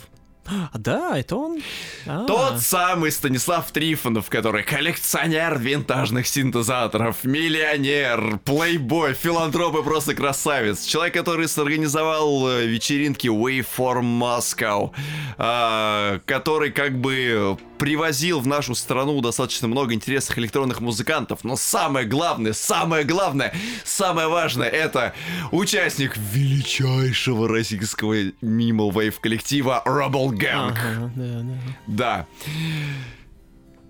А, 0.51 0.77
да, 0.77 1.17
это 1.17 1.37
он? 1.37 1.61
А. 2.05 2.25
Тот 2.25 2.59
самый 2.59 3.11
Станислав 3.11 3.71
Трифонов, 3.71 4.29
который 4.29 4.63
коллекционер 4.63 5.57
винтажных 5.57 6.27
синтезаторов, 6.27 7.23
миллионер, 7.23 8.37
плейбой, 8.39 9.13
филантроп 9.13 9.77
и 9.77 9.83
просто 9.83 10.13
красавец. 10.13 10.83
Человек, 10.83 11.13
который 11.13 11.47
сорганизовал 11.47 12.49
э, 12.49 12.65
вечеринки 12.65 13.27
Way 13.27 13.65
for 13.77 14.01
Moscow, 14.01 14.91
а, 15.37 16.19
который 16.25 16.71
как 16.71 16.99
бы 16.99 17.57
привозил 17.81 18.39
в 18.39 18.45
нашу 18.45 18.75
страну 18.75 19.19
достаточно 19.21 19.67
много 19.67 19.95
интересных 19.95 20.37
электронных 20.37 20.81
музыкантов. 20.81 21.43
Но 21.43 21.55
самое 21.55 22.05
главное, 22.05 22.53
самое 22.53 23.03
главное, 23.03 23.55
самое 23.83 24.27
важное, 24.27 24.69
это 24.69 25.15
участник 25.51 26.15
величайшего 26.15 27.47
российского 27.47 28.13
Minimal 28.13 28.91
Wave 28.91 29.15
коллектива 29.19 29.81
Rubble 29.83 30.29
Gang. 30.29 30.75
Ага, 30.77 31.11
да, 31.15 31.41
да. 31.41 31.57
Да. 31.87 32.27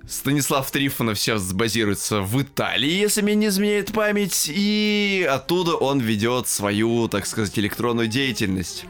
Станислав 0.07 0.71
Трифонов 0.71 1.19
сейчас 1.19 1.51
базируется 1.51 2.21
в 2.21 2.41
Италии, 2.41 2.91
если 2.91 3.21
мне 3.21 3.35
не 3.35 3.47
изменяет 3.47 3.91
память, 3.91 4.49
и 4.49 5.27
оттуда 5.29 5.75
он 5.75 5.99
ведет 5.99 6.47
свою, 6.47 7.09
так 7.09 7.25
сказать, 7.25 7.59
электронную 7.59 8.07
деятельность. 8.07 8.85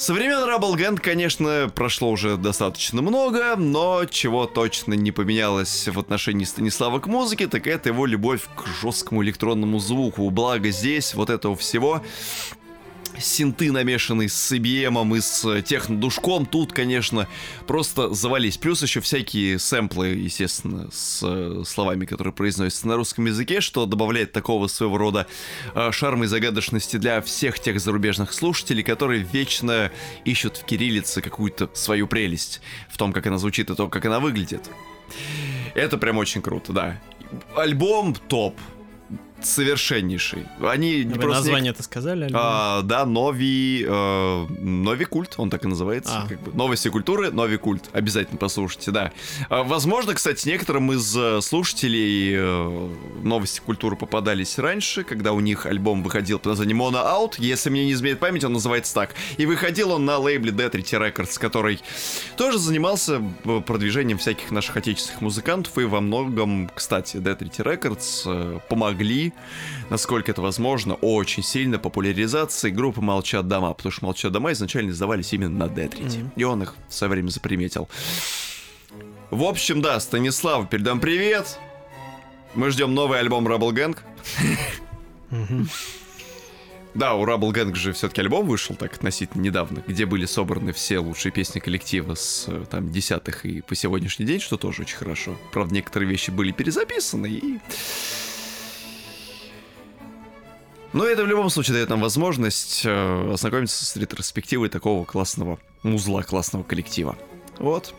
Со 0.00 0.14
времен 0.14 0.38
Rubble 0.48 0.76
Gang, 0.76 0.98
конечно, 0.98 1.70
прошло 1.74 2.10
уже 2.10 2.38
достаточно 2.38 3.02
много, 3.02 3.54
но 3.56 4.06
чего 4.06 4.46
точно 4.46 4.94
не 4.94 5.12
поменялось 5.12 5.88
в 5.88 5.98
отношении 5.98 6.46
Станислава 6.46 7.00
к 7.00 7.06
музыке, 7.06 7.46
так 7.48 7.66
это 7.66 7.90
его 7.90 8.06
любовь 8.06 8.48
к 8.56 8.66
жесткому 8.80 9.22
электронному 9.22 9.78
звуку. 9.78 10.30
Благо 10.30 10.70
здесь 10.70 11.12
вот 11.12 11.28
этого 11.28 11.54
всего 11.54 12.02
синты, 13.20 13.70
намешанные 13.72 14.28
с 14.28 14.52
CBM 14.52 15.16
и 15.16 15.20
с 15.20 15.62
технодушком, 15.62 16.46
тут, 16.46 16.72
конечно, 16.72 17.28
просто 17.66 18.12
завались. 18.12 18.56
Плюс 18.56 18.82
еще 18.82 19.00
всякие 19.00 19.58
сэмплы, 19.58 20.08
естественно, 20.08 20.88
с 20.90 21.20
э, 21.22 21.62
словами, 21.66 22.06
которые 22.06 22.32
произносятся 22.32 22.88
на 22.88 22.96
русском 22.96 23.26
языке, 23.26 23.60
что 23.60 23.86
добавляет 23.86 24.32
такого 24.32 24.66
своего 24.66 24.98
рода 24.98 25.26
э, 25.74 25.90
шарма 25.92 26.24
и 26.24 26.28
загадочности 26.28 26.96
для 26.96 27.20
всех 27.20 27.60
тех 27.60 27.80
зарубежных 27.80 28.32
слушателей, 28.32 28.82
которые 28.82 29.22
вечно 29.22 29.90
ищут 30.24 30.56
в 30.56 30.64
кириллице 30.64 31.20
какую-то 31.20 31.70
свою 31.74 32.06
прелесть 32.06 32.60
в 32.88 32.96
том, 32.96 33.12
как 33.12 33.26
она 33.26 33.38
звучит 33.38 33.70
и 33.70 33.74
то, 33.74 33.88
как 33.88 34.04
она 34.04 34.20
выглядит. 34.20 34.70
Это 35.74 35.98
прям 35.98 36.18
очень 36.18 36.42
круто, 36.42 36.72
да. 36.72 37.00
Альбом 37.56 38.14
топ. 38.14 38.58
Совершеннейший. 39.44 40.46
Они 40.62 41.02
Вы 41.04 41.14
просто... 41.14 41.42
название 41.42 41.72
это 41.72 41.82
сказали? 41.82 42.30
А, 42.32 42.82
да, 42.82 43.04
Нови, 43.06 43.84
э, 43.86 44.46
Нови 44.60 45.04
Культ, 45.04 45.34
он 45.36 45.50
так 45.50 45.64
и 45.64 45.68
называется. 45.68 46.22
А. 46.24 46.28
Как 46.28 46.40
бы. 46.40 46.52
Новости 46.52 46.88
культуры, 46.88 47.30
Нови 47.30 47.56
Культ. 47.56 47.84
Обязательно 47.92 48.38
послушайте, 48.38 48.90
да. 48.90 49.12
А, 49.48 49.62
возможно, 49.62 50.14
кстати, 50.14 50.48
некоторым 50.48 50.92
из 50.92 51.16
э, 51.16 51.40
слушателей 51.40 52.34
э, 52.36 52.88
Новости 53.22 53.60
культуры 53.60 53.96
попадались 53.96 54.58
раньше, 54.58 55.04
когда 55.04 55.32
у 55.32 55.40
них 55.40 55.66
альбом 55.66 56.02
выходил 56.02 56.38
под 56.38 56.46
названием 56.46 56.82
Mono 56.82 57.04
Out. 57.04 57.34
Если 57.38 57.70
мне 57.70 57.86
не 57.86 57.92
изменяет 57.92 58.20
память, 58.20 58.44
он 58.44 58.52
называется 58.52 58.94
так. 58.94 59.14
И 59.36 59.46
выходил 59.46 59.92
он 59.92 60.04
на 60.04 60.18
лейбле 60.18 60.52
Dead 60.52 60.70
Records, 60.70 61.38
который 61.38 61.80
тоже 62.36 62.58
занимался 62.58 63.22
э, 63.44 63.60
продвижением 63.60 64.18
всяких 64.18 64.50
наших 64.50 64.76
отечественных 64.76 65.20
музыкантов. 65.20 65.76
И 65.78 65.84
во 65.84 66.00
многом, 66.00 66.70
кстати, 66.74 67.16
Dead 67.16 67.38
Records 67.38 68.22
э, 68.26 68.58
помогли 68.68 69.29
насколько 69.90 70.30
это 70.30 70.42
возможно, 70.42 70.94
очень 70.94 71.42
сильно 71.42 71.78
популяризации 71.78 72.70
группы 72.70 73.00
«Молчат 73.00 73.48
дома», 73.48 73.72
потому 73.74 73.92
что 73.92 74.04
«Молчат 74.04 74.32
дома» 74.32 74.52
изначально 74.52 74.90
издавались 74.90 75.32
именно 75.32 75.66
на 75.66 75.68
Детрите, 75.68 76.18
Мгм. 76.18 76.32
и 76.36 76.44
он 76.44 76.62
их 76.62 76.74
в 76.88 76.94
свое 76.94 77.10
время 77.10 77.28
заприметил. 77.28 77.88
В 79.30 79.44
общем, 79.44 79.80
да, 79.82 79.98
Станислав, 80.00 80.68
передам 80.68 80.98
привет. 81.00 81.58
Мы 82.54 82.70
ждем 82.70 82.94
новый 82.94 83.20
альбом 83.20 83.46
Rubble 83.46 83.70
Gang. 83.72 83.96
Да, 86.94 87.14
у 87.14 87.24
Rubble 87.24 87.52
Gang 87.52 87.72
же 87.76 87.92
все-таки 87.92 88.20
альбом 88.20 88.48
вышел 88.48 88.74
так 88.74 88.94
относительно 88.94 89.42
недавно, 89.42 89.84
где 89.86 90.06
были 90.06 90.24
собраны 90.26 90.72
все 90.72 90.98
лучшие 90.98 91.30
песни 91.30 91.60
коллектива 91.60 92.14
с 92.16 92.46
э, 92.48 92.64
там 92.68 92.90
десятых 92.90 93.46
и 93.46 93.60
по 93.60 93.76
сегодняшний 93.76 94.26
день, 94.26 94.40
что 94.40 94.56
тоже 94.56 94.82
очень 94.82 94.96
хорошо. 94.96 95.36
Правда, 95.52 95.72
некоторые 95.72 96.10
вещи 96.10 96.32
были 96.32 96.50
перезаписаны 96.50 97.28
и... 97.28 97.60
Но 100.92 101.04
это 101.04 101.22
в 101.22 101.26
любом 101.26 101.50
случае 101.50 101.74
дает 101.74 101.88
нам 101.88 102.00
возможность 102.00 102.82
э, 102.84 103.32
ознакомиться 103.32 103.84
с 103.84 103.96
ретроспективой 103.96 104.68
такого 104.68 105.04
классного 105.04 105.58
музла, 105.82 106.22
классного 106.22 106.64
коллектива. 106.64 107.16
Вот. 107.58 107.94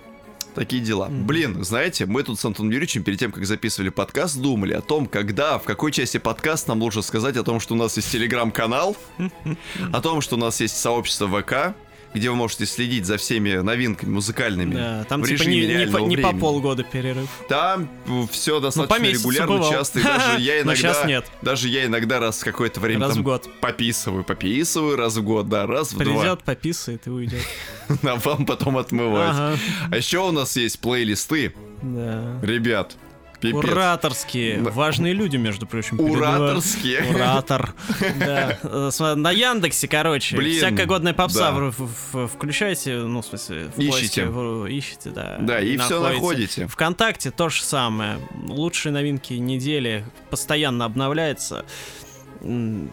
Такие 0.56 0.82
дела. 0.82 1.08
Мгм. 1.08 1.26
Блин, 1.26 1.64
знаете, 1.64 2.06
мы 2.06 2.24
тут 2.24 2.38
с 2.38 2.44
Антоном 2.44 2.72
Юрьевичем 2.72 3.04
перед 3.04 3.20
тем, 3.20 3.32
как 3.32 3.46
записывали 3.46 3.88
подкаст, 3.90 4.38
думали 4.38 4.74
о 4.74 4.82
том, 4.82 5.06
когда, 5.06 5.58
в 5.58 5.64
какой 5.64 5.94
части 5.94 6.18
подкаста 6.18 6.70
нам 6.70 6.82
лучше 6.82 7.02
сказать 7.02 7.38
о 7.38 7.44
том, 7.44 7.62
что 7.62 7.76
у 7.76 7.78
нас 7.78 7.96
есть 7.96 8.12
телеграм-канал, 8.12 8.98
о 9.94 10.02
том, 10.02 10.20
что 10.20 10.36
у 10.36 10.40
нас 10.40 10.60
есть 10.60 10.78
сообщество 10.78 11.28
ВК, 11.28 11.74
где 12.14 12.30
вы 12.30 12.36
можете 12.36 12.66
следить 12.66 13.06
за 13.06 13.18
всеми 13.18 13.56
новинками 13.56 14.10
музыкальными. 14.10 14.76
Да, 14.76 15.04
там 15.06 15.22
в 15.22 15.28
типа 15.28 15.44
режиме 15.44 15.56
не, 15.68 15.86
не 15.86 15.92
по, 15.92 15.98
не 16.00 16.18
по 16.18 16.22
времени. 16.28 16.40
полгода 16.40 16.84
перерыв. 16.84 17.30
Там 17.48 17.90
все 18.32 18.60
достаточно 18.60 18.96
по 18.96 19.02
месяцу 19.02 19.30
регулярно, 19.30 19.56
бывал. 19.56 19.72
часто, 19.72 20.00
и 20.00 20.04
даже 20.04 20.40
я 20.42 20.62
иногда, 20.62 21.04
нет. 21.06 21.26
даже 21.42 21.68
я 21.70 21.86
иногда 21.86 22.20
раз 22.20 22.40
в 22.42 22.44
какое-то 22.44 22.80
время 22.80 23.02
Раз 23.02 23.14
там 23.14 23.22
в 23.22 23.26
год. 23.26 23.50
пописываю, 23.62 24.24
пописываю 24.24 24.98
раз 24.98 25.16
в 25.16 25.24
год, 25.24 25.48
да, 25.50 25.66
раз 25.66 25.94
в 25.94 25.98
два, 25.98 26.22
Придет, 26.22 26.44
пописает 26.44 27.08
и 27.08 27.10
уйдет. 27.10 27.44
а 28.04 28.16
вам 28.16 28.46
потом 28.46 28.78
отмывать. 28.78 29.30
Ага, 29.32 29.58
А 29.92 29.98
еще 29.98 30.20
у 30.20 30.32
нас 30.32 30.56
есть 30.58 30.80
плейлисты, 30.80 31.54
да. 31.82 32.40
ребят, 32.42 32.96
пипец. 33.42 33.56
Ураторские. 33.64 34.58
Да. 34.60 34.72
Важные 34.72 35.14
люди, 35.14 35.38
между 35.38 35.66
прочим. 35.66 36.00
Ураторские. 36.00 37.04
Уратор. 37.14 37.74
Да. 38.20 38.58
Э, 38.64 39.16
На 39.16 39.32
Яндексе, 39.32 39.88
короче. 39.88 40.38
Блин, 40.38 40.58
Всякая 40.58 40.86
годная 40.86 41.14
попса 41.14 41.52
да. 41.52 42.28
включайте, 42.28 42.98
ну, 42.98 43.22
в 43.22 43.26
смысле, 43.26 43.72
в 43.76 43.80
Ищите. 43.80 44.26
поиске, 44.28 44.78
ищите, 44.78 45.10
да. 45.10 45.38
Да, 45.40 45.60
и 45.60 45.78
все 45.78 46.02
находите. 46.02 46.68
ВКонтакте 46.68 47.32
то 47.32 47.50
же 47.50 47.64
самое. 47.64 48.20
Лучшие 48.48 48.92
новинки 48.94 49.34
недели 49.34 50.06
постоянно 50.30 50.86
обновляется. 50.86 51.66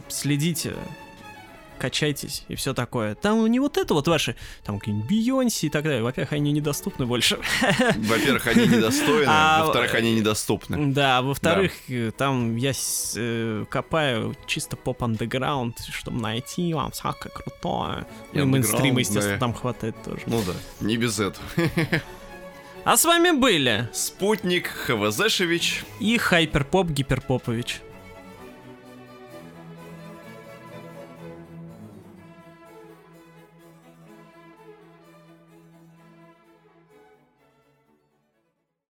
Следите, 0.09 0.75
качайтесь 1.78 2.44
и 2.48 2.55
все 2.55 2.74
такое. 2.74 3.14
Там 3.14 3.46
не 3.46 3.60
вот 3.60 3.78
это 3.78 3.94
вот 3.94 4.06
ваши, 4.09 4.36
там 4.64 4.78
какие-нибудь 4.78 5.09
Бейонси 5.09 5.66
и 5.66 5.70
так 5.70 5.84
далее. 5.84 6.02
Во-первых, 6.02 6.32
они 6.32 6.52
недоступны 6.52 7.06
больше. 7.06 7.38
Во-первых, 7.96 8.46
они 8.46 8.66
недостойны, 8.66 9.24
А, 9.26 9.64
во-вторых, 9.64 9.94
они 9.94 10.14
недоступны. 10.14 10.92
Да, 10.92 11.22
во-вторых, 11.22 11.72
э, 11.88 12.10
там 12.16 12.56
я 12.56 12.72
э, 13.16 13.64
копаю 13.70 14.36
чисто 14.46 14.76
поп-андеграунд, 14.76 15.78
чтобы 15.92 16.20
найти 16.20 16.74
вам 16.74 16.90
всякое 16.90 17.30
крутое. 17.30 18.06
И 18.32 18.38
и 18.38 18.42
мейнстрим, 18.42 18.78
андеграунд, 18.78 18.98
естественно, 18.98 19.36
да. 19.36 19.40
там 19.40 19.55
хватает 19.55 19.96
тоже. 20.05 20.22
Ну 20.26 20.42
да, 20.46 20.52
не 20.80 20.96
без 20.96 21.18
этого. 21.18 21.46
А 22.84 22.96
с 22.96 23.05
вами 23.05 23.32
были 23.32 23.86
Спутник 23.92 24.68
Хавазешевич. 24.68 25.84
и 26.00 26.16
Хайперпоп 26.16 26.88
Гиперпопович. 26.88 27.82